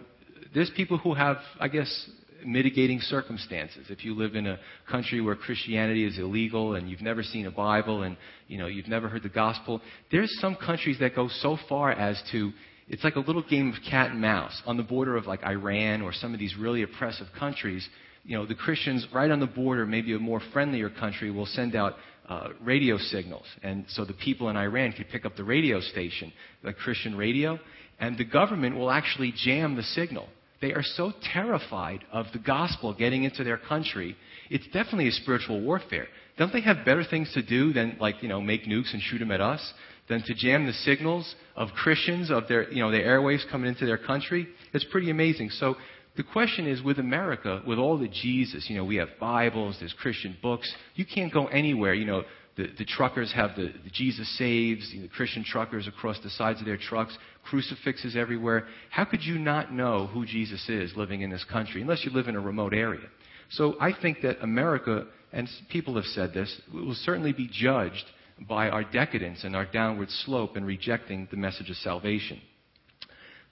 there's 0.55 0.71
people 0.77 0.99
who 0.99 1.15
have, 1.15 1.37
I 1.59 1.69
guess, 1.69 2.11
mitigating 2.45 3.01
circumstances. 3.01 3.87
If 3.91 4.05
you 4.05 4.15
live 4.15 4.35
in 4.35 4.47
a 4.47 4.59
country 4.91 5.21
where 5.21 5.35
Christianity 5.35 6.05
is 6.05 6.19
illegal 6.19 6.75
and 6.75 6.89
you've 6.89 7.03
never 7.03 7.23
seen 7.23 7.47
a 7.47 7.51
Bible 7.51 8.03
and 8.03 8.17
you 8.49 8.59
know 8.59 8.67
you've 8.67 8.89
never 8.89 9.09
heard 9.09 9.23
the 9.23 9.29
gospel, 9.29 9.81
there's 10.11 10.35
some 10.41 10.57
countries 10.57 10.99
that 11.01 11.15
go 11.15 11.29
so 11.41 11.59
far 11.69 11.93
as 11.93 12.21
to 12.33 12.53
it's 12.89 13.05
like 13.05 13.17
a 13.17 13.21
little 13.21 13.43
game 13.43 13.69
of 13.69 13.75
cat 13.89 14.11
and 14.11 14.21
mouse 14.21 14.61
on 14.67 14.77
the 14.77 14.83
border 14.83 15.17
of 15.17 15.27
like 15.27 15.45
Iran 15.45 16.03
or 16.03 16.13
some 16.13 16.35
of 16.35 16.41
these 16.41 16.57
really 16.57 16.83
oppressive 16.83 17.29
countries. 17.39 17.89
You 18.25 18.37
know, 18.37 18.47
the 18.47 18.55
Christians 18.55 19.07
right 19.15 19.31
on 19.31 19.41
the 19.41 19.47
border, 19.47 19.87
maybe 19.87 20.13
a 20.15 20.19
more 20.19 20.41
friendlier 20.53 20.91
country, 20.91 21.31
will 21.31 21.47
send 21.47 21.77
out 21.77 21.95
uh, 22.29 22.49
radio 22.61 22.99
signals. 22.99 23.47
And 23.63 23.85
so 23.89 24.05
the 24.05 24.13
people 24.13 24.49
in 24.49 24.57
Iran 24.57 24.93
could 24.93 25.09
pick 25.09 25.25
up 25.25 25.37
the 25.37 25.45
radio 25.45 25.81
station, 25.81 26.33
the 26.63 26.73
Christian 26.73 27.17
radio, 27.17 27.59
and 27.99 28.19
the 28.19 28.25
government 28.25 28.77
will 28.77 28.91
actually 28.91 29.33
jam 29.37 29.77
the 29.77 29.83
signal. 29.83 30.29
They 30.61 30.73
are 30.73 30.83
so 30.83 31.13
terrified 31.33 32.05
of 32.13 32.27
the 32.33 32.39
gospel 32.39 32.93
getting 32.95 33.25
into 33.25 33.45
their 33.45 33.57
country. 33.57 34.17
It's 34.51 34.67
definitely 34.67 35.09
a 35.09 35.13
spiritual 35.13 35.63
warfare. 35.63 36.07
Don't 36.37 36.53
they 36.53 36.61
have 36.61 36.85
better 36.85 37.05
things 37.05 37.33
to 37.35 37.43
do 37.43 37.73
than, 37.73 37.97
like, 37.99 38.23
you 38.23 38.29
know, 38.29 38.41
make 38.41 38.65
nukes 38.65 38.93
and 38.93 39.01
shoot 39.01 39.19
them 39.19 39.31
at 39.31 39.41
us? 39.41 39.73
Than 40.09 40.23
to 40.23 40.35
jam 40.35 40.67
the 40.67 40.73
signals 40.73 41.35
of 41.57 41.69
Christians, 41.71 42.31
of 42.31 42.49
their, 42.49 42.71
you 42.71 42.83
know, 42.83 42.91
their 42.91 43.07
airwaves 43.07 43.49
coming 43.51 43.69
into 43.69 43.87
their 43.87 43.99
country? 43.99 44.49
It's 44.75 44.85
pretty 44.91 45.11
amazing. 45.11 45.51
So 45.51 45.77
the 46.17 46.25
question 46.25 46.67
is 46.67 46.83
with 46.83 46.99
America, 46.99 47.63
with 47.67 47.79
all 47.79 47.97
the 47.97 48.09
Jesus, 48.09 48.69
you 48.69 48.77
know, 48.77 48.85
we 48.85 48.97
have 48.97 49.09
Bibles, 49.21 49.77
there's 49.79 49.95
Christian 49.95 50.37
books. 50.43 50.71
You 50.95 51.07
can't 51.07 51.33
go 51.33 51.47
anywhere. 51.47 51.95
You 51.95 52.05
know, 52.05 52.25
the, 52.61 52.71
the 52.79 52.85
truckers 52.85 53.33
have 53.33 53.57
the, 53.57 53.73
the 53.85 53.91
Jesus 53.91 54.29
Saves, 54.37 54.91
you 54.93 55.01
know, 55.01 55.07
the 55.07 55.13
Christian 55.13 55.43
truckers 55.45 55.89
across 55.89 56.19
the 56.23 56.31
sides 56.31 56.61
of 56.61 56.67
their 56.67 56.77
trucks, 56.77 57.17
crucifixes 57.45 58.17
everywhere. 58.17 58.67
How 58.91 59.05
could 59.05 59.23
you 59.23 59.39
not 59.39 59.73
know 59.73 60.07
who 60.07 60.27
Jesus 60.27 60.69
is 60.69 60.93
living 60.95 61.23
in 61.23 61.31
this 61.31 61.45
country, 61.45 61.81
unless 61.81 62.05
you 62.05 62.11
live 62.11 62.29
in 62.29 62.37
a 62.37 62.41
remote 62.41 62.75
area? 62.75 63.07
So 63.51 63.77
I 63.81 63.93
think 64.01 64.19
that 64.23 64.43
America, 64.43 65.07
and 65.33 65.49
people 65.71 65.97
have 65.97 66.05
said 66.05 66.35
this, 66.35 66.61
will 66.73 66.95
certainly 66.95 67.33
be 67.33 67.49
judged 67.51 68.05
by 68.47 68.69
our 68.69 68.85
decadence 68.85 69.45
and 69.45 69.57
our 69.57 69.67
downward 69.67 70.11
slope 70.11 70.57
in 70.57 70.65
rejecting 70.65 71.29
the 71.31 71.37
message 71.37 71.71
of 71.71 71.77
salvation. 71.77 72.41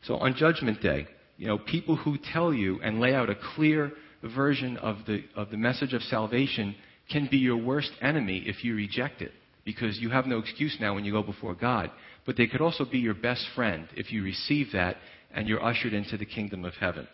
So 0.02 0.16
on 0.16 0.34
Judgment 0.34 0.82
Day, 0.82 1.06
you 1.38 1.46
know, 1.46 1.58
people 1.58 1.96
who 1.96 2.18
tell 2.32 2.52
you 2.52 2.80
and 2.82 3.00
lay 3.00 3.14
out 3.14 3.30
a 3.30 3.36
clear 3.54 3.92
version 4.22 4.76
of 4.76 4.98
the, 5.06 5.24
of 5.34 5.50
the 5.50 5.56
message 5.56 5.94
of 5.94 6.02
salvation 6.02 6.74
can 7.10 7.28
be 7.30 7.38
your 7.38 7.56
worst 7.56 7.90
enemy 8.00 8.42
if 8.46 8.64
you 8.64 8.74
reject 8.74 9.22
it, 9.22 9.32
because 9.64 9.98
you 9.98 10.10
have 10.10 10.26
no 10.26 10.38
excuse 10.38 10.76
now 10.80 10.94
when 10.94 11.04
you 11.04 11.12
go 11.12 11.22
before 11.22 11.54
God. 11.54 11.90
But 12.26 12.36
they 12.36 12.46
could 12.46 12.60
also 12.60 12.84
be 12.84 12.98
your 12.98 13.14
best 13.14 13.46
friend 13.54 13.88
if 13.96 14.12
you 14.12 14.22
receive 14.22 14.68
that 14.72 14.96
and 15.34 15.48
you're 15.48 15.64
ushered 15.64 15.92
into 15.92 16.16
the 16.16 16.26
kingdom 16.26 16.64
of 16.64 16.74
heaven. 16.74 17.06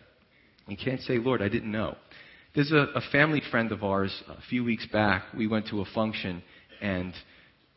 You 0.67 0.77
can't 0.77 1.01
say, 1.01 1.17
Lord, 1.17 1.41
I 1.41 1.49
didn't 1.49 1.71
know. 1.71 1.95
There's 2.55 2.71
a, 2.71 2.87
a 2.95 3.01
family 3.11 3.41
friend 3.51 3.71
of 3.71 3.83
ours, 3.83 4.23
a 4.27 4.41
few 4.49 4.63
weeks 4.63 4.87
back, 4.91 5.23
we 5.37 5.47
went 5.47 5.67
to 5.67 5.81
a 5.81 5.85
function 5.93 6.41
and 6.81 7.13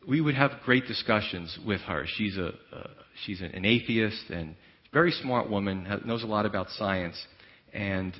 we 0.07 0.21
would 0.21 0.35
have 0.35 0.51
great 0.63 0.87
discussions 0.87 1.59
with 1.65 1.81
her. 1.81 2.05
She's, 2.15 2.37
a, 2.37 2.47
uh, 2.73 2.87
she's 3.25 3.41
an 3.41 3.65
atheist 3.65 4.29
and 4.29 4.55
very 4.93 5.11
smart 5.11 5.49
woman, 5.49 6.01
knows 6.05 6.23
a 6.23 6.27
lot 6.27 6.45
about 6.45 6.69
science, 6.71 7.21
and 7.73 8.13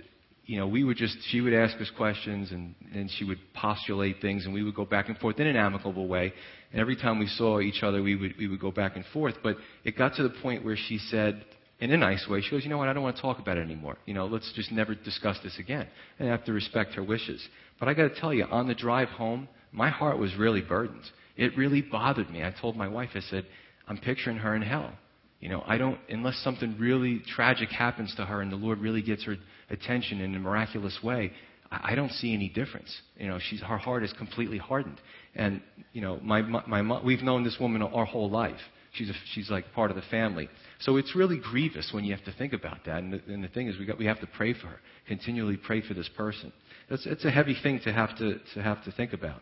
you 0.49 0.57
know, 0.57 0.65
we 0.65 0.83
would 0.83 0.97
just, 0.97 1.15
she 1.29 1.41
would 1.41 1.53
ask 1.53 1.79
us 1.79 1.91
questions 1.95 2.49
and, 2.49 2.73
and 2.91 3.07
she 3.19 3.23
would 3.23 3.37
postulate 3.53 4.15
things 4.19 4.45
and 4.45 4.53
we 4.53 4.63
would 4.63 4.73
go 4.73 4.83
back 4.83 5.07
and 5.07 5.15
forth 5.19 5.39
in 5.39 5.45
an 5.45 5.55
amicable 5.55 6.07
way. 6.07 6.33
And 6.71 6.81
every 6.81 6.95
time 6.95 7.19
we 7.19 7.27
saw 7.27 7.59
each 7.59 7.83
other, 7.83 8.01
we 8.01 8.15
would, 8.15 8.33
we 8.35 8.47
would 8.47 8.59
go 8.59 8.71
back 8.71 8.95
and 8.95 9.05
forth. 9.13 9.35
But 9.43 9.57
it 9.83 9.95
got 9.95 10.15
to 10.15 10.23
the 10.23 10.31
point 10.41 10.65
where 10.65 10.75
she 10.75 10.97
said, 10.97 11.45
in 11.79 11.91
a 11.91 11.97
nice 11.97 12.25
way, 12.27 12.41
she 12.41 12.49
goes, 12.49 12.63
you 12.63 12.71
know 12.71 12.79
what, 12.79 12.87
I 12.87 12.93
don't 12.93 13.03
want 13.03 13.17
to 13.17 13.21
talk 13.21 13.37
about 13.37 13.59
it 13.59 13.61
anymore. 13.61 13.99
You 14.07 14.15
know, 14.15 14.25
let's 14.25 14.51
just 14.55 14.71
never 14.71 14.95
discuss 14.95 15.37
this 15.43 15.55
again. 15.59 15.87
And 16.17 16.27
I 16.27 16.31
have 16.31 16.45
to 16.45 16.51
respect 16.51 16.95
her 16.95 17.03
wishes. 17.03 17.47
But 17.79 17.87
I 17.87 17.93
got 17.93 18.07
to 18.07 18.19
tell 18.19 18.33
you, 18.33 18.45
on 18.45 18.67
the 18.67 18.73
drive 18.73 19.09
home, 19.09 19.47
my 19.71 19.91
heart 19.91 20.17
was 20.17 20.35
really 20.35 20.61
burdened. 20.63 21.05
It 21.37 21.55
really 21.57 21.83
bothered 21.83 22.31
me. 22.31 22.43
I 22.43 22.51
told 22.59 22.75
my 22.75 22.87
wife, 22.87 23.09
I 23.13 23.19
said, 23.19 23.45
I'm 23.87 23.99
picturing 23.99 24.37
her 24.37 24.55
in 24.55 24.63
hell. 24.63 24.93
You 25.41 25.49
know, 25.49 25.63
I 25.67 25.77
don't, 25.77 25.99
unless 26.09 26.37
something 26.43 26.75
really 26.79 27.21
tragic 27.35 27.69
happens 27.69 28.13
to 28.15 28.25
her 28.25 28.41
and 28.41 28.51
the 28.51 28.57
Lord 28.57 28.79
really 28.79 29.03
gets 29.03 29.23
her 29.25 29.37
attention 29.69 30.21
in 30.21 30.35
a 30.35 30.39
miraculous 30.39 30.97
way, 31.03 31.31
I, 31.71 31.91
I 31.91 31.95
don't 31.95 32.11
see 32.11 32.33
any 32.33 32.49
difference. 32.49 32.95
You 33.17 33.27
know, 33.27 33.39
she's, 33.39 33.61
her 33.61 33.77
heart 33.77 34.03
is 34.03 34.13
completely 34.13 34.57
hardened. 34.57 34.99
And, 35.35 35.61
you 35.93 36.01
know, 36.01 36.19
my, 36.21 36.41
my, 36.41 36.81
my, 36.81 37.03
we've 37.03 37.21
known 37.21 37.43
this 37.43 37.57
woman 37.59 37.81
our 37.81 38.05
whole 38.05 38.29
life. 38.29 38.59
She's, 38.93 39.09
a, 39.09 39.13
she's 39.33 39.49
like 39.51 39.71
part 39.73 39.91
of 39.91 39.95
the 39.95 40.03
family. 40.09 40.49
So 40.79 40.97
it's 40.97 41.15
really 41.15 41.37
grievous 41.37 41.91
when 41.93 42.03
you 42.03 42.15
have 42.15 42.25
to 42.25 42.33
think 42.33 42.53
about 42.53 42.85
that. 42.85 42.97
And 42.97 43.13
the, 43.13 43.21
and 43.27 43.43
the 43.43 43.47
thing 43.47 43.67
is, 43.67 43.77
we, 43.77 43.85
got, 43.85 43.99
we 43.99 44.05
have 44.05 44.19
to 44.21 44.27
pray 44.27 44.53
for 44.53 44.67
her, 44.67 44.79
continually 45.07 45.57
pray 45.57 45.81
for 45.87 45.93
this 45.93 46.09
person. 46.17 46.51
It's, 46.89 47.05
it's 47.05 47.25
a 47.25 47.29
heavy 47.29 47.55
thing 47.61 47.81
to 47.83 47.93
have 47.93 48.17
to, 48.17 48.39
to 48.55 48.63
have 48.63 48.83
to 48.85 48.91
think 48.91 49.13
about. 49.13 49.41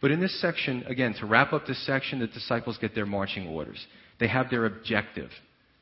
But 0.00 0.10
in 0.10 0.20
this 0.20 0.40
section, 0.40 0.82
again, 0.88 1.14
to 1.20 1.26
wrap 1.26 1.52
up 1.52 1.66
this 1.66 1.84
section, 1.86 2.18
the 2.18 2.26
disciples 2.26 2.78
get 2.78 2.94
their 2.94 3.06
marching 3.06 3.46
orders. 3.46 3.84
They 4.18 4.28
have 4.28 4.50
their 4.50 4.66
objective. 4.66 5.30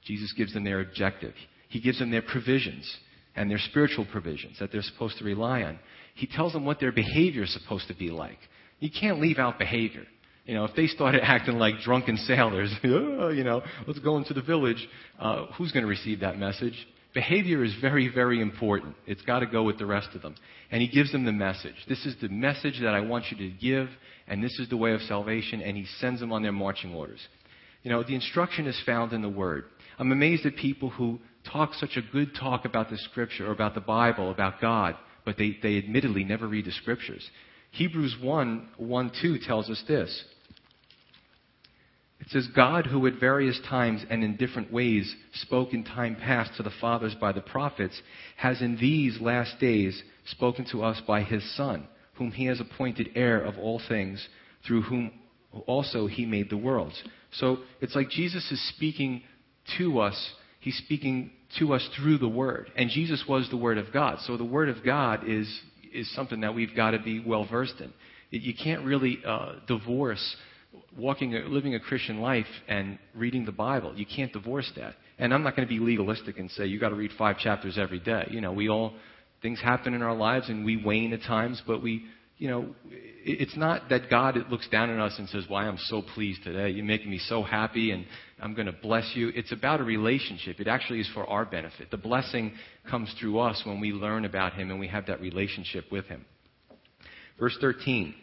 Jesus 0.04 0.34
gives 0.36 0.52
them 0.52 0.64
their 0.64 0.80
objective. 0.80 1.34
He 1.68 1.80
gives 1.80 1.98
them 1.98 2.10
their 2.10 2.22
provisions 2.22 2.94
and 3.38 3.48
their 3.48 3.58
spiritual 3.58 4.04
provisions 4.04 4.58
that 4.58 4.72
they're 4.72 4.82
supposed 4.82 5.16
to 5.18 5.24
rely 5.24 5.62
on. 5.62 5.78
He 6.14 6.26
tells 6.26 6.52
them 6.52 6.64
what 6.64 6.80
their 6.80 6.90
behavior 6.90 7.44
is 7.44 7.52
supposed 7.52 7.86
to 7.86 7.94
be 7.94 8.10
like. 8.10 8.38
You 8.80 8.90
can't 8.90 9.20
leave 9.20 9.38
out 9.38 9.58
behavior. 9.58 10.04
You 10.44 10.54
know, 10.54 10.64
if 10.64 10.74
they 10.74 10.88
started 10.88 11.20
acting 11.22 11.56
like 11.56 11.78
drunken 11.84 12.16
sailors, 12.16 12.74
oh, 12.84 13.28
you 13.28 13.44
know, 13.44 13.62
let's 13.86 14.00
go 14.00 14.16
into 14.16 14.34
the 14.34 14.42
village, 14.42 14.88
uh, 15.20 15.46
who's 15.56 15.70
going 15.70 15.84
to 15.84 15.88
receive 15.88 16.20
that 16.20 16.36
message? 16.36 16.74
Behavior 17.14 17.62
is 17.62 17.74
very, 17.80 18.08
very 18.12 18.40
important. 18.40 18.96
It's 19.06 19.22
got 19.22 19.38
to 19.38 19.46
go 19.46 19.62
with 19.62 19.78
the 19.78 19.86
rest 19.86 20.08
of 20.14 20.22
them. 20.22 20.34
And 20.72 20.82
he 20.82 20.88
gives 20.88 21.12
them 21.12 21.24
the 21.24 21.32
message. 21.32 21.76
This 21.88 22.04
is 22.06 22.16
the 22.20 22.28
message 22.28 22.80
that 22.82 22.94
I 22.94 23.00
want 23.00 23.26
you 23.30 23.36
to 23.38 23.56
give, 23.56 23.88
and 24.26 24.42
this 24.42 24.58
is 24.58 24.68
the 24.68 24.76
way 24.76 24.92
of 24.92 25.00
salvation, 25.02 25.62
and 25.62 25.76
he 25.76 25.86
sends 26.00 26.20
them 26.20 26.32
on 26.32 26.42
their 26.42 26.52
marching 26.52 26.92
orders. 26.92 27.20
You 27.84 27.92
know, 27.92 28.02
the 28.02 28.16
instruction 28.16 28.66
is 28.66 28.80
found 28.84 29.12
in 29.12 29.22
the 29.22 29.28
Word. 29.28 29.64
I'm 29.98 30.12
amazed 30.12 30.44
at 30.44 30.56
people 30.56 30.90
who 30.90 31.20
talk 31.52 31.74
such 31.74 31.96
a 31.96 32.12
good 32.12 32.34
talk 32.38 32.64
about 32.64 32.90
the 32.90 32.98
Scripture 32.98 33.48
or 33.48 33.52
about 33.52 33.74
the 33.74 33.80
Bible, 33.80 34.30
about 34.30 34.60
God, 34.60 34.96
but 35.24 35.36
they, 35.36 35.58
they 35.62 35.78
admittedly 35.78 36.24
never 36.24 36.46
read 36.46 36.64
the 36.64 36.72
Scriptures. 36.72 37.28
Hebrews 37.72 38.16
1 38.20 38.68
1 38.76 39.12
2 39.20 39.38
tells 39.46 39.68
us 39.68 39.82
this. 39.86 40.24
It 42.20 42.28
says, 42.30 42.48
God, 42.54 42.86
who 42.86 43.06
at 43.06 43.20
various 43.20 43.60
times 43.68 44.04
and 44.10 44.24
in 44.24 44.36
different 44.36 44.72
ways 44.72 45.14
spoke 45.34 45.72
in 45.72 45.84
time 45.84 46.16
past 46.16 46.50
to 46.56 46.62
the 46.62 46.72
fathers 46.80 47.14
by 47.14 47.32
the 47.32 47.40
prophets, 47.40 48.00
has 48.36 48.60
in 48.60 48.76
these 48.76 49.20
last 49.20 49.58
days 49.60 50.02
spoken 50.26 50.66
to 50.72 50.82
us 50.82 51.00
by 51.06 51.22
his 51.22 51.56
Son, 51.56 51.86
whom 52.14 52.32
he 52.32 52.46
has 52.46 52.60
appointed 52.60 53.10
heir 53.14 53.40
of 53.40 53.56
all 53.58 53.80
things, 53.88 54.26
through 54.66 54.82
whom 54.82 55.12
also 55.66 56.06
he 56.06 56.26
made 56.26 56.50
the 56.50 56.56
worlds. 56.56 57.00
So 57.32 57.58
it's 57.80 57.94
like 57.94 58.10
Jesus 58.10 58.50
is 58.50 58.68
speaking 58.74 59.22
to 59.78 60.00
us. 60.00 60.30
He's 60.60 60.76
speaking 60.76 61.30
to 61.58 61.74
us 61.74 61.88
through 61.96 62.18
the 62.18 62.28
Word. 62.28 62.70
And 62.76 62.90
Jesus 62.90 63.24
was 63.28 63.48
the 63.50 63.56
Word 63.56 63.78
of 63.78 63.92
God. 63.92 64.18
So 64.26 64.36
the 64.36 64.44
Word 64.44 64.68
of 64.68 64.84
God 64.84 65.28
is, 65.28 65.48
is 65.92 66.12
something 66.14 66.40
that 66.42 66.54
we've 66.54 66.74
got 66.74 66.92
to 66.92 66.98
be 66.98 67.22
well 67.24 67.46
versed 67.50 67.80
in. 67.80 67.92
You 68.30 68.54
can't 68.54 68.84
really 68.84 69.18
uh, 69.26 69.54
divorce 69.66 70.36
walking, 70.96 71.32
living 71.48 71.74
a 71.74 71.80
Christian 71.80 72.20
life 72.20 72.46
and 72.68 72.98
reading 73.14 73.44
the 73.44 73.52
Bible. 73.52 73.94
You 73.96 74.04
can't 74.04 74.32
divorce 74.32 74.70
that. 74.76 74.94
And 75.18 75.32
I'm 75.32 75.42
not 75.42 75.56
going 75.56 75.66
to 75.66 75.72
be 75.74 75.80
legalistic 75.80 76.38
and 76.38 76.50
say 76.50 76.66
you've 76.66 76.80
got 76.80 76.90
to 76.90 76.94
read 76.94 77.10
five 77.18 77.38
chapters 77.38 77.78
every 77.78 78.00
day. 78.00 78.28
You 78.30 78.40
know, 78.40 78.52
we 78.52 78.68
all 78.68 78.92
things 79.42 79.60
happen 79.60 79.94
in 79.94 80.02
our 80.02 80.14
lives 80.14 80.48
and 80.48 80.64
we 80.64 80.82
wane 80.82 81.12
at 81.12 81.22
times, 81.22 81.62
but 81.66 81.82
we 81.82 82.04
you 82.38 82.48
know, 82.48 82.74
it's 82.88 83.56
not 83.56 83.88
that 83.90 84.08
God 84.08 84.38
looks 84.48 84.68
down 84.68 84.90
on 84.90 85.00
us 85.00 85.14
and 85.18 85.28
says, 85.28 85.44
Why, 85.48 85.66
I'm 85.66 85.76
so 85.76 86.02
pleased 86.14 86.44
today. 86.44 86.70
You're 86.70 86.84
making 86.84 87.10
me 87.10 87.18
so 87.18 87.42
happy 87.42 87.90
and 87.90 88.06
I'm 88.40 88.54
going 88.54 88.66
to 88.66 88.72
bless 88.72 89.10
you. 89.14 89.32
It's 89.34 89.50
about 89.50 89.80
a 89.80 89.84
relationship. 89.84 90.60
It 90.60 90.68
actually 90.68 91.00
is 91.00 91.10
for 91.12 91.28
our 91.28 91.44
benefit. 91.44 91.90
The 91.90 91.96
blessing 91.96 92.52
comes 92.88 93.12
through 93.18 93.40
us 93.40 93.62
when 93.64 93.80
we 93.80 93.90
learn 93.90 94.24
about 94.24 94.54
Him 94.54 94.70
and 94.70 94.78
we 94.78 94.86
have 94.86 95.06
that 95.06 95.20
relationship 95.20 95.90
with 95.90 96.06
Him. 96.06 96.24
Verse 97.40 97.56
13 97.60 98.14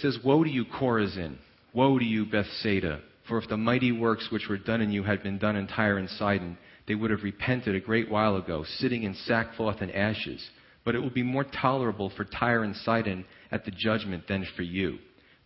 says, 0.00 0.18
Woe 0.22 0.44
to 0.44 0.50
you, 0.50 0.66
Chorazin! 0.66 1.38
Woe 1.72 1.98
to 1.98 2.04
you, 2.04 2.26
Bethsaida! 2.26 3.00
For 3.26 3.38
if 3.38 3.48
the 3.48 3.56
mighty 3.56 3.90
works 3.90 4.28
which 4.30 4.48
were 4.50 4.58
done 4.58 4.82
in 4.82 4.92
you 4.92 5.02
had 5.02 5.22
been 5.22 5.38
done 5.38 5.56
in 5.56 5.66
Tyre 5.66 5.96
and 5.96 6.10
Sidon, 6.10 6.58
they 6.86 6.94
would 6.94 7.10
have 7.10 7.22
repented 7.22 7.74
a 7.74 7.80
great 7.80 8.10
while 8.10 8.36
ago, 8.36 8.64
sitting 8.76 9.04
in 9.04 9.14
sackcloth 9.14 9.80
and 9.80 9.90
ashes 9.90 10.46
but 10.84 10.94
it 10.94 11.00
will 11.00 11.10
be 11.10 11.22
more 11.22 11.44
tolerable 11.44 12.10
for 12.16 12.24
Tyre 12.24 12.62
and 12.62 12.76
Sidon 12.76 13.24
at 13.50 13.64
the 13.64 13.70
judgment 13.70 14.28
than 14.28 14.46
for 14.56 14.62
you. 14.62 14.98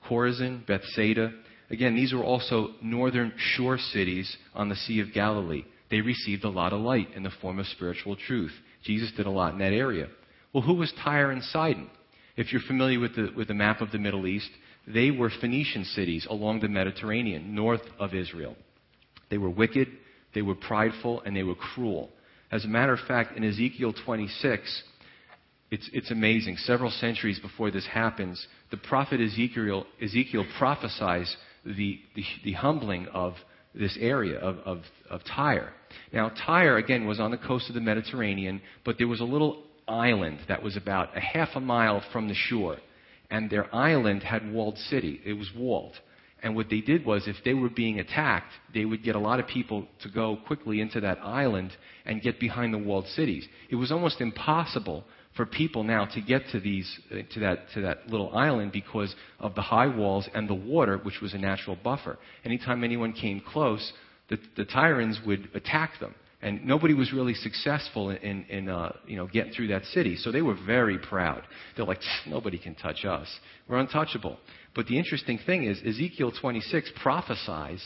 Chorazin, 0.09 0.66
Bethsaida, 0.66 1.32
again, 1.70 1.95
these 1.95 2.12
were 2.12 2.24
also 2.24 2.70
northern 2.82 3.32
shore 3.36 3.78
cities 3.78 4.36
on 4.55 4.68
the 4.68 4.76
Sea 4.76 5.01
of 5.01 5.12
Galilee. 5.12 5.64
They 5.91 6.01
received 6.01 6.45
a 6.45 6.51
lot 6.51 6.72
of 6.72 6.80
light 6.80 7.09
in 7.14 7.22
the 7.22 7.32
form 7.41 7.59
of 7.59 7.66
spiritual 7.66 8.16
truth. 8.16 8.53
Jesus 8.84 9.12
did 9.16 9.26
a 9.26 9.30
lot 9.30 9.53
in 9.53 9.59
that 9.61 9.72
area. 9.72 10.09
Well, 10.53 10.62
who 10.62 10.74
was 10.74 10.93
Tyre 11.05 11.30
and 11.30 11.43
Sidon? 11.43 11.91
If 12.36 12.53
you're 12.53 12.62
familiar 12.66 13.01
with 13.01 13.16
the, 13.16 13.32
with 13.36 13.49
the 13.49 13.55
map 13.55 13.80
of 13.80 13.91
the 13.91 13.99
Middle 13.99 14.26
East, 14.26 14.51
they 14.86 15.11
were 15.11 15.30
Phoenician 15.41 15.84
cities 15.84 16.26
along 16.30 16.61
the 16.61 16.68
Mediterranean, 16.68 17.55
north 17.55 17.82
of 17.99 18.14
Israel. 18.14 18.57
They 19.30 19.39
were 19.39 19.51
wicked, 19.51 19.89
they 20.34 20.43
were 20.43 20.55
prideful, 20.55 21.20
and 21.22 21.36
they 21.36 21.43
were 21.43 21.55
cruel. 21.55 22.11
As 22.51 22.64
a 22.64 22.68
matter 22.68 22.95
of 22.95 23.01
fact, 23.07 23.36
in 23.36 23.45
Ezekiel 23.45 23.93
26, 24.05 24.82
it's, 25.71 25.89
it's 25.93 26.11
amazing. 26.11 26.57
Several 26.57 26.91
centuries 26.91 27.39
before 27.39 27.71
this 27.71 27.87
happens, 27.87 28.47
the 28.71 28.77
prophet 28.77 29.21
Ezekiel, 29.21 29.87
Ezekiel 30.03 30.47
prophesies 30.59 31.37
the, 31.64 32.01
the, 32.14 32.25
the 32.45 32.53
humbling 32.53 33.07
of 33.09 33.35
this 33.75 33.97
area 34.01 34.39
of, 34.39 34.59
of, 34.59 34.79
of 35.11 35.21
Tyre. 35.25 35.73
Now, 36.12 36.31
Tyre, 36.31 36.79
again, 36.79 37.07
was 37.07 37.21
on 37.21 37.31
the 37.31 37.39
coast 37.39 37.69
of 37.69 37.75
the 37.75 37.81
Mediterranean, 37.81 38.62
but 38.85 38.97
there 38.99 39.09
was 39.09 39.21
a 39.21 39.25
little 39.25 39.62
island 39.87 40.39
that 40.49 40.62
was 40.62 40.77
about 40.77 41.16
a 41.16 41.21
half 41.21 41.51
a 41.55 41.61
mile 41.61 42.03
from 42.12 42.29
the 42.29 42.35
shore. 42.35 42.77
And 43.31 43.51
their 43.51 43.75
island 43.75 44.23
had 44.23 44.51
walled 44.51 44.79
city. 44.79 45.21
It 45.25 45.35
was 45.35 45.51
walled. 45.55 45.95
And 46.43 46.55
what 46.55 46.71
they 46.71 46.81
did 46.81 47.05
was, 47.05 47.27
if 47.27 47.37
they 47.45 47.53
were 47.53 47.69
being 47.69 47.99
attacked, 47.99 48.53
they 48.73 48.85
would 48.85 49.03
get 49.03 49.16
a 49.16 49.21
lot 49.21 49.41
of 49.41 49.47
people 49.47 49.87
to 50.03 50.09
go 50.09 50.39
quickly 50.47 50.81
into 50.81 51.01
that 51.01 51.19
island 51.19 51.73
and 52.07 52.23
get 52.23 52.41
behind 52.41 52.73
the 52.73 52.79
walled 52.79 53.07
cities. 53.09 53.47
It 53.69 53.75
was 53.75 53.93
almost 53.93 54.21
impossible 54.21 55.05
for 55.39 55.47
people 55.47 55.84
now 55.84 56.05
to 56.05 56.20
get 56.20 56.43
to 56.51 56.59
these 56.59 56.99
uh, 57.11 57.18
to 57.32 57.41
that 57.41 57.59
to 57.72 57.80
that 57.82 58.09
little 58.09 58.36
island 58.36 58.72
because 58.72 59.14
of 59.39 59.55
the 59.55 59.62
high 59.62 59.86
walls 59.86 60.28
and 60.34 60.51
the 60.51 60.55
water, 60.55 60.99
which 60.99 61.20
was 61.22 61.32
a 61.32 61.39
natural 61.39 61.78
buffer. 61.82 62.18
Anytime 62.45 62.82
anyone 62.82 63.12
came 63.12 63.41
close, 63.41 63.93
the, 64.28 64.39
the 64.57 64.64
Tyrians 64.64 65.24
would 65.24 65.49
attack 65.55 65.93
them. 66.01 66.14
And 66.41 66.64
nobody 66.64 66.95
was 66.95 67.12
really 67.12 67.34
successful 67.34 68.11
in, 68.11 68.45
in 68.45 68.68
uh, 68.68 68.93
you 69.07 69.16
know, 69.16 69.26
getting 69.26 69.53
through 69.53 69.68
that 69.68 69.84
city. 69.86 70.16
So 70.16 70.30
they 70.30 70.43
were 70.43 70.57
very 70.66 70.99
proud. 70.99 71.43
They're 71.76 71.84
like, 71.84 72.01
nobody 72.28 72.59
can 72.59 72.76
touch 72.76 73.05
us. 73.05 73.26
We're 73.68 73.78
untouchable. 73.78 74.39
But 74.74 74.86
the 74.86 74.99
interesting 74.99 75.41
thing 75.45 75.64
is, 75.64 75.80
Ezekiel 75.84 76.32
26 76.41 76.93
prophesies 77.03 77.82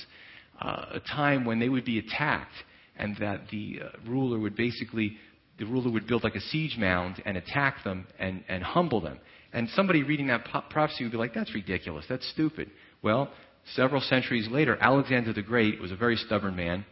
uh, 0.61 0.85
a 0.93 1.01
time 1.01 1.47
when 1.47 1.61
they 1.61 1.71
would 1.71 1.87
be 1.87 1.99
attacked 1.99 2.53
and 2.97 3.17
that 3.19 3.49
the 3.51 3.81
uh, 3.83 3.89
ruler 4.07 4.39
would 4.39 4.55
basically, 4.55 5.17
the 5.63 5.71
ruler 5.71 5.91
would 5.91 6.09
build 6.09 6.25
like 6.25 6.35
a 6.35 6.41
siege 6.41 6.77
mound 6.77 7.23
and 7.25 7.37
attack 7.37 7.85
them 7.85 8.07
and, 8.19 8.43
and 8.49 8.65
humble 8.65 9.01
them. 9.01 9.19
And 9.53 9.69
somebody 9.71 10.03
reading 10.03 10.27
that 10.27 10.45
prophecy 10.71 11.05
would 11.05 11.13
be 11.13 11.19
like, 11.19 11.35
that's 11.35 11.55
ridiculous. 11.55 12.05
That's 12.09 12.29
stupid. 12.31 12.71
Well, 13.01 13.31
several 13.77 14.01
centuries 14.01 14.49
later, 14.49 14.77
Alexander 14.81 15.33
the 15.33 15.43
Great 15.43 15.81
was 15.81 15.93
a 15.93 15.97
very 15.97 16.17
stubborn 16.17 16.57
man 16.57 16.85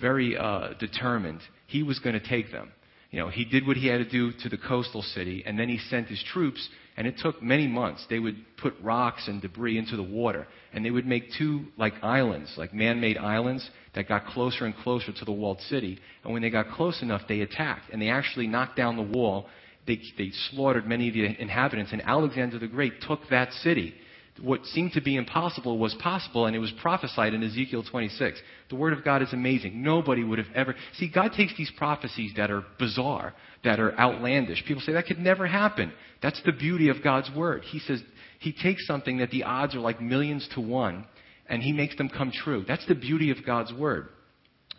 very 0.00 0.36
uh, 0.36 0.70
determined. 0.78 1.40
He 1.66 1.82
was 1.82 1.98
going 1.98 2.18
to 2.18 2.26
take 2.26 2.50
them. 2.50 2.72
You 3.10 3.20
know, 3.20 3.28
he 3.28 3.44
did 3.44 3.66
what 3.66 3.76
he 3.76 3.86
had 3.86 3.98
to 3.98 4.08
do 4.08 4.32
to 4.42 4.48
the 4.48 4.56
coastal 4.56 5.02
city, 5.02 5.44
and 5.46 5.58
then 5.58 5.68
he 5.68 5.78
sent 5.78 6.08
his 6.08 6.22
troops, 6.32 6.68
and 6.96 7.06
it 7.06 7.18
took 7.18 7.42
many 7.42 7.66
months. 7.66 8.06
They 8.08 8.18
would 8.18 8.36
put 8.56 8.74
rocks 8.82 9.26
and 9.26 9.42
debris 9.42 9.78
into 9.78 9.96
the 9.96 10.02
water, 10.02 10.46
and 10.72 10.84
they 10.84 10.90
would 10.90 11.06
make 11.06 11.32
two, 11.36 11.66
like 11.76 11.94
islands, 12.02 12.54
like 12.56 12.72
man 12.72 13.00
made 13.00 13.18
islands, 13.18 13.68
that 13.94 14.08
got 14.08 14.26
closer 14.26 14.64
and 14.64 14.76
closer 14.76 15.12
to 15.12 15.24
the 15.24 15.32
walled 15.32 15.60
city. 15.62 15.98
And 16.22 16.32
when 16.32 16.42
they 16.42 16.50
got 16.50 16.70
close 16.70 17.02
enough, 17.02 17.22
they 17.28 17.40
attacked, 17.40 17.90
and 17.92 18.00
they 18.00 18.08
actually 18.08 18.46
knocked 18.46 18.76
down 18.76 18.96
the 18.96 19.18
wall. 19.18 19.48
They, 19.86 20.00
they 20.16 20.30
slaughtered 20.50 20.86
many 20.86 21.08
of 21.08 21.14
the 21.14 21.40
inhabitants, 21.40 21.92
and 21.92 22.02
Alexander 22.02 22.58
the 22.58 22.68
Great 22.68 23.00
took 23.02 23.20
that 23.30 23.52
city 23.52 23.94
what 24.42 24.64
seemed 24.66 24.92
to 24.92 25.00
be 25.00 25.16
impossible 25.16 25.78
was 25.78 25.94
possible, 25.94 26.46
and 26.46 26.56
it 26.56 26.58
was 26.58 26.72
prophesied 26.82 27.34
in 27.34 27.42
Ezekiel 27.42 27.84
26. 27.88 28.40
The 28.68 28.74
Word 28.74 28.92
of 28.92 29.04
God 29.04 29.22
is 29.22 29.32
amazing. 29.32 29.82
Nobody 29.82 30.24
would 30.24 30.38
have 30.38 30.48
ever. 30.54 30.74
See, 30.94 31.08
God 31.12 31.32
takes 31.36 31.56
these 31.56 31.70
prophecies 31.76 32.32
that 32.36 32.50
are 32.50 32.64
bizarre, 32.78 33.32
that 33.62 33.78
are 33.78 33.96
outlandish. 33.96 34.64
People 34.66 34.82
say 34.82 34.92
that 34.92 35.06
could 35.06 35.20
never 35.20 35.46
happen. 35.46 35.92
That's 36.20 36.40
the 36.44 36.52
beauty 36.52 36.88
of 36.88 37.02
God's 37.02 37.30
Word. 37.36 37.62
He 37.62 37.78
says 37.78 38.02
He 38.40 38.52
takes 38.52 38.86
something 38.86 39.18
that 39.18 39.30
the 39.30 39.44
odds 39.44 39.76
are 39.76 39.80
like 39.80 40.00
millions 40.00 40.48
to 40.54 40.60
one, 40.60 41.04
and 41.48 41.62
He 41.62 41.72
makes 41.72 41.96
them 41.96 42.08
come 42.08 42.32
true. 42.32 42.64
That's 42.66 42.86
the 42.86 42.96
beauty 42.96 43.30
of 43.30 43.38
God's 43.46 43.72
Word. 43.72 44.08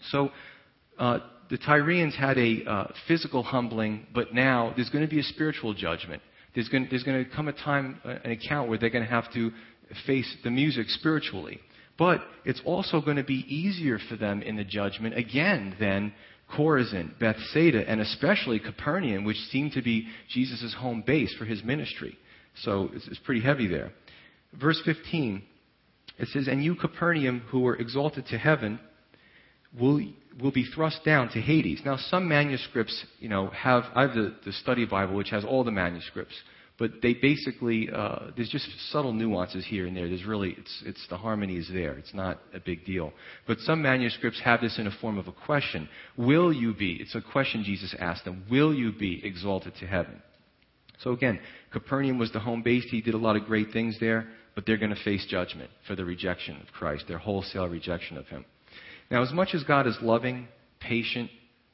So, 0.10 0.32
uh, 1.00 1.20
the 1.50 1.58
Tyrians 1.58 2.16
had 2.16 2.38
a 2.38 2.64
uh, 2.66 2.88
physical 3.08 3.44
humbling, 3.44 4.08
but 4.14 4.34
now 4.34 4.74
there's 4.76 4.90
going 4.90 5.06
to 5.06 5.10
be 5.10 5.20
a 5.20 5.24
spiritual 5.24 5.74
judgment 5.74 6.22
there's 6.56 6.70
going, 6.70 6.88
there's 6.90 7.04
going 7.04 7.24
to 7.24 7.30
come 7.30 7.48
a 7.48 7.54
time, 7.54 8.00
uh, 8.04 8.16
an 8.24 8.32
account 8.32 8.70
where 8.70 8.78
they're 8.78 8.90
going 8.90 9.06
to 9.06 9.10
have 9.10 9.32
to 9.34 9.52
face 10.08 10.34
the 10.44 10.50
music 10.50 10.88
spiritually. 10.90 11.60
But 11.98 12.22
it's 12.44 12.62
also 12.66 13.02
going 13.02 13.18
to 13.18 13.24
be 13.24 13.46
easier 13.48 14.00
for 14.10 14.16
them 14.16 14.42
in 14.42 14.56
the 14.56 14.64
judgment, 14.64 15.18
again, 15.18 15.76
than 15.80 16.14
Chorazin, 16.54 17.18
Bethsaida, 17.20 17.90
and 17.90 18.02
especially 18.02 18.60
Capernaum, 18.60 19.24
which 19.24 19.38
seemed 19.52 19.74
to 19.74 19.82
be 19.82 20.08
Jesus' 20.30 20.76
home 20.78 21.04
base 21.06 21.34
for 21.38 21.46
his 21.46 21.64
ministry. 21.64 22.18
So 22.62 22.90
it's, 22.94 23.08
it's 23.08 23.20
pretty 23.20 23.42
heavy 23.42 23.68
there. 23.68 23.92
Verse 24.54 24.82
15, 24.86 25.42
it 26.18 26.28
says, 26.30 26.48
And 26.48 26.64
you, 26.64 26.76
Capernaum, 26.76 27.42
who 27.50 27.62
were 27.62 27.76
exalted 27.76 28.28
to 28.28 28.38
heaven, 28.38 28.80
will, 29.80 30.02
will 30.42 30.52
be 30.52 30.66
thrust 30.66 31.04
down 31.04 31.30
to 31.30 31.42
Hades. 31.42 31.82
Now, 31.86 31.98
some 31.98 32.28
manuscripts, 32.28 33.06
you 33.20 33.30
know, 33.30 33.48
have, 33.48 33.84
I 33.94 34.04
have 34.04 34.14
the, 34.14 34.36
the 34.46 34.52
study 34.52 34.86
Bible, 34.86 35.16
which 35.16 35.30
has 35.30 35.44
all 35.44 35.64
the 35.64 35.72
manuscripts, 35.72 36.36
but 36.78 36.92
they 37.02 37.14
basically, 37.14 37.90
uh, 37.94 38.32
there's 38.36 38.50
just 38.50 38.68
subtle 38.92 39.14
nuances 39.14 39.66
here 39.66 39.86
and 39.88 39.96
there. 39.96 40.10
There's 40.10 40.26
really, 40.26 40.56
it's, 40.58 40.84
it's, 40.86 41.08
the 41.10 41.16
harmony 41.16 41.56
is 41.56 41.70
there. 41.72 41.94
It's 41.94 42.14
not 42.14 42.40
a 42.54 42.60
big 42.60 42.84
deal. 42.86 43.14
But 43.48 43.60
some 43.60 43.82
manuscripts 43.82 44.42
have 44.42 44.60
this 44.60 44.78
in 44.78 44.88
a 44.88 44.92
form 45.00 45.18
of 45.18 45.28
a 45.28 45.32
question. 45.32 45.88
Will 46.18 46.52
you 46.52 46.74
be, 46.74 46.98
it's 47.00 47.16
a 47.16 47.22
question 47.22 47.64
Jesus 47.64 47.96
asked 47.98 48.26
them, 48.26 48.44
will 48.52 48.74
you 48.74 48.92
be 48.92 49.22
exalted 49.24 49.74
to 49.80 49.88
heaven? 49.88 50.22
So 51.00 51.12
again, 51.12 51.40
Capernaum 51.72 52.20
was 52.20 52.32
the 52.32 52.40
home 52.40 52.62
base. 52.62 52.86
He 52.90 53.02
did 53.02 53.14
a 53.14 53.18
lot 53.18 53.38
of 53.38 53.46
great 53.46 53.72
things 53.72 53.98
there, 54.00 54.28
but 54.54 54.66
they're 54.66 54.78
going 54.78 54.94
to 54.96 55.04
face 55.04 55.26
judgment 55.30 55.70
for 55.88 55.96
the 55.96 56.06
rejection 56.06 56.58
of 56.62 56.74
Christ, 56.74 57.06
their 57.08 57.18
wholesale 57.18 57.68
rejection 57.68 58.18
of 58.18 58.28
Him. 58.28 58.46
Now, 59.12 59.22
as 59.22 59.32
much 59.32 59.50
as 59.54 59.64
God 59.64 59.88
is 59.88 59.98
loving, 60.02 60.48
patient, 60.80 61.30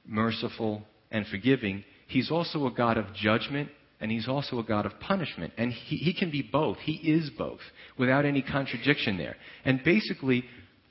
merciful, 0.05 0.83
and 1.11 1.25
forgiving, 1.27 1.83
He's 2.07 2.29
also 2.29 2.67
a 2.67 2.71
God 2.71 2.97
of 2.97 3.13
judgment 3.13 3.69
and 4.01 4.11
He's 4.11 4.27
also 4.27 4.59
a 4.59 4.63
God 4.63 4.85
of 4.85 4.99
punishment. 4.99 5.53
And 5.57 5.71
He, 5.71 5.97
he 5.97 6.13
can 6.13 6.31
be 6.31 6.41
both. 6.41 6.77
He 6.79 6.93
is 6.93 7.29
both 7.37 7.59
without 7.97 8.25
any 8.25 8.41
contradiction 8.41 9.17
there. 9.17 9.37
And 9.63 9.83
basically, 9.83 10.43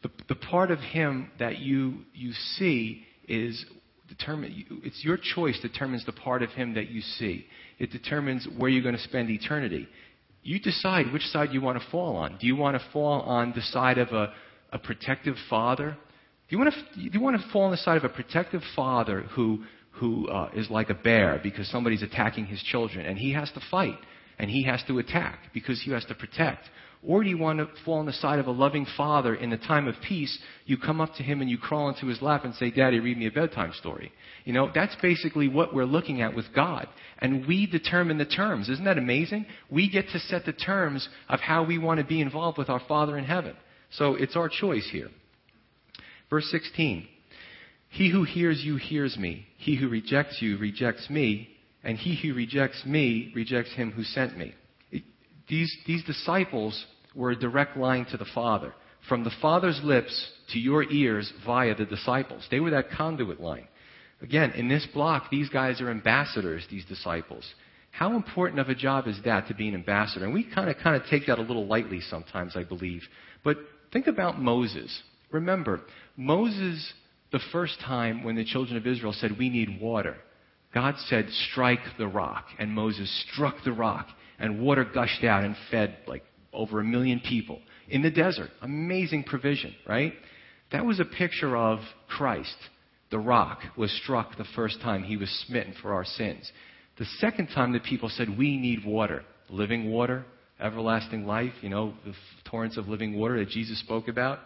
the, 0.03 0.11
the 0.28 0.34
part 0.34 0.70
of 0.70 0.78
Him 0.78 1.30
that 1.38 1.59
you, 1.59 1.99
you 2.14 2.32
see 2.32 3.05
is 3.28 3.64
determined, 4.09 4.64
it's 4.82 5.05
your 5.05 5.18
choice 5.18 5.59
determines 5.61 6.07
the 6.07 6.12
part 6.12 6.43
of 6.43 6.51
Him 6.51 6.74
that 6.74 6.88
you 6.88 7.01
see. 7.01 7.47
It 7.78 7.91
determines 7.91 8.47
where 8.57 8.70
you're 8.70 8.82
going 8.82 8.97
to 8.97 9.03
spend 9.03 9.28
eternity. 9.30 9.88
You 10.43 10.59
decide 10.59 11.12
which 11.12 11.22
side 11.24 11.51
you 11.53 11.61
want 11.61 11.80
to 11.80 11.91
fall 11.91 12.16
on. 12.16 12.38
Do 12.41 12.47
you 12.47 12.57
want 12.57 12.80
to 12.80 12.88
fall 12.93 13.20
on 13.22 13.53
the 13.55 13.61
side 13.61 13.99
of 13.99 14.09
a, 14.09 14.32
a 14.72 14.78
protective 14.78 15.36
father 15.51 15.97
you 16.51 16.59
want 16.59 16.74
to, 16.74 17.09
do 17.11 17.18
you 17.18 17.20
want 17.20 17.40
to 17.40 17.48
fall 17.53 17.62
on 17.62 17.70
the 17.70 17.76
side 17.76 17.96
of 17.96 18.05
a 18.05 18.09
protective 18.09 18.62
father 18.74 19.22
who, 19.34 19.64
who 19.92 20.28
uh, 20.28 20.51
is 20.55 20.68
like 20.70 20.90
a 20.90 20.94
bear 20.94 21.40
because 21.42 21.68
somebody's 21.70 22.03
attacking 22.03 22.46
his 22.46 22.62
children 22.62 23.07
and 23.07 23.18
he 23.18 23.32
has 23.32 23.51
to 23.53 23.61
fight 23.70 23.98
and 24.38 24.51
he 24.51 24.64
has 24.64 24.82
to 24.88 24.98
attack 24.98 25.38
because 25.53 25.80
he 25.82 25.90
has 25.92 26.05
to 26.07 26.14
protect? 26.14 26.68
Or 27.03 27.22
do 27.22 27.30
you 27.30 27.38
want 27.38 27.61
to 27.61 27.68
fall 27.84 27.98
on 27.98 28.07
the 28.07 28.12
side 28.12 28.38
of 28.38 28.46
a 28.46 28.51
loving 28.51 28.86
father 28.96 29.34
in 29.34 29.48
the 29.48 29.57
time 29.57 29.88
of 29.88 29.94
peace? 30.07 30.38
You 30.66 30.76
come 30.76 31.01
up 31.01 31.14
to 31.14 31.22
him 31.22 31.40
and 31.40 31.48
you 31.48 31.57
crawl 31.57 31.88
into 31.88 32.07
his 32.07 32.20
lap 32.20 32.44
and 32.44 32.55
say, 32.55 32.70
Daddy, 32.70 33.01
read 33.01 33.16
me 33.16 33.26
a 33.26 33.30
bedtime 33.30 33.72
story. 33.78 34.12
You 34.44 34.53
know, 34.53 34.70
that's 34.74 34.94
basically 35.01 35.48
what 35.48 35.74
we're 35.74 35.86
looking 35.86 36.20
at 36.20 36.36
with 36.36 36.46
God. 36.55 36.88
And 37.18 37.46
we 37.46 37.66
determine 37.66 38.18
the 38.18 38.26
terms. 38.26 38.68
Isn't 38.68 38.84
that 38.84 38.98
amazing? 38.98 39.46
We 39.70 39.90
get 39.90 40.09
to 40.11 40.18
set 40.18 40.44
the 40.44 40.53
terms 40.53 41.09
of 41.30 41.40
how 41.40 41.64
we 41.64 41.78
want 41.78 42.01
to 42.01 42.07
be 42.07 42.20
involved 42.20 42.59
with 42.59 42.68
our 42.68 42.82
Father 42.86 43.16
in 43.16 43.24
heaven. 43.24 43.57
So 43.92 44.14
it's 44.14 44.36
our 44.36 44.51
choice 44.51 44.88
here. 44.92 45.09
Verse 46.30 46.48
16 46.50 47.06
He 47.90 48.10
who 48.10 48.22
hears 48.22 48.62
you 48.64 48.76
hears 48.76 49.18
me. 49.18 49.46
He 49.58 49.76
who 49.76 49.88
rejects 49.88 50.40
you 50.40 50.56
rejects 50.56 51.10
me. 51.10 51.48
And 51.82 51.98
he 51.98 52.16
who 52.16 52.34
rejects 52.34 52.84
me 52.86 53.32
rejects 53.34 53.72
him 53.72 53.90
who 53.90 54.04
sent 54.04 54.36
me. 54.36 54.54
these, 55.48 55.74
these 55.86 56.04
disciples 56.04 56.86
were 57.14 57.30
a 57.30 57.36
direct 57.38 57.76
line 57.76 58.06
to 58.10 58.16
the 58.16 58.26
Father. 58.34 58.72
From 59.08 59.24
the 59.24 59.32
Father's 59.40 59.80
lips 59.82 60.30
to 60.52 60.58
your 60.58 60.84
ears 60.84 61.32
via 61.44 61.74
the 61.74 61.86
disciples. 61.86 62.46
They 62.50 62.60
were 62.60 62.70
that 62.70 62.90
conduit 62.90 63.40
line. 63.40 63.66
Again, 64.22 64.50
in 64.52 64.68
this 64.68 64.86
block, 64.92 65.30
these 65.30 65.48
guys 65.48 65.80
are 65.80 65.90
ambassadors, 65.90 66.66
these 66.70 66.84
disciples. 66.84 67.44
How 67.90 68.14
important 68.14 68.60
of 68.60 68.68
a 68.68 68.74
job 68.74 69.08
is 69.08 69.18
that 69.24 69.48
to 69.48 69.54
be 69.54 69.68
an 69.68 69.74
ambassador? 69.74 70.26
And 70.26 70.34
we 70.34 70.44
kind 70.44 70.68
of 70.68 70.76
kind 70.76 71.00
of 71.00 71.08
take 71.08 71.26
that 71.26 71.38
a 71.38 71.42
little 71.42 71.66
lightly 71.66 72.00
sometimes, 72.02 72.54
I 72.54 72.64
believe. 72.64 73.02
But 73.42 73.56
think 73.92 74.06
about 74.06 74.38
Moses. 74.38 75.02
Remember, 75.30 75.80
Moses, 76.16 76.92
the 77.32 77.40
first 77.52 77.78
time 77.80 78.24
when 78.24 78.36
the 78.36 78.44
children 78.44 78.76
of 78.76 78.86
Israel 78.86 79.12
said, 79.12 79.38
We 79.38 79.48
need 79.48 79.80
water, 79.80 80.16
God 80.74 80.94
said, 81.06 81.28
Strike 81.50 81.80
the 81.98 82.08
rock. 82.08 82.46
And 82.58 82.72
Moses 82.72 83.24
struck 83.32 83.56
the 83.64 83.72
rock, 83.72 84.08
and 84.38 84.60
water 84.60 84.84
gushed 84.84 85.24
out 85.24 85.44
and 85.44 85.56
fed 85.70 85.96
like 86.06 86.24
over 86.52 86.80
a 86.80 86.84
million 86.84 87.20
people 87.20 87.60
in 87.88 88.02
the 88.02 88.10
desert. 88.10 88.50
Amazing 88.62 89.24
provision, 89.24 89.74
right? 89.86 90.12
That 90.72 90.84
was 90.84 91.00
a 91.00 91.04
picture 91.04 91.56
of 91.56 91.80
Christ. 92.08 92.56
The 93.10 93.18
rock 93.18 93.60
was 93.76 93.90
struck 94.02 94.36
the 94.36 94.44
first 94.54 94.80
time 94.80 95.02
he 95.02 95.16
was 95.16 95.30
smitten 95.46 95.74
for 95.82 95.92
our 95.92 96.04
sins. 96.04 96.50
The 96.98 97.04
second 97.18 97.48
time 97.48 97.72
the 97.72 97.80
people 97.80 98.08
said, 98.08 98.38
We 98.38 98.56
need 98.56 98.84
water, 98.84 99.24
living 99.48 99.90
water, 99.90 100.24
everlasting 100.60 101.26
life, 101.26 101.52
you 101.62 101.68
know, 101.68 101.94
the 102.04 102.14
torrents 102.48 102.76
of 102.76 102.88
living 102.88 103.18
water 103.18 103.38
that 103.38 103.48
Jesus 103.48 103.80
spoke 103.80 104.06
about. 104.06 104.40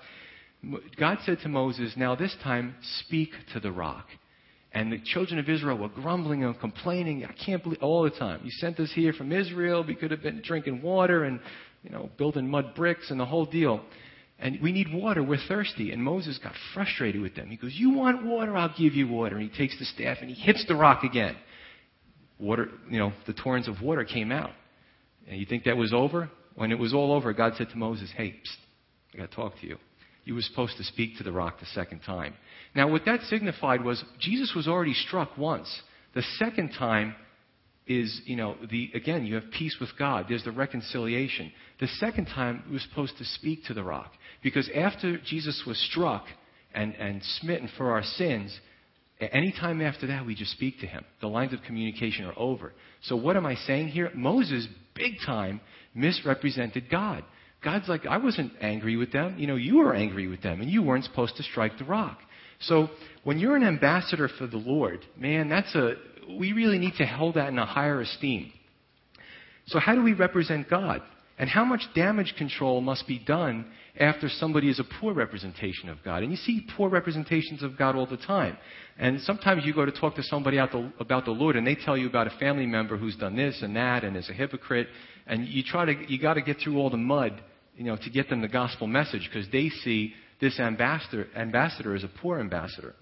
God 0.99 1.19
said 1.25 1.39
to 1.43 1.49
Moses, 1.49 1.95
Now 1.97 2.15
this 2.15 2.35
time, 2.43 2.75
speak 3.01 3.31
to 3.53 3.61
the 3.61 3.73
rock. 3.73 4.07
And 4.73 4.91
the 4.91 4.99
children 4.99 5.39
of 5.39 5.49
Israel 5.49 5.79
were 5.79 5.89
grumbling 5.89 6.43
and 6.43 6.59
complaining. 6.59 7.25
I 7.25 7.33
can't 7.45 7.63
believe 7.63 7.81
all 7.81 8.03
the 8.03 8.11
time. 8.11 8.41
You 8.43 8.51
sent 8.51 8.81
us 8.81 8.91
here 8.93 9.13
from 9.13 9.31
Israel. 9.31 9.85
We 9.87 9.95
could 9.95 10.11
have 10.11 10.23
been 10.23 10.43
drinking 10.45 10.83
water 10.83 11.25
and, 11.25 11.39
you 11.85 11.91
know, 11.91 12.11
building 12.19 12.49
mud 12.49 12.75
bricks 12.75 13.11
and 13.11 13.21
the 13.21 13.25
whole 13.25 13.47
deal. 13.47 13.81
And 14.41 14.59
we 14.61 14.73
need 14.73 14.93
water. 14.93 15.23
We're 15.23 15.39
thirsty. 15.47 15.93
And 15.93 16.03
Moses 16.03 16.39
got 16.43 16.55
frustrated 16.75 17.23
with 17.23 17.37
them. 17.37 17.51
He 17.51 17.57
goes, 17.57 17.73
You 17.73 17.91
want 17.91 18.27
water? 18.27 18.57
I'll 18.57 18.75
give 18.77 18.95
you 18.95 19.07
water. 19.07 19.37
And 19.37 19.49
he 19.49 19.57
takes 19.57 19.79
the 19.79 19.85
staff 19.85 20.19
and 20.21 20.29
he 20.29 20.35
hits 20.35 20.65
the 20.67 20.75
rock 20.75 21.05
again. 21.05 21.37
Water, 22.41 22.69
you 22.91 22.99
know, 22.99 23.13
the 23.29 23.33
torrents 23.33 23.69
of 23.69 23.81
water 23.81 24.05
came 24.05 24.33
out. 24.33 24.51
And 25.29 25.39
you 25.39 25.47
think 25.47 25.65
that 25.65 25.77
was 25.77 25.93
over? 25.93 26.31
When 26.57 26.73
it 26.73 26.79
was 26.79 26.93
all 26.93 27.13
over, 27.13 27.33
God 27.33 27.53
said 27.57 27.71
to 27.71 27.77
Moses, 27.77 28.11
Hey, 28.17 28.31
psst, 28.31 29.15
I 29.15 29.19
got 29.19 29.31
to 29.31 29.37
talk 29.37 29.61
to 29.61 29.67
you. 29.69 29.79
You 30.25 30.35
were 30.35 30.43
supposed 30.43 30.77
to 30.79 30.85
speak 30.85 31.19
to 31.19 31.23
the 31.23 31.33
rock 31.33 31.61
the 31.61 31.67
second 31.67 32.01
time. 32.01 32.35
Now, 32.75 32.91
what 32.91 33.05
that 33.07 33.21
signified 33.23 33.85
was 33.85 34.03
Jesus 34.19 34.53
was 34.55 34.67
already 34.67 34.95
struck 34.95 35.37
once. 35.37 35.69
The 36.15 36.23
second 36.39 36.73
time 36.79 37.15
is, 37.87 38.23
you 38.25 38.37
know, 38.37 38.57
the, 38.71 38.91
again, 38.95 39.27
you 39.27 39.35
have 39.35 39.51
peace 39.51 39.77
with 39.81 39.91
God. 39.99 40.27
There's 40.29 40.45
the 40.45 40.53
reconciliation. 40.53 41.53
The 41.81 41.89
second 41.89 42.27
time, 42.27 42.63
he 42.67 42.73
was 42.73 42.83
supposed 42.89 43.19
to 43.19 43.25
speak 43.25 43.65
to 43.65 43.75
the 43.75 43.83
rock. 43.83 44.13
Because 44.43 44.71
after 44.75 45.19
Jesus 45.19 45.63
was 45.67 45.79
struck 45.91 46.25
and, 46.75 46.95
and 46.95 47.23
smitten 47.41 47.69
for 47.77 47.93
our 47.93 48.03
sins, 48.03 48.59
any 49.21 49.53
time 49.53 49.81
after 49.81 50.07
that, 50.09 50.25
we 50.25 50.35
just 50.35 50.53
speak 50.53 50.81
to 50.81 50.87
him. 50.87 51.05
The 51.21 51.29
lines 51.29 51.53
of 51.53 51.63
communication 51.63 52.25
are 52.25 52.39
over. 52.39 52.73
So, 53.03 53.17
what 53.17 53.37
am 53.37 53.47
I 53.47 53.55
saying 53.55 53.89
here? 53.89 54.11
Moses, 54.15 54.67
big 54.95 55.15
time, 55.25 55.61
misrepresented 55.95 56.91
God. 56.91 57.23
God's 57.65 57.89
like, 57.89 58.07
I 58.07 58.19
wasn't 58.19 58.53
angry 58.61 58.97
with 58.97 59.13
them. 59.13 59.37
You 59.39 59.47
know, 59.47 59.57
you 59.57 59.79
were 59.79 59.95
angry 59.95 60.29
with 60.29 60.43
them, 60.43 60.61
and 60.61 60.71
you 60.71 60.83
weren't 60.83 61.05
supposed 61.05 61.37
to 61.37 61.43
strike 61.43 61.79
the 61.79 61.85
rock. 61.85 62.19
So, 62.61 62.89
when 63.25 63.39
you're 63.39 63.57
an 63.57 63.65
ambassador 63.65 64.29
for 64.39 64.47
the 64.47 64.59
Lord, 64.59 65.05
man, 65.17 65.49
that's 65.49 65.75
a, 65.75 65.95
we 66.39 66.53
really 66.53 66.79
need 66.79 66.95
to 66.99 67.07
hold 67.07 67.35
that 67.35 67.49
in 67.49 67.59
a 67.59 67.67
higher 67.67 68.01
esteem. 68.01 68.53
So, 69.67 69.79
how 69.79 69.95
do 69.95 70.03
we 70.03 70.13
represent 70.13 70.69
God? 70.69 71.03
And 71.37 71.51
how 71.51 71.65
much 71.65 71.83
damage 71.95 72.35
control 72.39 72.81
must 72.81 73.09
be 73.09 73.19
done 73.19 73.67
after 73.99 74.29
somebody 74.29 74.69
is 74.69 74.79
a 74.79 74.85
poor 75.01 75.13
representation 75.13 75.89
of 75.89 75.99
God? 76.05 76.23
And 76.23 76.31
you 76.31 76.37
see 76.37 76.67
poor 76.77 76.89
representations 76.89 77.63
of 77.63 77.77
God 77.77 77.97
all 77.97 78.07
the 78.07 78.17
time. 78.19 78.57
And 78.99 79.21
sometimes 79.23 79.65
you 79.65 79.75
go 79.75 79.85
to 79.85 79.91
talk 79.91 80.15
to 80.15 80.23
somebody 80.23 80.59
about 80.59 81.25
the 81.25 81.33
Lord, 81.33 81.57
and 81.57 81.67
they 81.67 81.75
tell 81.75 81.97
you 81.97 82.09
about 82.09 82.29
a 82.29 82.39
family 82.39 82.67
member 82.67 82.97
who's 82.97 83.17
done 83.17 83.35
this 83.35 83.63
and 83.63 83.75
that 83.75 84.05
and 84.05 84.17
is 84.17 84.29
a 84.31 84.33
hypocrite. 84.33 84.87
And 85.27 85.49
you 85.49 85.65
try 85.65 85.87
to, 85.87 85.95
you 86.07 86.21
got 86.21 86.35
to 86.35 86.43
get 86.43 86.59
through 86.63 86.79
all 86.79 86.91
the 86.91 86.97
mud, 86.97 87.43
you 87.77 87.85
know, 87.85 87.97
to 87.97 88.11
get 88.11 88.29
them 88.29 88.41
the 88.41 88.49
gospel 88.49 88.87
message 88.87 89.29
because 89.33 89.51
they 89.51 89.69
see 89.69 90.15
this 90.41 90.59
ambassador, 90.61 91.27
ambassador 91.37 91.95
as 91.95 92.05
a 92.05 92.11
poor 92.21 92.39
ambassador. 92.39 92.95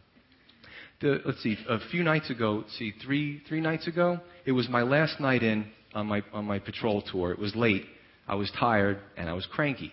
The, 1.00 1.20
let's 1.24 1.42
see, 1.42 1.56
a 1.68 1.78
few 1.90 2.04
nights 2.04 2.30
ago, 2.30 2.64
see, 2.78 2.92
three, 3.04 3.42
three 3.48 3.60
nights 3.60 3.86
ago, 3.88 4.20
it 4.46 4.52
was 4.52 4.68
my 4.68 4.82
last 4.82 5.18
night 5.20 5.42
in 5.42 5.66
on 5.94 6.06
my, 6.06 6.22
on 6.32 6.44
my 6.44 6.58
patrol 6.58 7.02
tour. 7.02 7.32
It 7.32 7.38
was 7.38 7.54
late. 7.56 7.84
I 8.28 8.36
was 8.36 8.50
tired 8.58 9.00
and 9.16 9.28
I 9.28 9.32
was 9.32 9.46
cranky. 9.46 9.92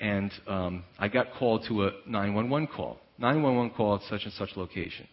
And 0.00 0.32
um, 0.46 0.84
I 0.98 1.08
got 1.08 1.28
called 1.38 1.64
to 1.68 1.84
a 1.84 1.90
911 2.06 2.68
call. 2.74 2.98
911 3.18 3.74
call 3.76 3.96
at 3.96 4.02
such 4.10 4.24
and 4.24 4.32
such 4.34 4.50
location. 4.56 5.08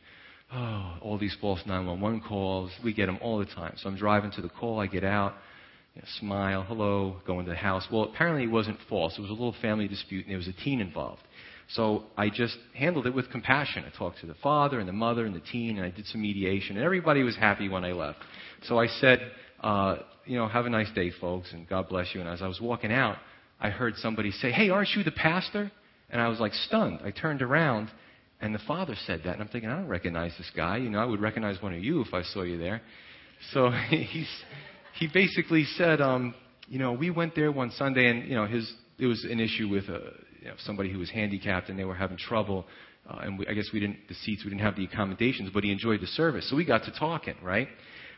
Oh, 0.51 0.97
all 1.01 1.18
these 1.18 1.36
false 1.39 1.62
911 1.66 2.22
calls. 2.28 2.72
We 2.84 2.93
get 2.93 3.05
them 3.05 3.20
all 3.22 3.38
the 3.39 3.45
time. 3.45 3.76
So 3.78 3.88
I'm 3.88 3.95
driving 3.95 4.32
to 4.32 4.41
the 4.41 4.49
call. 4.49 4.80
I 4.80 4.88
get 4.88 5.03
out, 5.03 5.36
you 5.96 6.02
know, 6.02 6.08
smile, 6.20 6.64
hello, 6.64 7.18
go 7.26 7.40
into 7.40 7.52
the 7.52 7.58
house. 7.58 7.88
Well, 7.92 8.04
apparently 8.04 8.44
it 8.44 8.52
wasn't 8.52 8.78
false. 8.88 9.18
It 9.18 9.22
was 9.22 9.30
a 9.30 9.34
little 9.34 9.56
family 9.62 9.88
dispute 9.88 10.26
and 10.26 10.32
there 10.32 10.38
was 10.38 10.48
a 10.48 10.64
teen 10.64 10.82
involved. 10.82 11.22
So 11.76 12.06
I 12.18 12.30
just 12.30 12.58
handled 12.74 13.06
it 13.06 13.14
with 13.14 13.30
compassion. 13.30 13.84
I 13.86 13.96
talked 13.96 14.20
to 14.22 14.26
the 14.26 14.36
father 14.36 14.80
and 14.80 14.88
the 14.88 14.94
mother 14.94 15.26
and 15.26 15.36
the 15.36 15.40
teen, 15.40 15.78
and 15.78 15.86
I 15.86 15.92
did 15.92 16.08
some 16.08 16.22
mediation, 16.22 16.78
and 16.78 16.86
everybody 16.86 17.22
was 17.22 17.36
happy 17.36 17.70
when 17.70 17.86
I 17.86 17.92
left. 17.92 18.18
So 18.64 18.80
I 18.80 18.88
said, 18.88 19.20
uh, 19.62 19.98
you 20.26 20.38
know, 20.38 20.48
have 20.48 20.66
a 20.66 20.70
nice 20.70 20.92
day, 20.96 21.12
folks, 21.22 21.54
and 21.54 21.68
God 21.68 21.88
bless 21.88 22.08
you. 22.14 22.22
And 22.22 22.30
as 22.30 22.42
I 22.42 22.48
was 22.48 22.60
walking 22.60 22.92
out, 22.92 23.18
I 23.60 23.70
heard 23.70 23.96
somebody 23.98 24.32
say, 24.32 24.52
hey, 24.52 24.70
aren't 24.70 24.90
you 24.96 25.04
the 25.04 25.12
pastor? 25.12 25.72
And 26.10 26.20
I 26.20 26.28
was 26.28 26.40
like 26.40 26.54
stunned. 26.54 27.02
I 27.04 27.12
turned 27.12 27.44
around, 27.44 27.90
and 28.42 28.54
the 28.54 28.60
father 28.68 28.96
said 29.06 29.22
that. 29.26 29.34
And 29.34 29.42
I'm 29.42 29.48
thinking, 29.50 29.70
I 29.70 29.76
don't 29.76 29.88
recognize 29.88 30.34
this 30.40 30.52
guy. 30.56 30.78
You 30.78 30.90
know, 30.90 31.00
I 31.00 31.06
would 31.06 31.22
recognize 31.22 31.62
one 31.62 31.76
of 31.76 31.84
you 31.84 32.02
if 32.02 32.16
I 32.16 32.24
saw 32.24 32.42
you 32.42 32.58
there. 32.58 32.82
So 33.54 33.70
he's, 33.90 34.30
he 35.00 35.08
basically 35.08 35.64
said, 35.78 36.02
um, 36.02 36.36
you 36.68 36.78
know, 36.78 36.91
we 36.91 37.10
went 37.10 37.34
there 37.34 37.52
one 37.54 37.72
Sunday, 37.72 38.10
and, 38.10 38.28
you 38.28 38.36
know, 38.36 38.45
his, 38.45 38.72
there 39.00 39.08
was 39.08 39.24
an 39.24 39.39
issue 39.39 39.70
with 39.70 39.86
a, 39.86 39.95
uh, 39.95 40.10
you 40.41 40.47
know, 40.50 40.56
somebody 40.60 40.91
who 40.91 41.00
was 41.00 41.10
handicapped, 41.10 41.70
and 41.70 41.80
they 41.80 41.86
were 41.86 41.95
having 41.95 42.18
trouble. 42.18 42.66
Uh, 43.10 43.20
and 43.24 43.39
we, 43.39 43.47
I 43.47 43.54
guess 43.54 43.70
we 43.74 43.80
didn't, 43.80 44.08
the 44.10 44.14
seats, 44.14 44.43
we 44.43 44.50
didn't 44.50 44.62
have 44.62 44.76
the 44.76 44.84
accommodations, 44.84 45.52
but 45.54 45.64
he 45.64 45.72
enjoyed 45.72 46.02
the 46.02 46.08
service. 46.08 46.50
So 46.50 46.58
we 46.58 46.66
got 46.66 46.84
to 46.84 46.91
talking, 46.91 47.36
right? 47.41 47.70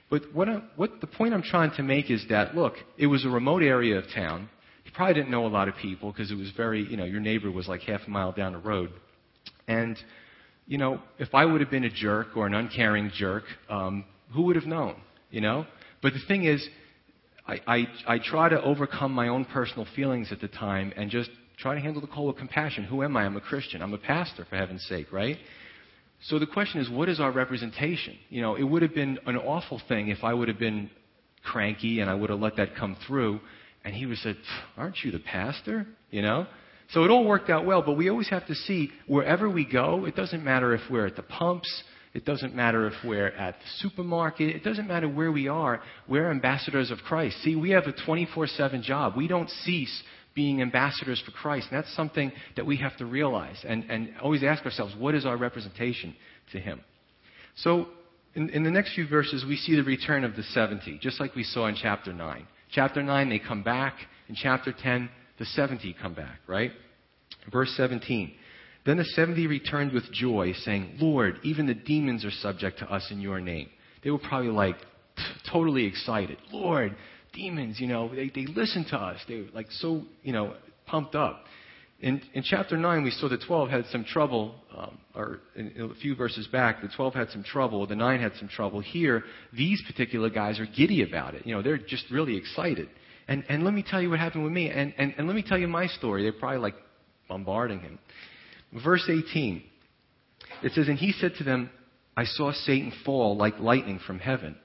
But 0.09 0.23
what, 0.33 0.49
I, 0.49 0.61
what 0.75 1.01
the 1.01 1.07
point 1.07 1.35
I'm 1.35 1.43
trying 1.43 1.71
to 1.77 1.83
make 1.83 2.09
is 2.09 2.25
that, 2.29 2.55
look, 2.55 2.73
it 2.97 3.07
was 3.07 3.25
a 3.25 3.29
remote 3.29 3.61
area 3.61 3.97
of 3.97 4.05
town. 4.13 4.49
He 4.83 4.89
probably 4.89 5.13
didn't 5.13 5.29
know 5.29 5.45
a 5.45 5.49
lot 5.49 5.67
of 5.67 5.75
people 5.75 6.11
because 6.11 6.31
it 6.31 6.35
was 6.35 6.51
very, 6.57 6.83
you 6.83 6.97
know, 6.97 7.05
your 7.05 7.21
neighbor 7.21 7.51
was 7.51 7.67
like 7.67 7.81
half 7.81 8.01
a 8.07 8.09
mile 8.09 8.31
down 8.31 8.53
the 8.53 8.59
road. 8.59 8.91
And, 9.67 9.97
you 10.65 10.79
know, 10.79 10.99
if 11.19 11.29
I 11.33 11.45
would 11.45 11.61
have 11.61 11.69
been 11.69 11.85
a 11.85 11.89
jerk 11.91 12.35
or 12.35 12.47
an 12.47 12.55
uncaring 12.55 13.11
jerk, 13.15 13.43
um, 13.69 14.03
who 14.33 14.43
would 14.43 14.55
have 14.55 14.65
known, 14.65 14.95
you 15.29 15.41
know? 15.41 15.65
But 16.01 16.13
the 16.13 16.19
thing 16.27 16.45
is, 16.45 16.67
I, 17.47 17.59
I, 17.67 17.87
I 18.07 18.19
try 18.19 18.49
to 18.49 18.61
overcome 18.61 19.11
my 19.11 19.27
own 19.27 19.45
personal 19.45 19.85
feelings 19.95 20.31
at 20.31 20.41
the 20.41 20.47
time 20.47 20.93
and 20.95 21.09
just 21.09 21.29
try 21.57 21.75
to 21.75 21.81
handle 21.81 22.01
the 22.01 22.07
call 22.07 22.27
with 22.27 22.37
compassion. 22.37 22.83
Who 22.85 23.03
am 23.03 23.15
I? 23.17 23.25
I'm 23.25 23.37
a 23.37 23.41
Christian. 23.41 23.81
I'm 23.81 23.93
a 23.93 23.97
pastor, 23.97 24.45
for 24.49 24.55
heaven's 24.55 24.83
sake, 24.87 25.11
right? 25.11 25.37
So 26.23 26.39
the 26.39 26.47
question 26.47 26.81
is, 26.81 26.89
what 26.89 27.09
is 27.09 27.19
our 27.19 27.31
representation? 27.31 28.15
You 28.29 28.41
know, 28.41 28.55
it 28.55 28.63
would 28.63 28.81
have 28.81 28.93
been 28.93 29.19
an 29.25 29.37
awful 29.37 29.81
thing 29.87 30.09
if 30.09 30.23
I 30.23 30.33
would 30.33 30.47
have 30.47 30.59
been 30.59 30.89
cranky 31.43 31.99
and 31.99 32.09
I 32.09 32.13
would 32.13 32.29
have 32.29 32.39
let 32.39 32.57
that 32.57 32.75
come 32.75 32.95
through, 33.07 33.39
and 33.83 33.95
he 33.95 34.05
would 34.05 34.17
have 34.17 34.35
said, 34.35 34.37
"Aren't 34.77 35.03
you 35.03 35.11
the 35.11 35.19
pastor?" 35.19 35.87
You 36.11 36.21
know. 36.21 36.45
So 36.91 37.03
it 37.05 37.09
all 37.09 37.25
worked 37.25 37.49
out 37.49 37.65
well, 37.65 37.81
but 37.81 37.93
we 37.93 38.09
always 38.09 38.29
have 38.29 38.45
to 38.47 38.55
see 38.55 38.91
wherever 39.07 39.49
we 39.49 39.65
go. 39.65 40.05
It 40.05 40.15
doesn't 40.15 40.43
matter 40.43 40.75
if 40.75 40.81
we're 40.91 41.07
at 41.07 41.15
the 41.15 41.23
pumps. 41.23 41.83
It 42.13 42.25
doesn't 42.25 42.53
matter 42.53 42.87
if 42.87 42.93
we're 43.05 43.29
at 43.29 43.55
the 43.55 43.87
supermarket. 43.87 44.53
It 44.53 44.63
doesn't 44.63 44.87
matter 44.87 45.07
where 45.07 45.31
we 45.31 45.47
are. 45.47 45.81
We're 46.09 46.29
ambassadors 46.29 46.91
of 46.91 46.99
Christ. 46.99 47.37
See, 47.43 47.55
we 47.55 47.69
have 47.71 47.85
a 47.85 47.93
24 48.05 48.47
7 48.47 48.83
job. 48.83 49.13
We 49.15 49.27
don't 49.27 49.49
cease 49.49 50.03
being 50.33 50.61
ambassadors 50.61 51.21
for 51.25 51.31
Christ. 51.31 51.67
And 51.71 51.77
that's 51.77 51.93
something 51.95 52.31
that 52.55 52.65
we 52.65 52.77
have 52.77 52.97
to 52.97 53.05
realize 53.05 53.57
and, 53.67 53.89
and 53.89 54.13
always 54.21 54.43
ask 54.43 54.65
ourselves 54.65 54.93
what 54.97 55.15
is 55.15 55.25
our 55.25 55.37
representation 55.37 56.15
to 56.51 56.59
Him? 56.59 56.81
So, 57.55 57.87
in, 58.33 58.49
in 58.49 58.63
the 58.63 58.71
next 58.71 58.95
few 58.95 59.07
verses, 59.07 59.43
we 59.45 59.57
see 59.57 59.75
the 59.75 59.83
return 59.83 60.23
of 60.23 60.35
the 60.37 60.43
70, 60.43 60.99
just 61.01 61.19
like 61.19 61.35
we 61.35 61.43
saw 61.43 61.67
in 61.67 61.75
chapter 61.75 62.13
9. 62.13 62.47
Chapter 62.71 63.03
9, 63.03 63.29
they 63.29 63.39
come 63.39 63.61
back. 63.61 63.95
In 64.29 64.35
chapter 64.35 64.73
10, 64.73 65.09
the 65.37 65.45
70 65.45 65.95
come 66.01 66.13
back, 66.13 66.39
right? 66.47 66.71
Verse 67.51 67.73
17. 67.75 68.33
Then 68.85 68.97
the 68.97 69.05
70 69.05 69.45
returned 69.47 69.91
with 69.91 70.11
joy, 70.11 70.53
saying, 70.53 70.97
Lord, 70.99 71.39
even 71.43 71.67
the 71.67 71.73
demons 71.73 72.25
are 72.25 72.31
subject 72.31 72.79
to 72.79 72.91
us 72.91 73.07
in 73.11 73.21
your 73.21 73.39
name. 73.39 73.69
They 74.03 74.09
were 74.09 74.19
probably 74.19 74.49
like 74.49 74.77
totally 75.51 75.85
excited. 75.85 76.37
Lord, 76.51 76.95
demons, 77.33 77.79
you 77.79 77.87
know, 77.87 78.13
they, 78.13 78.31
they 78.33 78.47
listened 78.47 78.87
to 78.89 78.97
us. 78.97 79.19
They 79.27 79.41
were 79.41 79.47
like 79.53 79.67
so, 79.71 80.03
you 80.23 80.33
know, 80.33 80.55
pumped 80.87 81.15
up. 81.15 81.45
In, 81.99 82.19
in 82.33 82.41
chapter 82.41 82.77
9, 82.77 83.03
we 83.03 83.11
saw 83.11 83.29
the 83.29 83.37
12 83.37 83.69
had 83.69 83.85
some 83.91 84.03
trouble, 84.03 84.55
um, 84.75 84.97
or 85.13 85.39
in, 85.55 85.91
a 85.91 86.01
few 86.01 86.15
verses 86.15 86.47
back, 86.47 86.81
the 86.81 86.87
12 86.87 87.13
had 87.13 87.29
some 87.29 87.43
trouble, 87.43 87.85
the 87.85 87.95
9 87.95 88.19
had 88.19 88.31
some 88.39 88.47
trouble. 88.47 88.79
Here, 88.79 89.23
these 89.53 89.79
particular 89.85 90.31
guys 90.31 90.59
are 90.59 90.65
giddy 90.65 91.03
about 91.03 91.35
it. 91.35 91.45
You 91.45 91.53
know, 91.53 91.61
they're 91.61 91.77
just 91.77 92.05
really 92.09 92.35
excited. 92.35 92.89
And, 93.27 93.43
and 93.49 93.63
let 93.63 93.75
me 93.75 93.83
tell 93.87 94.01
you 94.01 94.09
what 94.09 94.17
happened 94.17 94.43
with 94.43 94.51
me, 94.51 94.71
and, 94.71 94.95
and, 94.97 95.13
and 95.15 95.27
let 95.27 95.35
me 95.35 95.43
tell 95.47 95.59
you 95.59 95.67
my 95.67 95.85
story. 95.85 96.23
They're 96.23 96.33
probably 96.33 96.57
like 96.57 96.75
bombarding 97.29 97.81
him. 97.81 97.99
Verse 98.73 99.09
18, 99.09 99.63
it 100.63 100.71
says, 100.73 100.87
And 100.87 100.97
he 100.97 101.11
said 101.11 101.33
to 101.37 101.43
them, 101.43 101.69
I 102.15 102.25
saw 102.25 102.51
Satan 102.51 102.93
fall 103.05 103.35
like 103.35 103.59
lightning 103.59 103.99
from 104.05 104.19
heaven. 104.19 104.55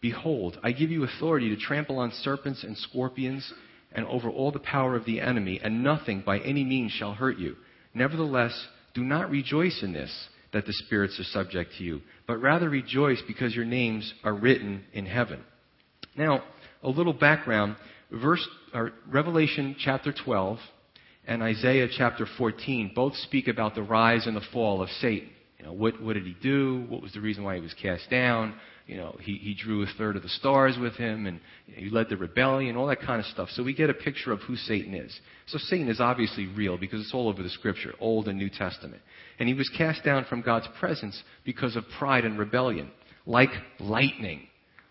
Behold, 0.00 0.58
I 0.62 0.72
give 0.72 0.90
you 0.90 1.04
authority 1.04 1.48
to 1.50 1.60
trample 1.60 1.98
on 1.98 2.12
serpents 2.22 2.64
and 2.64 2.76
scorpions 2.76 3.52
and 3.92 4.06
over 4.06 4.28
all 4.28 4.50
the 4.50 4.58
power 4.58 4.96
of 4.96 5.04
the 5.04 5.20
enemy, 5.20 5.60
and 5.62 5.84
nothing 5.84 6.22
by 6.24 6.38
any 6.38 6.64
means 6.64 6.92
shall 6.92 7.14
hurt 7.14 7.38
you. 7.38 7.56
Nevertheless, 7.94 8.66
do 8.94 9.02
not 9.02 9.30
rejoice 9.30 9.80
in 9.82 9.92
this, 9.92 10.28
that 10.52 10.66
the 10.66 10.72
spirits 10.72 11.18
are 11.20 11.24
subject 11.24 11.72
to 11.78 11.84
you, 11.84 12.00
but 12.26 12.40
rather 12.40 12.68
rejoice 12.68 13.22
because 13.26 13.54
your 13.54 13.64
names 13.64 14.12
are 14.24 14.34
written 14.34 14.84
in 14.92 15.06
heaven. 15.06 15.40
Now, 16.16 16.42
a 16.82 16.88
little 16.88 17.12
background. 17.12 17.76
Verse, 18.10 18.46
Revelation 19.10 19.76
chapter 19.78 20.12
12 20.24 20.58
and 21.26 21.42
Isaiah 21.42 21.88
chapter 21.96 22.26
14 22.38 22.92
both 22.94 23.14
speak 23.16 23.48
about 23.48 23.74
the 23.74 23.82
rise 23.82 24.26
and 24.26 24.36
the 24.36 24.42
fall 24.52 24.82
of 24.82 24.88
Satan. 25.00 25.30
You 25.58 25.66
know, 25.66 25.72
what, 25.72 26.00
what 26.02 26.14
did 26.14 26.26
he 26.26 26.36
do? 26.42 26.84
What 26.88 27.02
was 27.02 27.12
the 27.12 27.20
reason 27.20 27.44
why 27.44 27.54
he 27.54 27.60
was 27.60 27.74
cast 27.74 28.10
down? 28.10 28.54
you 28.86 28.96
know, 28.96 29.16
he, 29.20 29.34
he 29.36 29.54
drew 29.54 29.82
a 29.82 29.86
third 29.96 30.16
of 30.16 30.22
the 30.22 30.28
stars 30.28 30.76
with 30.80 30.94
him 30.94 31.26
and 31.26 31.40
he 31.66 31.88
led 31.88 32.08
the 32.08 32.16
rebellion, 32.16 32.76
all 32.76 32.86
that 32.88 33.00
kind 33.00 33.20
of 33.20 33.26
stuff. 33.26 33.48
So 33.52 33.62
we 33.62 33.74
get 33.74 33.90
a 33.90 33.94
picture 33.94 34.32
of 34.32 34.40
who 34.40 34.56
Satan 34.56 34.94
is. 34.94 35.18
So 35.46 35.58
Satan 35.58 35.88
is 35.88 36.00
obviously 36.00 36.46
real 36.46 36.76
because 36.76 37.00
it's 37.00 37.14
all 37.14 37.28
over 37.28 37.42
the 37.42 37.48
scripture, 37.50 37.94
Old 38.00 38.28
and 38.28 38.38
New 38.38 38.50
Testament. 38.50 39.00
And 39.38 39.48
he 39.48 39.54
was 39.54 39.70
cast 39.76 40.04
down 40.04 40.26
from 40.28 40.42
God's 40.42 40.68
presence 40.78 41.20
because 41.44 41.76
of 41.76 41.84
pride 41.98 42.24
and 42.24 42.38
rebellion, 42.38 42.90
like 43.24 43.50
lightning. 43.78 44.48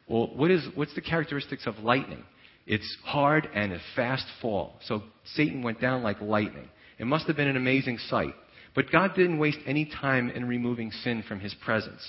Well, 0.07 0.32
what 0.36 0.51
is, 0.51 0.65
what's 0.75 0.95
the 0.95 1.01
characteristics 1.01 1.67
of 1.67 1.77
lightning? 1.79 2.23
It's 2.72 2.97
hard 3.03 3.49
and 3.53 3.74
a 3.74 3.80
fast 3.97 4.26
fall. 4.41 4.80
So 4.86 5.03
Satan 5.36 5.61
went 5.61 5.82
down 5.82 6.03
like 6.03 6.22
lightning. 6.22 6.69
It 6.97 7.05
must 7.05 7.28
have 7.28 7.36
been 7.36 7.49
an 7.49 7.57
amazing 7.57 7.97
sight. 7.97 8.34
But 8.74 8.89
God 8.89 9.11
didn't 9.13 9.39
waste 9.39 9.57
any 9.65 9.91
time 9.99 10.30
in 10.30 10.47
removing 10.47 10.89
sin 10.89 11.22
from 11.28 11.41
his 11.41 11.53
presence. 11.65 11.99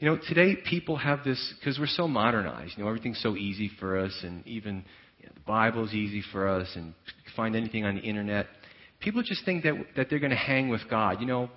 You 0.00 0.08
know, 0.08 0.18
today 0.28 0.56
people 0.56 0.96
have 0.96 1.22
this, 1.22 1.54
because 1.60 1.78
we're 1.78 1.86
so 1.86 2.08
modernized, 2.08 2.76
you 2.76 2.82
know, 2.82 2.88
everything's 2.88 3.22
so 3.22 3.36
easy 3.36 3.70
for 3.78 3.96
us, 3.96 4.12
and 4.24 4.44
even 4.44 4.84
you 5.20 5.26
know, 5.26 5.32
the 5.36 5.40
Bible's 5.46 5.94
easy 5.94 6.24
for 6.32 6.48
us, 6.48 6.66
and 6.74 6.94
find 7.36 7.54
anything 7.54 7.84
on 7.84 7.94
the 7.94 8.00
internet. 8.00 8.46
People 8.98 9.22
just 9.22 9.44
think 9.44 9.62
that, 9.62 9.74
that 9.94 10.10
they're 10.10 10.18
going 10.18 10.30
to 10.30 10.36
hang 10.36 10.68
with 10.68 10.80
God. 10.90 11.20
You 11.20 11.26
know, 11.28 11.50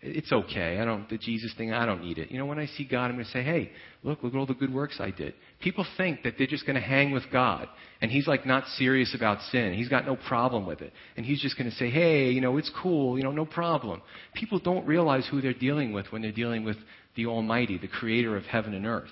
it's 0.00 0.30
okay. 0.30 0.78
I 0.78 0.84
don't, 0.84 1.08
the 1.08 1.18
Jesus 1.18 1.52
thing, 1.56 1.72
I 1.72 1.84
don't 1.84 2.02
need 2.02 2.18
it. 2.18 2.30
You 2.30 2.38
know, 2.38 2.46
when 2.46 2.58
I 2.58 2.66
see 2.66 2.84
God, 2.84 3.06
I'm 3.06 3.14
going 3.14 3.24
to 3.24 3.30
say, 3.30 3.42
hey, 3.42 3.72
look, 4.04 4.22
look 4.22 4.32
at 4.32 4.38
all 4.38 4.46
the 4.46 4.54
good 4.54 4.72
works 4.72 4.98
I 5.00 5.10
did. 5.10 5.34
People 5.60 5.84
think 5.96 6.22
that 6.22 6.34
they're 6.38 6.46
just 6.46 6.66
going 6.66 6.76
to 6.76 6.80
hang 6.80 7.10
with 7.10 7.24
God. 7.32 7.68
And 8.00 8.10
He's 8.10 8.28
like 8.28 8.46
not 8.46 8.64
serious 8.76 9.12
about 9.14 9.40
sin. 9.50 9.74
He's 9.74 9.88
got 9.88 10.06
no 10.06 10.16
problem 10.16 10.66
with 10.66 10.82
it. 10.82 10.92
And 11.16 11.26
He's 11.26 11.42
just 11.42 11.58
going 11.58 11.68
to 11.68 11.76
say, 11.76 11.90
hey, 11.90 12.30
you 12.30 12.40
know, 12.40 12.58
it's 12.58 12.70
cool, 12.80 13.18
you 13.18 13.24
know, 13.24 13.32
no 13.32 13.44
problem. 13.44 14.00
People 14.34 14.60
don't 14.60 14.86
realize 14.86 15.26
who 15.28 15.40
they're 15.40 15.52
dealing 15.52 15.92
with 15.92 16.06
when 16.12 16.22
they're 16.22 16.30
dealing 16.30 16.64
with 16.64 16.76
the 17.16 17.26
Almighty, 17.26 17.76
the 17.76 17.88
creator 17.88 18.36
of 18.36 18.44
heaven 18.44 18.74
and 18.74 18.86
earth 18.86 19.10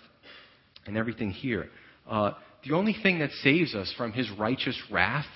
and 0.87 0.97
everything 0.97 1.30
here. 1.30 1.68
Uh, 2.09 2.32
the 2.64 2.74
only 2.74 2.95
thing 3.03 3.18
that 3.18 3.30
saves 3.43 3.74
us 3.74 3.93
from 3.97 4.12
His 4.12 4.30
righteous 4.39 4.80
wrath 4.91 5.26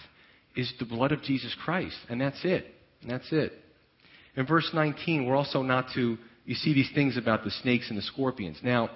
is 0.54 0.72
the 0.78 0.84
blood 0.84 1.10
of 1.10 1.22
Jesus 1.22 1.56
Christ. 1.64 1.96
And 2.08 2.20
that's 2.20 2.40
it. 2.44 2.66
And 3.02 3.10
that's 3.10 3.26
it. 3.32 3.52
In 4.36 4.46
verse 4.46 4.68
19, 4.72 5.26
we're 5.26 5.36
also 5.36 5.62
not 5.62 5.86
to, 5.94 6.16
you 6.44 6.54
see 6.54 6.72
these 6.72 6.90
things 6.94 7.16
about 7.16 7.44
the 7.44 7.50
snakes 7.50 7.88
and 7.88 7.98
the 7.98 8.02
scorpions. 8.02 8.58
Now, 8.62 8.90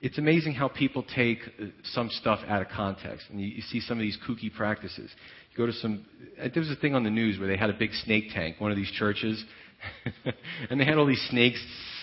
it's 0.00 0.16
amazing 0.16 0.54
how 0.54 0.68
people 0.68 1.04
take 1.14 1.38
uh, 1.60 1.66
some 1.84 2.08
stuff 2.10 2.40
out 2.48 2.62
of 2.62 2.68
context. 2.68 3.26
And 3.30 3.40
you, 3.40 3.48
you 3.48 3.62
see 3.62 3.80
some 3.80 3.98
of 3.98 4.02
these 4.02 4.18
kooky 4.26 4.52
practices. 4.52 5.10
You 5.50 5.56
go 5.56 5.66
to 5.66 5.72
some, 5.72 6.06
uh, 6.42 6.48
there 6.52 6.62
was 6.62 6.70
a 6.70 6.76
thing 6.76 6.94
on 6.94 7.04
the 7.04 7.10
news 7.10 7.38
where 7.38 7.48
they 7.48 7.56
had 7.56 7.70
a 7.70 7.74
big 7.74 7.92
snake 7.92 8.30
tank, 8.32 8.56
one 8.58 8.70
of 8.70 8.76
these 8.78 8.90
churches. 8.92 9.44
and 10.70 10.80
they 10.80 10.84
had 10.84 10.96
all 10.96 11.06
these 11.06 11.24
snakes, 11.30 11.62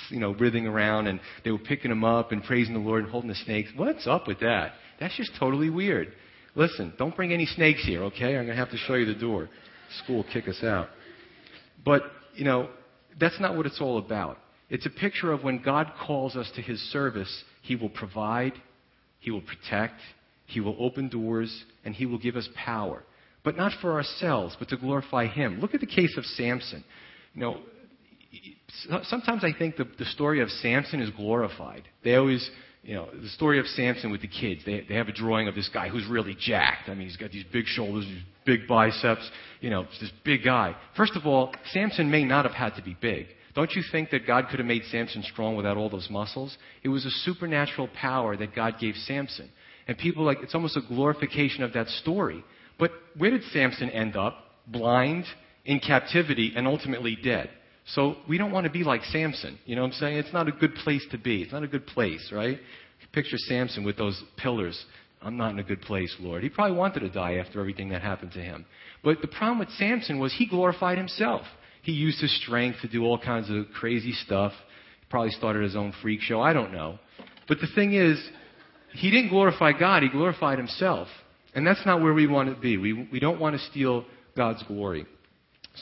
you 0.09 0.19
know, 0.19 0.35
writhing 0.35 0.67
around, 0.67 1.07
and 1.07 1.19
they 1.43 1.51
were 1.51 1.57
picking 1.57 1.89
them 1.89 2.03
up 2.03 2.31
and 2.31 2.43
praising 2.43 2.73
the 2.73 2.79
Lord 2.79 3.03
and 3.03 3.11
holding 3.11 3.29
the 3.29 3.35
snakes. 3.35 3.69
What's 3.75 4.05
up 4.05 4.27
with 4.27 4.39
that? 4.41 4.73
That's 4.99 5.15
just 5.17 5.31
totally 5.39 5.69
weird. 5.71 6.13
Listen, 6.55 6.93
don't 6.97 7.15
bring 7.15 7.33
any 7.33 7.45
snakes 7.45 7.85
here, 7.85 8.03
okay? 8.05 8.35
I'm 8.35 8.45
going 8.45 8.47
to 8.47 8.55
have 8.55 8.71
to 8.71 8.77
show 8.77 8.95
you 8.95 9.05
the 9.05 9.19
door. 9.19 9.49
School 10.03 10.25
kick 10.33 10.47
us 10.47 10.63
out. 10.63 10.89
But 11.83 12.01
you 12.37 12.45
know, 12.45 12.69
that's 13.19 13.39
not 13.39 13.55
what 13.55 13.65
it's 13.65 13.81
all 13.81 13.97
about. 13.97 14.37
It's 14.69 14.85
a 14.85 14.89
picture 14.89 15.31
of 15.31 15.43
when 15.43 15.61
God 15.61 15.91
calls 16.05 16.35
us 16.35 16.51
to 16.55 16.61
his 16.61 16.79
service, 16.91 17.43
he 17.61 17.75
will 17.75 17.89
provide, 17.89 18.53
he 19.19 19.31
will 19.31 19.41
protect, 19.41 19.99
he 20.45 20.59
will 20.59 20.75
open 20.79 21.09
doors, 21.09 21.63
and 21.83 21.95
he 21.95 22.05
will 22.05 22.19
give 22.19 22.35
us 22.35 22.47
power. 22.55 23.03
But 23.43 23.55
not 23.55 23.71
for 23.81 23.93
ourselves, 23.93 24.55
but 24.59 24.69
to 24.69 24.77
glorify 24.77 25.27
him. 25.27 25.59
Look 25.61 25.73
at 25.73 25.79
the 25.79 25.87
case 25.87 26.17
of 26.17 26.25
Samson. 26.25 26.83
You 27.33 27.41
know, 27.41 27.57
sometimes 29.03 29.43
I 29.43 29.57
think 29.57 29.77
the, 29.77 29.87
the 29.97 30.05
story 30.05 30.41
of 30.41 30.49
Samson 30.49 31.01
is 31.01 31.09
glorified. 31.11 31.83
They 32.03 32.15
always, 32.15 32.49
you 32.83 32.95
know, 32.95 33.07
the 33.13 33.29
story 33.29 33.59
of 33.59 33.65
Samson 33.67 34.11
with 34.11 34.21
the 34.21 34.27
kids, 34.27 34.61
they, 34.65 34.85
they 34.87 34.95
have 34.95 35.07
a 35.07 35.13
drawing 35.13 35.47
of 35.47 35.55
this 35.55 35.69
guy 35.73 35.87
who's 35.87 36.05
really 36.07 36.35
jacked. 36.37 36.89
I 36.89 36.93
mean, 36.93 37.07
he's 37.07 37.17
got 37.17 37.31
these 37.31 37.45
big 37.51 37.65
shoulders, 37.65 38.05
big 38.47 38.67
biceps, 38.67 39.29
you 39.61 39.69
know, 39.69 39.85
this 40.01 40.11
big 40.25 40.43
guy. 40.43 40.75
First 40.95 41.15
of 41.15 41.27
all, 41.27 41.53
Samson 41.71 42.09
may 42.09 42.23
not 42.23 42.45
have 42.45 42.55
had 42.55 42.75
to 42.77 42.81
be 42.81 42.97
big. 42.99 43.27
Don't 43.53 43.71
you 43.73 43.83
think 43.91 44.09
that 44.11 44.25
God 44.25 44.47
could 44.49 44.59
have 44.59 44.67
made 44.67 44.83
Samson 44.89 45.23
strong 45.23 45.55
without 45.55 45.77
all 45.77 45.89
those 45.89 46.07
muscles? 46.09 46.57
It 46.83 46.89
was 46.89 47.05
a 47.05 47.09
supernatural 47.09 47.89
power 47.99 48.35
that 48.37 48.55
God 48.55 48.75
gave 48.79 48.95
Samson. 48.95 49.49
And 49.87 49.97
people 49.97 50.23
like, 50.23 50.39
it's 50.41 50.55
almost 50.55 50.77
a 50.77 50.81
glorification 50.87 51.63
of 51.63 51.73
that 51.73 51.87
story. 51.87 52.43
But 52.79 52.91
where 53.17 53.31
did 53.31 53.43
Samson 53.51 53.89
end 53.89 54.15
up? 54.15 54.35
Blind, 54.67 55.25
in 55.65 55.79
captivity, 55.79 56.53
and 56.55 56.67
ultimately 56.67 57.17
dead. 57.21 57.49
So 57.93 58.17
we 58.27 58.37
don't 58.37 58.51
want 58.51 58.65
to 58.65 58.71
be 58.71 58.83
like 58.83 59.03
Samson. 59.05 59.57
You 59.65 59.75
know 59.75 59.83
what 59.83 59.93
I'm 59.93 59.93
saying? 59.93 60.17
It's 60.17 60.33
not 60.33 60.47
a 60.47 60.51
good 60.51 60.75
place 60.75 61.05
to 61.11 61.17
be. 61.17 61.41
It's 61.41 61.53
not 61.53 61.63
a 61.63 61.67
good 61.67 61.87
place, 61.87 62.31
right? 62.33 62.59
Picture 63.13 63.37
Samson 63.37 63.85
with 63.85 63.97
those 63.97 64.21
pillars. 64.37 64.85
I'm 65.21 65.37
not 65.37 65.51
in 65.51 65.59
a 65.59 65.63
good 65.63 65.81
place, 65.81 66.15
Lord. 66.19 66.43
He 66.43 66.49
probably 66.49 66.77
wanted 66.77 66.99
to 67.01 67.09
die 67.09 67.35
after 67.35 67.59
everything 67.59 67.89
that 67.89 68.01
happened 68.01 68.33
to 68.33 68.39
him. 68.39 68.65
But 69.03 69.21
the 69.21 69.27
problem 69.27 69.59
with 69.59 69.69
Samson 69.71 70.19
was 70.19 70.33
he 70.33 70.47
glorified 70.47 70.97
himself. 70.97 71.41
He 71.81 71.91
used 71.91 72.21
his 72.21 72.35
strength 72.43 72.79
to 72.81 72.87
do 72.87 73.03
all 73.03 73.17
kinds 73.17 73.49
of 73.49 73.65
crazy 73.73 74.11
stuff. 74.11 74.51
He 74.99 75.05
probably 75.09 75.31
started 75.31 75.63
his 75.63 75.75
own 75.75 75.93
freak 76.01 76.21
show. 76.21 76.41
I 76.41 76.53
don't 76.53 76.71
know. 76.71 76.99
But 77.47 77.59
the 77.59 77.67
thing 77.73 77.93
is, 77.93 78.21
he 78.93 79.09
didn't 79.09 79.29
glorify 79.29 79.71
God, 79.77 80.03
he 80.03 80.09
glorified 80.09 80.57
himself. 80.57 81.07
And 81.55 81.65
that's 81.65 81.85
not 81.85 82.01
where 82.01 82.13
we 82.13 82.27
want 82.27 82.53
to 82.53 82.59
be. 82.59 82.77
We, 82.77 83.07
we 83.11 83.19
don't 83.19 83.39
want 83.39 83.57
to 83.57 83.65
steal 83.71 84.05
God's 84.35 84.61
glory. 84.63 85.05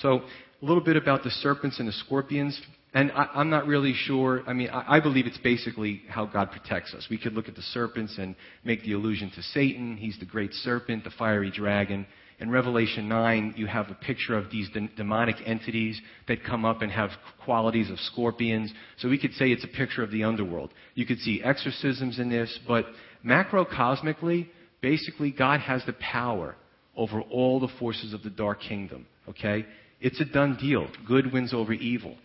So 0.01 0.21
a 0.65 0.67
little 0.67 0.83
bit 0.83 0.95
about 0.95 1.23
the 1.23 1.29
serpents 1.29 1.77
and 1.79 1.87
the 1.87 1.93
scorpions. 1.93 2.59
And 2.95 3.11
I, 3.11 3.29
am 3.35 3.51
not 3.51 3.67
really 3.67 3.93
sure. 3.93 4.41
I 4.47 4.53
mean, 4.53 4.69
I, 4.69 4.95
I, 4.95 4.99
believe 4.99 5.27
it's 5.27 5.37
basically 5.37 6.01
how 6.07 6.25
God 6.25 6.49
protects 6.49 6.93
us. 6.95 7.05
We 7.09 7.19
could 7.19 7.33
look 7.33 7.47
at 7.47 7.55
the 7.55 7.61
serpents 7.61 8.17
and 8.17 8.35
make 8.63 8.81
the 8.83 8.93
allusion 8.93 9.31
to 9.35 9.43
Satan. 9.43 9.95
He's 9.95 10.17
the 10.17 10.25
great 10.25 10.53
serpent, 10.53 11.03
the 11.03 11.11
fiery 11.11 11.51
dragon. 11.51 12.07
In 12.39 12.49
Revelation 12.49 13.07
9, 13.07 13.53
you 13.57 13.67
have 13.67 13.89
a 13.91 13.93
picture 13.93 14.35
of 14.35 14.49
these 14.49 14.67
de- 14.69 14.87
demonic 14.97 15.35
entities 15.45 16.01
that 16.27 16.43
come 16.43 16.65
up 16.65 16.81
and 16.81 16.91
have 16.91 17.11
qualities 17.43 17.91
of 17.91 17.99
scorpions. 17.99 18.73
So 18.97 19.07
we 19.07 19.19
could 19.19 19.33
say 19.33 19.51
it's 19.51 19.63
a 19.63 19.77
picture 19.77 20.01
of 20.01 20.09
the 20.09 20.23
underworld. 20.23 20.71
You 20.95 21.05
could 21.05 21.19
see 21.19 21.43
exorcisms 21.43 22.17
in 22.17 22.29
this, 22.29 22.59
but 22.67 22.85
macrocosmically, 23.23 24.47
basically, 24.81 25.29
God 25.29 25.59
has 25.59 25.85
the 25.85 25.93
power 25.93 26.55
over 26.97 27.21
all 27.21 27.59
the 27.59 27.69
forces 27.79 28.13
of 28.13 28.23
the 28.23 28.31
dark 28.31 28.61
kingdom. 28.61 29.05
Okay? 29.29 29.65
It's 30.05 30.21
a 30.21 30.25
done 30.25 30.55
deal. 30.61 30.87
Good 31.07 31.33
wins 31.33 31.51
over 31.51 31.73
evil. 31.73 32.15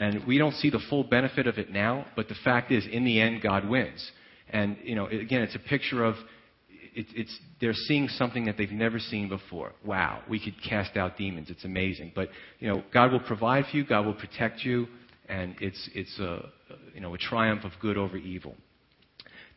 And 0.00 0.26
we 0.26 0.38
don't 0.38 0.54
see 0.54 0.70
the 0.70 0.80
full 0.90 1.04
benefit 1.04 1.46
of 1.46 1.56
it 1.56 1.70
now, 1.70 2.04
but 2.16 2.26
the 2.26 2.34
fact 2.42 2.72
is, 2.72 2.84
in 2.90 3.04
the 3.04 3.20
end, 3.20 3.42
God 3.42 3.68
wins. 3.68 4.10
And, 4.50 4.76
you 4.82 4.96
know, 4.96 5.06
again, 5.06 5.42
it's 5.42 5.54
a 5.54 5.60
picture 5.60 6.04
of 6.04 6.16
it, 6.96 7.06
it's, 7.14 7.38
they're 7.60 7.74
seeing 7.74 8.08
something 8.08 8.46
that 8.46 8.56
they've 8.56 8.72
never 8.72 8.98
seen 8.98 9.28
before. 9.28 9.70
Wow, 9.84 10.22
we 10.28 10.42
could 10.42 10.56
cast 10.68 10.96
out 10.96 11.16
demons. 11.16 11.48
It's 11.48 11.64
amazing. 11.64 12.10
But, 12.12 12.30
you 12.58 12.66
know, 12.66 12.82
God 12.92 13.12
will 13.12 13.20
provide 13.20 13.66
for 13.70 13.76
you, 13.76 13.86
God 13.86 14.04
will 14.04 14.14
protect 14.14 14.64
you, 14.64 14.88
and 15.28 15.54
it's, 15.60 15.88
it's 15.94 16.18
a, 16.18 16.48
you 16.92 17.00
know, 17.00 17.14
a 17.14 17.18
triumph 17.18 17.62
of 17.62 17.70
good 17.80 17.96
over 17.96 18.16
evil. 18.16 18.56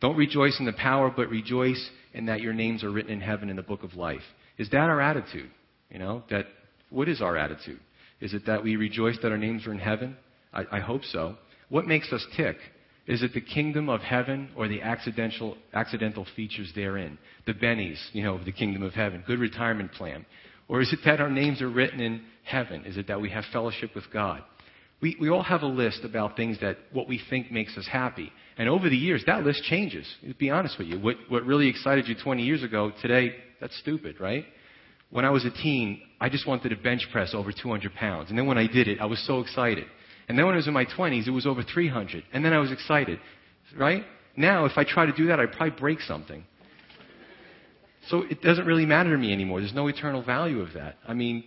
Don't 0.02 0.18
rejoice 0.18 0.56
in 0.60 0.68
the 0.68 0.74
power, 0.74 1.12
but 1.16 1.30
rejoice 1.30 1.90
in 2.14 2.28
that 2.28 2.42
your 2.42 2.54
names 2.54 2.84
are 2.84 2.92
written 2.92 3.12
in 3.12 3.22
heaven 3.22 3.50
in 3.50 3.56
the 3.56 3.64
book 3.64 3.82
of 3.82 3.96
life. 3.96 4.22
Is 4.60 4.70
that 4.70 4.88
our 4.88 5.02
attitude? 5.02 5.50
You 5.90 5.98
know, 5.98 6.24
that 6.30 6.46
what 6.92 7.10
is 7.10 7.22
our 7.22 7.36
attitude? 7.36 7.80
Is 8.20 8.34
it 8.36 8.46
that 8.46 8.64
we 8.64 8.76
rejoice 8.76 9.18
that 9.24 9.32
our 9.32 9.38
names 9.38 9.66
are 9.66 9.72
in 9.72 9.80
heaven? 9.80 10.16
I, 10.54 10.66
I 10.72 10.80
hope 10.80 11.04
so. 11.04 11.38
What 11.70 11.88
makes 11.88 12.14
us 12.14 12.26
tick? 12.38 12.58
Is 13.08 13.24
it 13.24 13.34
the 13.34 13.42
kingdom 13.42 13.90
of 13.90 14.02
heaven 14.02 14.50
or 14.56 14.68
the 14.68 14.82
accidental, 14.82 15.58
accidental 15.74 16.28
features 16.36 16.72
therein? 16.76 17.18
The 17.48 17.54
bennies, 17.54 17.98
you 18.14 18.24
know, 18.24 18.36
of 18.36 18.46
the 18.46 18.52
kingdom 18.52 18.84
of 18.84 18.94
heaven. 18.94 19.24
Good 19.26 19.40
retirement 19.40 19.92
plan. 19.94 20.26
Or 20.68 20.82
is 20.82 20.94
it 20.94 21.00
that 21.06 21.20
our 21.20 21.30
names 21.30 21.62
are 21.62 21.70
written 21.70 22.00
in 22.00 22.22
heaven? 22.44 22.86
Is 22.86 22.98
it 22.98 23.08
that 23.08 23.20
we 23.20 23.30
have 23.32 23.44
fellowship 23.52 23.96
with 23.96 24.06
God? 24.14 24.44
We, 25.02 25.18
we 25.20 25.30
all 25.30 25.42
have 25.42 25.64
a 25.64 25.68
list 25.68 26.02
about 26.04 26.38
things 26.38 26.60
that 26.62 26.78
what 26.94 27.08
we 27.08 27.20
think 27.30 27.52
makes 27.52 27.76
us 27.76 27.88
happy. 27.92 28.32
And 28.58 28.70
over 28.70 28.88
the 28.88 28.96
years, 28.96 29.24
that 29.26 29.44
list 29.44 29.64
changes. 29.64 30.06
To 30.28 30.36
be 30.36 30.52
honest 30.52 30.78
with 30.78 30.88
you, 30.88 31.00
what, 31.00 31.16
what 31.28 31.44
really 31.44 31.68
excited 31.68 32.08
you 32.08 32.16
20 32.22 32.44
years 32.44 32.62
ago, 32.64 32.92
today, 33.02 33.36
that's 33.60 33.76
stupid, 33.80 34.20
right? 34.20 34.46
When 35.12 35.26
I 35.26 35.30
was 35.30 35.46
a 35.46 35.52
teen, 35.52 36.02
I 36.20 36.30
just 36.30 36.48
wanted 36.48 36.70
to 36.70 36.76
bench 36.78 37.08
press 37.12 37.34
over 37.34 37.52
200 37.52 37.94
pounds. 37.94 38.30
And 38.30 38.38
then 38.38 38.48
when 38.48 38.58
I 38.58 38.68
did 38.68 38.88
it, 38.88 39.00
I 39.00 39.06
was 39.06 39.24
so 39.28 39.40
excited. 39.42 39.86
And 40.28 40.38
then 40.38 40.46
when 40.46 40.56
I 40.56 40.58
was 40.58 40.68
in 40.68 40.74
my 40.74 40.86
20s, 40.86 41.28
it 41.28 41.32
was 41.32 41.46
over 41.46 41.64
300. 41.64 42.24
And 42.34 42.44
then 42.44 42.54
I 42.54 42.60
was 42.60 42.72
excited. 42.72 43.20
Right? 43.78 44.04
Now, 44.38 44.66
if 44.66 44.74
I 44.78 44.86
try 44.86 45.06
to 45.06 45.12
do 45.12 45.28
that, 45.28 45.40
I'd 45.40 45.52
probably 45.52 45.78
break 45.78 46.00
something. 46.02 46.46
So 48.08 48.24
it 48.30 48.42
doesn't 48.42 48.66
really 48.66 48.86
matter 48.86 49.12
to 49.12 49.18
me 49.18 49.32
anymore. 49.32 49.60
There's 49.60 49.74
no 49.74 49.88
eternal 49.88 50.24
value 50.24 50.62
of 50.62 50.74
that. 50.74 50.96
I 51.08 51.14
mean, 51.14 51.44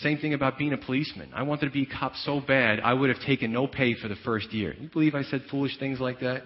same 0.00 0.18
thing 0.18 0.32
about 0.32 0.56
being 0.56 0.72
a 0.72 0.78
policeman. 0.78 1.30
I 1.34 1.42
wanted 1.42 1.66
to 1.66 1.72
be 1.72 1.82
a 1.82 1.98
cop 1.98 2.14
so 2.24 2.40
bad, 2.40 2.80
I 2.80 2.94
would 2.94 3.10
have 3.10 3.20
taken 3.26 3.52
no 3.52 3.66
pay 3.66 3.94
for 3.94 4.08
the 4.08 4.16
first 4.24 4.52
year. 4.52 4.74
You 4.78 4.88
believe 4.88 5.14
I 5.14 5.22
said 5.22 5.42
foolish 5.50 5.78
things 5.78 6.00
like 6.00 6.20
that? 6.20 6.42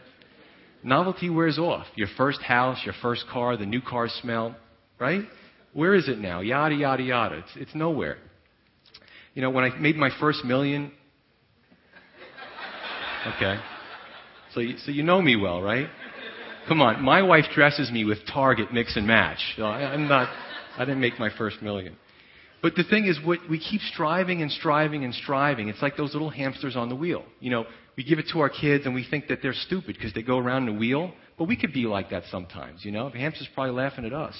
Novelty 0.82 1.30
wears 1.30 1.58
off. 1.58 1.86
Your 1.94 2.08
first 2.16 2.42
house, 2.42 2.78
your 2.84 2.94
first 3.00 3.24
car, 3.30 3.56
the 3.56 3.66
new 3.66 3.80
car 3.80 4.08
smell, 4.08 4.56
right? 4.98 5.22
Where 5.76 5.94
is 5.94 6.08
it 6.08 6.18
now? 6.18 6.40
Yada, 6.40 6.74
yada, 6.74 7.02
yada. 7.02 7.36
It's, 7.36 7.50
it's 7.56 7.74
nowhere. 7.74 8.16
You 9.34 9.42
know, 9.42 9.50
when 9.50 9.64
I 9.64 9.76
made 9.78 9.96
my 9.96 10.10
first 10.18 10.44
million, 10.44 10.90
Okay. 13.34 13.58
So 14.54 14.60
you, 14.60 14.78
so 14.78 14.92
you 14.92 15.02
know 15.02 15.20
me 15.20 15.36
well, 15.36 15.60
right? 15.60 15.88
Come 16.68 16.80
on. 16.80 17.02
My 17.02 17.22
wife 17.22 17.46
dresses 17.54 17.90
me 17.90 18.04
with 18.04 18.18
Target 18.32 18.72
mix 18.72 18.96
and 18.96 19.06
match. 19.06 19.38
So 19.56 19.64
I, 19.64 19.92
I'm 19.92 20.06
not, 20.08 20.28
I 20.78 20.84
didn't 20.84 21.00
make 21.00 21.18
my 21.18 21.30
first 21.36 21.60
million. 21.60 21.96
But 22.62 22.74
the 22.76 22.84
thing 22.84 23.06
is, 23.06 23.18
what, 23.24 23.40
we 23.50 23.58
keep 23.58 23.80
striving 23.80 24.42
and 24.42 24.50
striving 24.50 25.04
and 25.04 25.12
striving. 25.12 25.68
It's 25.68 25.82
like 25.82 25.96
those 25.96 26.12
little 26.12 26.30
hamsters 26.30 26.76
on 26.76 26.88
the 26.88 26.94
wheel. 26.94 27.24
You 27.40 27.50
know, 27.50 27.64
we 27.96 28.04
give 28.04 28.18
it 28.18 28.26
to 28.32 28.40
our 28.40 28.48
kids 28.48 28.86
and 28.86 28.94
we 28.94 29.04
think 29.08 29.28
that 29.28 29.40
they're 29.42 29.52
stupid 29.52 29.96
because 29.96 30.12
they 30.14 30.22
go 30.22 30.38
around 30.38 30.68
in 30.68 30.76
a 30.76 30.78
wheel. 30.78 31.12
But 31.36 31.48
we 31.48 31.56
could 31.56 31.72
be 31.72 31.86
like 31.86 32.10
that 32.10 32.24
sometimes, 32.30 32.84
you 32.84 32.92
know. 32.92 33.10
The 33.10 33.18
hamster's 33.18 33.48
probably 33.54 33.74
laughing 33.74 34.04
at 34.04 34.12
us. 34.12 34.36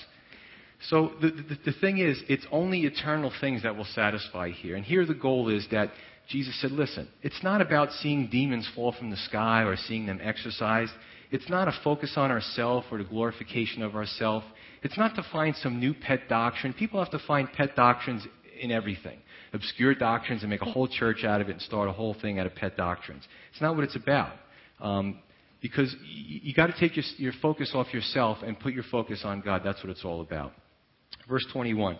So 0.88 1.12
the, 1.20 1.30
the, 1.30 1.72
the 1.72 1.78
thing 1.80 1.98
is, 1.98 2.22
it's 2.28 2.46
only 2.50 2.80
eternal 2.82 3.32
things 3.40 3.62
that 3.62 3.76
will 3.76 3.86
satisfy 3.86 4.50
here. 4.50 4.76
And 4.76 4.84
here 4.84 5.06
the 5.06 5.14
goal 5.14 5.48
is 5.48 5.66
that 5.70 5.90
Jesus 6.28 6.60
said, 6.60 6.72
listen, 6.72 7.08
it's 7.22 7.42
not 7.42 7.60
about 7.60 7.92
seeing 7.92 8.28
demons 8.28 8.68
fall 8.74 8.92
from 8.92 9.10
the 9.10 9.16
sky 9.16 9.62
or 9.62 9.76
seeing 9.76 10.06
them 10.06 10.20
exorcised. 10.22 10.92
It's 11.30 11.48
not 11.48 11.68
a 11.68 11.72
focus 11.82 12.14
on 12.16 12.30
ourself 12.30 12.84
or 12.90 12.98
the 12.98 13.04
glorification 13.04 13.82
of 13.82 13.94
ourself. 13.96 14.44
It's 14.82 14.98
not 14.98 15.14
to 15.16 15.24
find 15.32 15.56
some 15.56 15.80
new 15.80 15.94
pet 15.94 16.28
doctrine. 16.28 16.72
People 16.72 17.02
have 17.02 17.12
to 17.12 17.26
find 17.26 17.50
pet 17.52 17.74
doctrines 17.74 18.26
in 18.60 18.70
everything. 18.70 19.18
Obscure 19.52 19.94
doctrines 19.94 20.42
and 20.42 20.50
make 20.50 20.62
a 20.62 20.70
whole 20.70 20.88
church 20.88 21.24
out 21.24 21.40
of 21.40 21.48
it 21.48 21.52
and 21.52 21.62
start 21.62 21.88
a 21.88 21.92
whole 21.92 22.14
thing 22.20 22.38
out 22.38 22.46
of 22.46 22.54
pet 22.54 22.76
doctrines. 22.76 23.24
It's 23.52 23.60
not 23.60 23.74
what 23.74 23.84
it's 23.84 23.96
about. 23.96 24.34
Um, 24.80 25.20
because 25.62 25.94
you, 26.04 26.40
you 26.42 26.54
got 26.54 26.66
to 26.66 26.78
take 26.78 26.96
your, 26.96 27.04
your 27.16 27.32
focus 27.40 27.72
off 27.74 27.92
yourself 27.92 28.38
and 28.44 28.58
put 28.58 28.72
your 28.72 28.84
focus 28.90 29.22
on 29.24 29.40
God. 29.40 29.62
That's 29.64 29.82
what 29.82 29.90
it's 29.90 30.04
all 30.04 30.20
about. 30.20 30.52
Verse 31.28 31.46
21. 31.52 31.98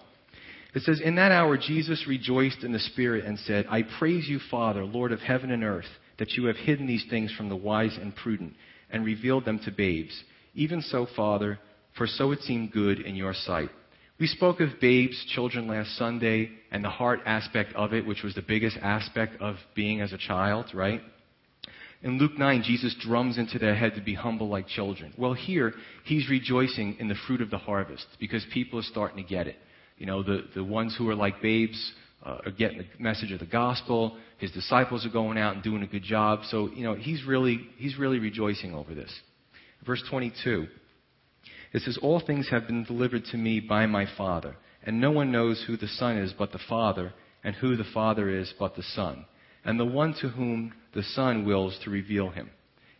It 0.75 0.83
says, 0.83 1.01
In 1.01 1.17
that 1.17 1.33
hour 1.33 1.57
Jesus 1.57 2.07
rejoiced 2.07 2.63
in 2.63 2.73
the 2.73 2.79
Spirit 2.79 3.25
and 3.25 3.39
said, 3.41 3.67
I 3.71 3.83
praise 3.99 4.29
you, 4.29 4.39
Father, 4.51 4.85
Lord 4.85 5.13
of 5.13 5.21
heaven 5.21 5.51
and 5.51 5.65
earth, 5.65 5.87
that 6.19 6.33
you 6.33 6.47
have 6.47 6.57
hidden 6.57 6.87
these 6.87 7.05
things 7.09 7.33
from 7.33 7.49
the 7.49 7.57
wise 7.57 7.97
and 8.01 8.15
prudent 8.15 8.55
and 8.91 9.05
revealed 9.05 9.45
them 9.45 9.59
to 9.65 9.71
babes. 9.71 10.23
Even 10.55 10.81
so, 10.83 11.07
Father, 11.17 11.59
for 11.97 12.07
so 12.07 12.33
it 12.33 12.41
seemed 12.41 12.73
good 12.73 13.01
in 13.01 13.17
your 13.17 13.35
sight. 13.35 13.71
We 14.19 14.27
spoke 14.27 14.61
of 14.61 14.81
babes, 14.81 15.27
children 15.35 15.69
last 15.69 15.97
Sunday, 15.97 16.51
and 16.71 16.83
the 16.83 16.91
heart 16.91 17.21
aspect 17.27 17.75
of 17.75 17.93
it, 17.93 18.07
which 18.07 18.23
was 18.23 18.35
the 18.35 18.43
biggest 18.43 18.79
aspect 18.81 19.41
of 19.41 19.57
being 19.75 20.01
as 20.01 20.13
a 20.13 20.19
child, 20.19 20.67
right? 20.73 21.03
In 22.03 22.19
Luke 22.19 22.39
9, 22.39 22.63
Jesus 22.63 22.95
drums 23.01 23.39
into 23.39 23.59
their 23.59 23.75
head 23.75 23.95
to 23.95 24.03
be 24.03 24.15
humble 24.15 24.49
like 24.49 24.69
children. 24.69 25.13
Well, 25.17 25.33
here, 25.33 25.75
he's 26.05 26.29
rejoicing 26.29 26.97
in 27.01 27.09
the 27.09 27.15
fruit 27.27 27.41
of 27.41 27.51
the 27.51 27.59
harvest 27.59 28.07
because 28.21 28.45
people 28.53 28.79
are 28.79 28.85
starting 28.85 29.23
to 29.23 29.29
get 29.29 29.47
it. 29.47 29.57
You 29.97 30.07
know, 30.07 30.23
the, 30.23 30.45
the 30.55 30.65
ones 30.65 30.95
who 30.97 31.09
are 31.09 31.15
like 31.15 31.41
babes 31.41 31.93
uh, 32.25 32.39
are 32.45 32.51
getting 32.51 32.79
the 32.79 32.87
message 32.99 33.33
of 33.33 33.41
the 33.41 33.47
gospel. 33.47 34.17
His 34.39 34.51
disciples 34.51 35.07
are 35.07 35.11
going 35.11 35.39
out 35.39 35.55
and 35.55 35.63
doing 35.63 35.83
a 35.83 35.87
good 35.87 36.03
job. 36.03 36.41
So, 36.51 36.69
you 36.71 36.85
know, 36.85 36.95
he's 36.95 37.25
really, 37.25 37.61
he's 37.79 37.99
really 37.99 38.19
rejoicing 38.19 38.75
over 38.75 38.95
this. 38.95 39.13
Verse 39.87 40.03
22. 40.11 40.67
It 41.73 41.83
says, 41.83 41.99
All 42.03 42.21
things 42.21 42.49
have 42.51 42.67
been 42.67 42.85
delivered 42.85 43.25
to 43.27 43.37
me 43.37 43.61
by 43.61 43.87
my 43.87 44.07
Father, 44.17 44.57
and 44.83 45.01
no 45.01 45.11
one 45.11 45.33
knows 45.33 45.65
who 45.67 45.77
the 45.77 45.89
Son 45.89 46.19
is 46.19 46.33
but 46.37 46.53
the 46.53 46.61
Father, 46.69 47.13
and 47.43 47.55
who 47.55 47.77
the 47.77 47.85
Father 47.95 48.29
is 48.29 48.53
but 48.59 48.77
the 48.77 48.83
Son, 48.83 49.25
and 49.65 49.79
the 49.79 49.85
one 49.85 50.15
to 50.21 50.29
whom 50.29 50.73
the 50.97 51.03
Son 51.03 51.45
wills 51.45 51.79
to 51.85 51.91
reveal 51.91 52.31
him. 52.31 52.51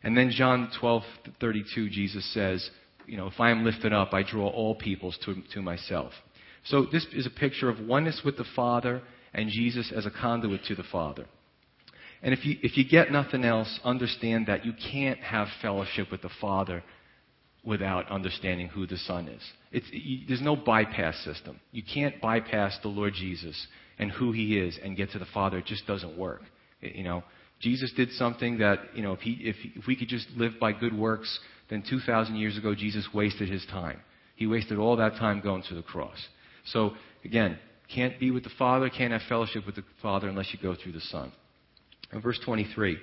And 0.05 0.17
then 0.17 0.31
John 0.31 0.71
12:32, 0.81 1.91
Jesus 1.91 2.33
says, 2.33 2.71
you 3.07 3.17
know, 3.17 3.27
if 3.27 3.41
I 3.41 3.51
am 3.51 3.65
lifted 3.65 3.93
up, 3.93 4.13
I 4.13 4.23
draw 4.23 4.49
all 4.49 4.75
peoples 4.75 5.19
to, 5.25 5.37
to 5.55 5.63
myself. 5.63 6.13
So 6.65 6.87
this 6.91 7.07
is 7.13 7.27
a 7.27 7.31
picture 7.31 7.69
of 7.69 7.81
oneness 7.81 8.23
with 8.25 8.37
the 8.37 8.47
Father 8.55 9.03
and 9.33 9.49
Jesus 9.49 9.93
as 9.95 10.07
a 10.07 10.11
conduit 10.11 10.65
to 10.65 10.75
the 10.75 10.83
Father. 10.83 11.27
And 12.23 12.35
if 12.35 12.45
you, 12.45 12.57
if 12.63 12.77
you 12.77 12.89
get 12.89 13.13
nothing 13.13 13.45
else, 13.45 13.79
understand 13.85 14.47
that 14.47 14.65
you 14.65 14.73
can't 14.93 15.21
have 15.21 15.49
fellowship 15.63 16.11
with 16.11 16.23
the 16.23 16.31
Father 16.41 16.83
without 17.65 18.09
understanding 18.11 18.69
who 18.69 18.87
the 18.87 18.97
Son 18.97 19.29
is. 19.29 19.43
There's 20.29 20.41
no 20.41 20.57
bypass 20.57 21.17
system. 21.25 21.61
You 21.73 21.83
can't 21.83 22.21
bypass 22.21 22.79
the 22.83 22.89
Lord 22.89 23.15
Jesus 23.15 23.67
and 23.99 24.11
who 24.11 24.33
He 24.33 24.59
is 24.59 24.79
and 24.83 24.97
get 24.97 25.11
to 25.13 25.19
the 25.19 25.27
Father. 25.27 25.59
It 25.59 25.67
just 25.67 25.87
doesn't 25.87 26.17
work. 26.17 26.43
It, 26.81 26.97
you 26.97 27.05
know, 27.05 27.23
Jesus 27.61 27.93
did 27.97 28.11
something 28.13 28.59
that, 28.59 28.79
you 28.95 29.03
know, 29.03 29.13
if, 29.13 29.21
he, 29.21 29.33
if, 29.41 29.57
if 29.75 29.87
we 29.87 29.97
could 29.97 30.09
just 30.09 30.27
live 30.37 30.53
by 30.61 30.73
good 30.73 30.97
works, 30.97 31.39
then 31.71 31.83
2,000 31.89 32.37
years 32.37 32.59
ago, 32.59 32.75
Jesus 32.75 33.09
wasted 33.15 33.49
his 33.49 33.65
time. 33.67 34.01
He 34.37 34.47
wasted 34.47 34.79
all 34.79 34.97
that 34.97 35.15
time 35.15 35.41
going 35.41 35.63
to 35.69 35.75
the 35.75 35.83
cross. 35.83 36.19
So, 36.67 36.93
again, 37.25 37.59
can't 37.95 38.19
be 38.21 38.31
with 38.31 38.45
the 38.45 38.51
Father, 38.59 38.91
can't 38.91 39.13
have 39.13 39.23
fellowship 39.29 39.65
with 39.65 39.77
the 39.77 39.85
Father 40.03 40.29
unless 40.29 40.53
you 40.53 40.59
go 40.61 40.75
through 40.75 40.93
the 40.93 41.01
Son. 41.01 41.33
In 42.13 42.21
verse 42.21 42.39
23, 42.45 42.99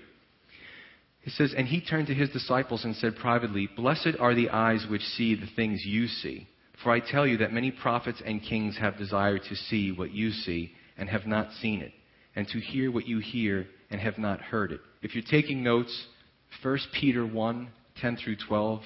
it 1.24 1.32
says, 1.32 1.54
And 1.58 1.68
he 1.68 1.82
turned 1.82 2.08
to 2.08 2.14
his 2.14 2.30
disciples 2.30 2.84
and 2.84 2.95
said 2.95 3.16
privately, 3.16 3.70
Blessed 3.76 4.16
are 4.20 4.36
the 4.36 4.49
eyes 4.49 4.86
which 4.89 5.01
see 5.01 5.36
the 5.36 5.49
things 5.56 5.86
you 5.86 6.08
see. 6.08 6.47
For 6.84 6.91
I 6.91 6.99
tell 6.99 7.26
you 7.26 7.38
that 7.38 7.54
many 7.54 7.72
prophets 7.72 8.22
and 8.26 8.41
kings 8.41 8.78
have 8.78 8.97
desired 8.97 9.41
to 9.49 9.56
see 9.56 9.91
what 9.91 10.12
you 10.12 10.32
see 10.32 10.74
and 10.97 11.10
have 11.10 11.26
not 11.26 11.51
seen 11.62 11.82
it, 11.82 11.93
and 12.36 12.48
to 12.48 12.60
hear 12.60 12.92
what 12.92 13.08
you 13.08 13.20
hear 13.20 13.68
and 13.90 14.00
have 14.02 14.18
not 14.18 14.42
heard 14.42 14.72
it. 14.72 14.82
If 15.02 15.16
you're 15.16 15.24
taking 15.30 15.64
notes, 15.64 16.08
1 16.62 16.80
Peter 17.00 17.26
1, 17.26 17.68
10 18.02 18.18
through 18.18 18.38
12 18.48 18.82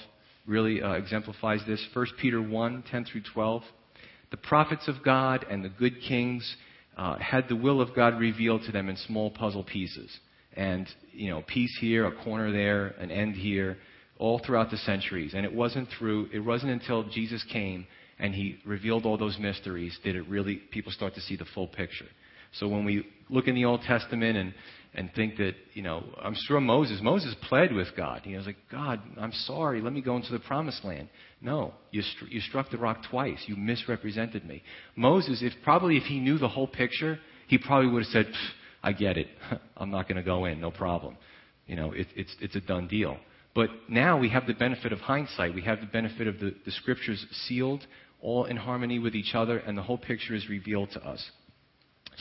really 0.46 0.82
uh, 0.82 0.94
exemplifies 0.94 1.62
this. 1.68 1.86
1 1.94 2.06
Peter 2.20 2.42
1, 2.42 2.84
10 2.90 3.06
through 3.06 3.22
12. 3.34 3.64
The 4.32 4.38
prophets 4.38 4.88
of 4.88 5.04
God 5.04 5.46
and 5.50 5.64
the 5.64 5.70
good 5.70 6.02
kings 6.08 6.56
uh, 6.98 7.18
had 7.20 7.48
the 7.48 7.56
will 7.56 7.82
of 7.82 7.96
God 7.96 8.20
revealed 8.20 8.64
to 8.66 8.72
them 8.72 8.90
in 8.90 8.98
small 8.98 9.30
puzzle 9.30 9.64
pieces. 9.64 10.10
And, 10.54 10.88
you 11.12 11.30
know, 11.30 11.44
piece 11.44 11.78
here, 11.80 12.06
a 12.06 12.24
corner 12.24 12.52
there, 12.52 12.88
an 13.00 13.12
end 13.12 13.36
here, 13.36 13.78
all 14.18 14.40
throughout 14.44 14.72
the 14.72 14.78
centuries. 14.78 15.34
And 15.36 15.46
it 15.46 15.54
wasn't 15.54 15.90
through, 15.98 16.30
it 16.34 16.40
wasn't 16.40 16.72
until 16.72 17.04
Jesus 17.04 17.46
came 17.52 17.86
and 18.20 18.34
he 18.34 18.58
revealed 18.66 19.06
all 19.06 19.18
those 19.18 19.38
mysteries 19.40 19.98
did 20.04 20.16
it 20.16 20.28
really, 20.28 20.56
people 20.56 20.92
start 20.92 21.14
to 21.16 21.22
see 21.22 21.36
the 21.36 21.46
full 21.54 21.68
picture. 21.68 22.08
So 22.54 22.68
when 22.68 22.86
we 22.86 23.06
look 23.30 23.48
in 23.48 23.56
the 23.56 23.66
Old 23.66 23.82
Testament 23.82 24.38
and, 24.38 24.54
and 24.94 25.12
think 25.14 25.38
that, 25.38 25.54
you 25.74 25.82
know, 25.82 26.04
I'm 26.22 26.36
sure 26.48 26.60
Moses, 26.60 27.00
Moses 27.02 27.36
pled 27.48 27.74
with 27.74 27.88
God. 27.96 28.22
He 28.24 28.36
was 28.36 28.46
like, 28.46 28.58
God, 28.72 29.02
I'm 29.20 29.32
sorry, 29.32 29.82
let 29.82 29.94
me 29.94 30.02
go 30.02 30.16
into 30.16 30.32
the 30.32 30.40
promised 30.40 30.84
land. 30.84 31.10
No, 31.42 31.74
you, 31.92 32.02
you 32.30 32.42
struck 32.42 32.72
the 32.72 32.78
rock 32.78 33.04
twice. 33.10 33.40
You 33.46 33.56
misrepresented 33.56 34.46
me. 34.46 34.64
Moses, 34.96 35.42
if 35.42 35.54
probably 35.64 35.98
if 35.98 36.04
he 36.04 36.20
knew 36.20 36.38
the 36.38 36.48
whole 36.48 36.68
picture, 36.68 37.20
he 37.48 37.58
probably 37.58 37.92
would 37.92 38.04
have 38.04 38.12
said, 38.12 38.28
I 38.84 38.94
get 38.94 39.18
it. 39.18 39.28
I'm 39.78 39.92
not 39.92 40.08
going 40.08 40.18
to 40.18 40.24
go 40.24 40.46
in, 40.46 40.60
no 40.60 40.72
problem. 40.72 41.18
You 41.68 41.76
know, 41.76 41.92
it, 41.92 42.08
it's, 42.16 42.36
it's 42.40 42.56
a 42.56 42.62
done 42.62 42.88
deal. 42.88 43.18
But 43.54 43.70
now 43.90 44.18
we 44.18 44.30
have 44.30 44.46
the 44.46 44.54
benefit 44.54 44.94
of 44.94 45.00
hindsight. 45.00 45.54
We 45.54 45.64
have 45.64 45.80
the 45.80 45.88
benefit 45.88 46.28
of 46.28 46.40
the, 46.40 46.54
the 46.66 46.72
scriptures 46.72 47.26
sealed, 47.48 47.86
all 48.22 48.46
in 48.46 48.56
harmony 48.56 49.00
with 49.00 49.16
each 49.16 49.34
other, 49.34 49.58
and 49.58 49.78
the 49.78 49.82
whole 49.82 49.98
picture 49.98 50.36
is 50.36 50.48
revealed 50.48 50.92
to 50.92 51.04
us. 51.04 51.24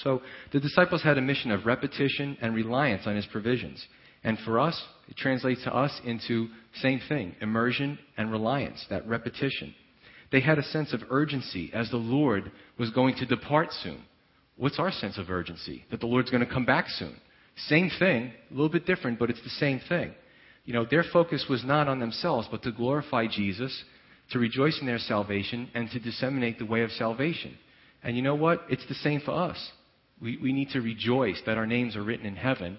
So 0.02 0.22
the 0.52 0.60
disciples 0.60 1.02
had 1.02 1.18
a 1.18 1.22
mission 1.22 1.50
of 1.50 1.66
repetition 1.66 2.36
and 2.40 2.54
reliance 2.54 3.06
on 3.06 3.16
his 3.16 3.26
provisions. 3.26 3.84
And 4.24 4.38
for 4.40 4.58
us, 4.58 4.80
it 5.08 5.16
translates 5.16 5.62
to 5.64 5.74
us 5.74 6.00
into 6.04 6.48
same 6.82 7.00
thing, 7.08 7.34
immersion 7.40 7.98
and 8.16 8.30
reliance, 8.30 8.84
that 8.90 9.06
repetition. 9.06 9.74
They 10.32 10.40
had 10.40 10.58
a 10.58 10.62
sense 10.64 10.92
of 10.92 11.02
urgency 11.10 11.70
as 11.72 11.90
the 11.90 11.96
Lord 11.96 12.50
was 12.78 12.90
going 12.90 13.14
to 13.16 13.26
depart 13.26 13.68
soon. 13.82 14.02
What's 14.56 14.78
our 14.78 14.90
sense 14.90 15.18
of 15.18 15.30
urgency? 15.30 15.84
That 15.90 16.00
the 16.00 16.06
Lord's 16.06 16.30
going 16.30 16.44
to 16.44 16.52
come 16.52 16.64
back 16.64 16.86
soon. 16.88 17.14
Same 17.68 17.90
thing, 17.98 18.32
a 18.50 18.54
little 18.54 18.68
bit 18.68 18.86
different, 18.86 19.18
but 19.18 19.30
it's 19.30 19.42
the 19.42 19.50
same 19.50 19.80
thing. 19.88 20.12
You 20.64 20.74
know, 20.74 20.84
their 20.84 21.04
focus 21.12 21.46
was 21.48 21.64
not 21.64 21.88
on 21.88 22.00
themselves, 22.00 22.48
but 22.50 22.62
to 22.64 22.72
glorify 22.72 23.28
Jesus, 23.28 23.84
to 24.32 24.38
rejoice 24.38 24.78
in 24.80 24.86
their 24.86 24.98
salvation, 24.98 25.70
and 25.74 25.88
to 25.90 26.00
disseminate 26.00 26.58
the 26.58 26.66
way 26.66 26.82
of 26.82 26.90
salvation. 26.90 27.56
And 28.02 28.16
you 28.16 28.22
know 28.22 28.34
what? 28.34 28.62
It's 28.68 28.86
the 28.88 28.94
same 28.94 29.20
for 29.20 29.32
us. 29.32 29.70
We, 30.20 30.38
we 30.38 30.52
need 30.52 30.70
to 30.70 30.80
rejoice 30.80 31.40
that 31.46 31.58
our 31.58 31.66
names 31.66 31.96
are 31.96 32.02
written 32.02 32.26
in 32.26 32.36
heaven. 32.36 32.78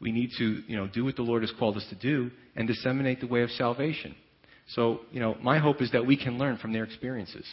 We 0.00 0.12
need 0.12 0.30
to, 0.38 0.62
you 0.66 0.76
know, 0.76 0.86
do 0.86 1.04
what 1.04 1.16
the 1.16 1.22
Lord 1.22 1.42
has 1.42 1.52
called 1.58 1.76
us 1.76 1.86
to 1.90 1.96
do 1.96 2.30
and 2.56 2.66
disseminate 2.66 3.20
the 3.20 3.26
way 3.26 3.42
of 3.42 3.50
salvation. 3.50 4.14
So, 4.68 5.00
you 5.10 5.20
know, 5.20 5.36
my 5.42 5.58
hope 5.58 5.80
is 5.80 5.90
that 5.92 6.06
we 6.06 6.16
can 6.16 6.38
learn 6.38 6.58
from 6.58 6.72
their 6.72 6.84
experiences. 6.84 7.46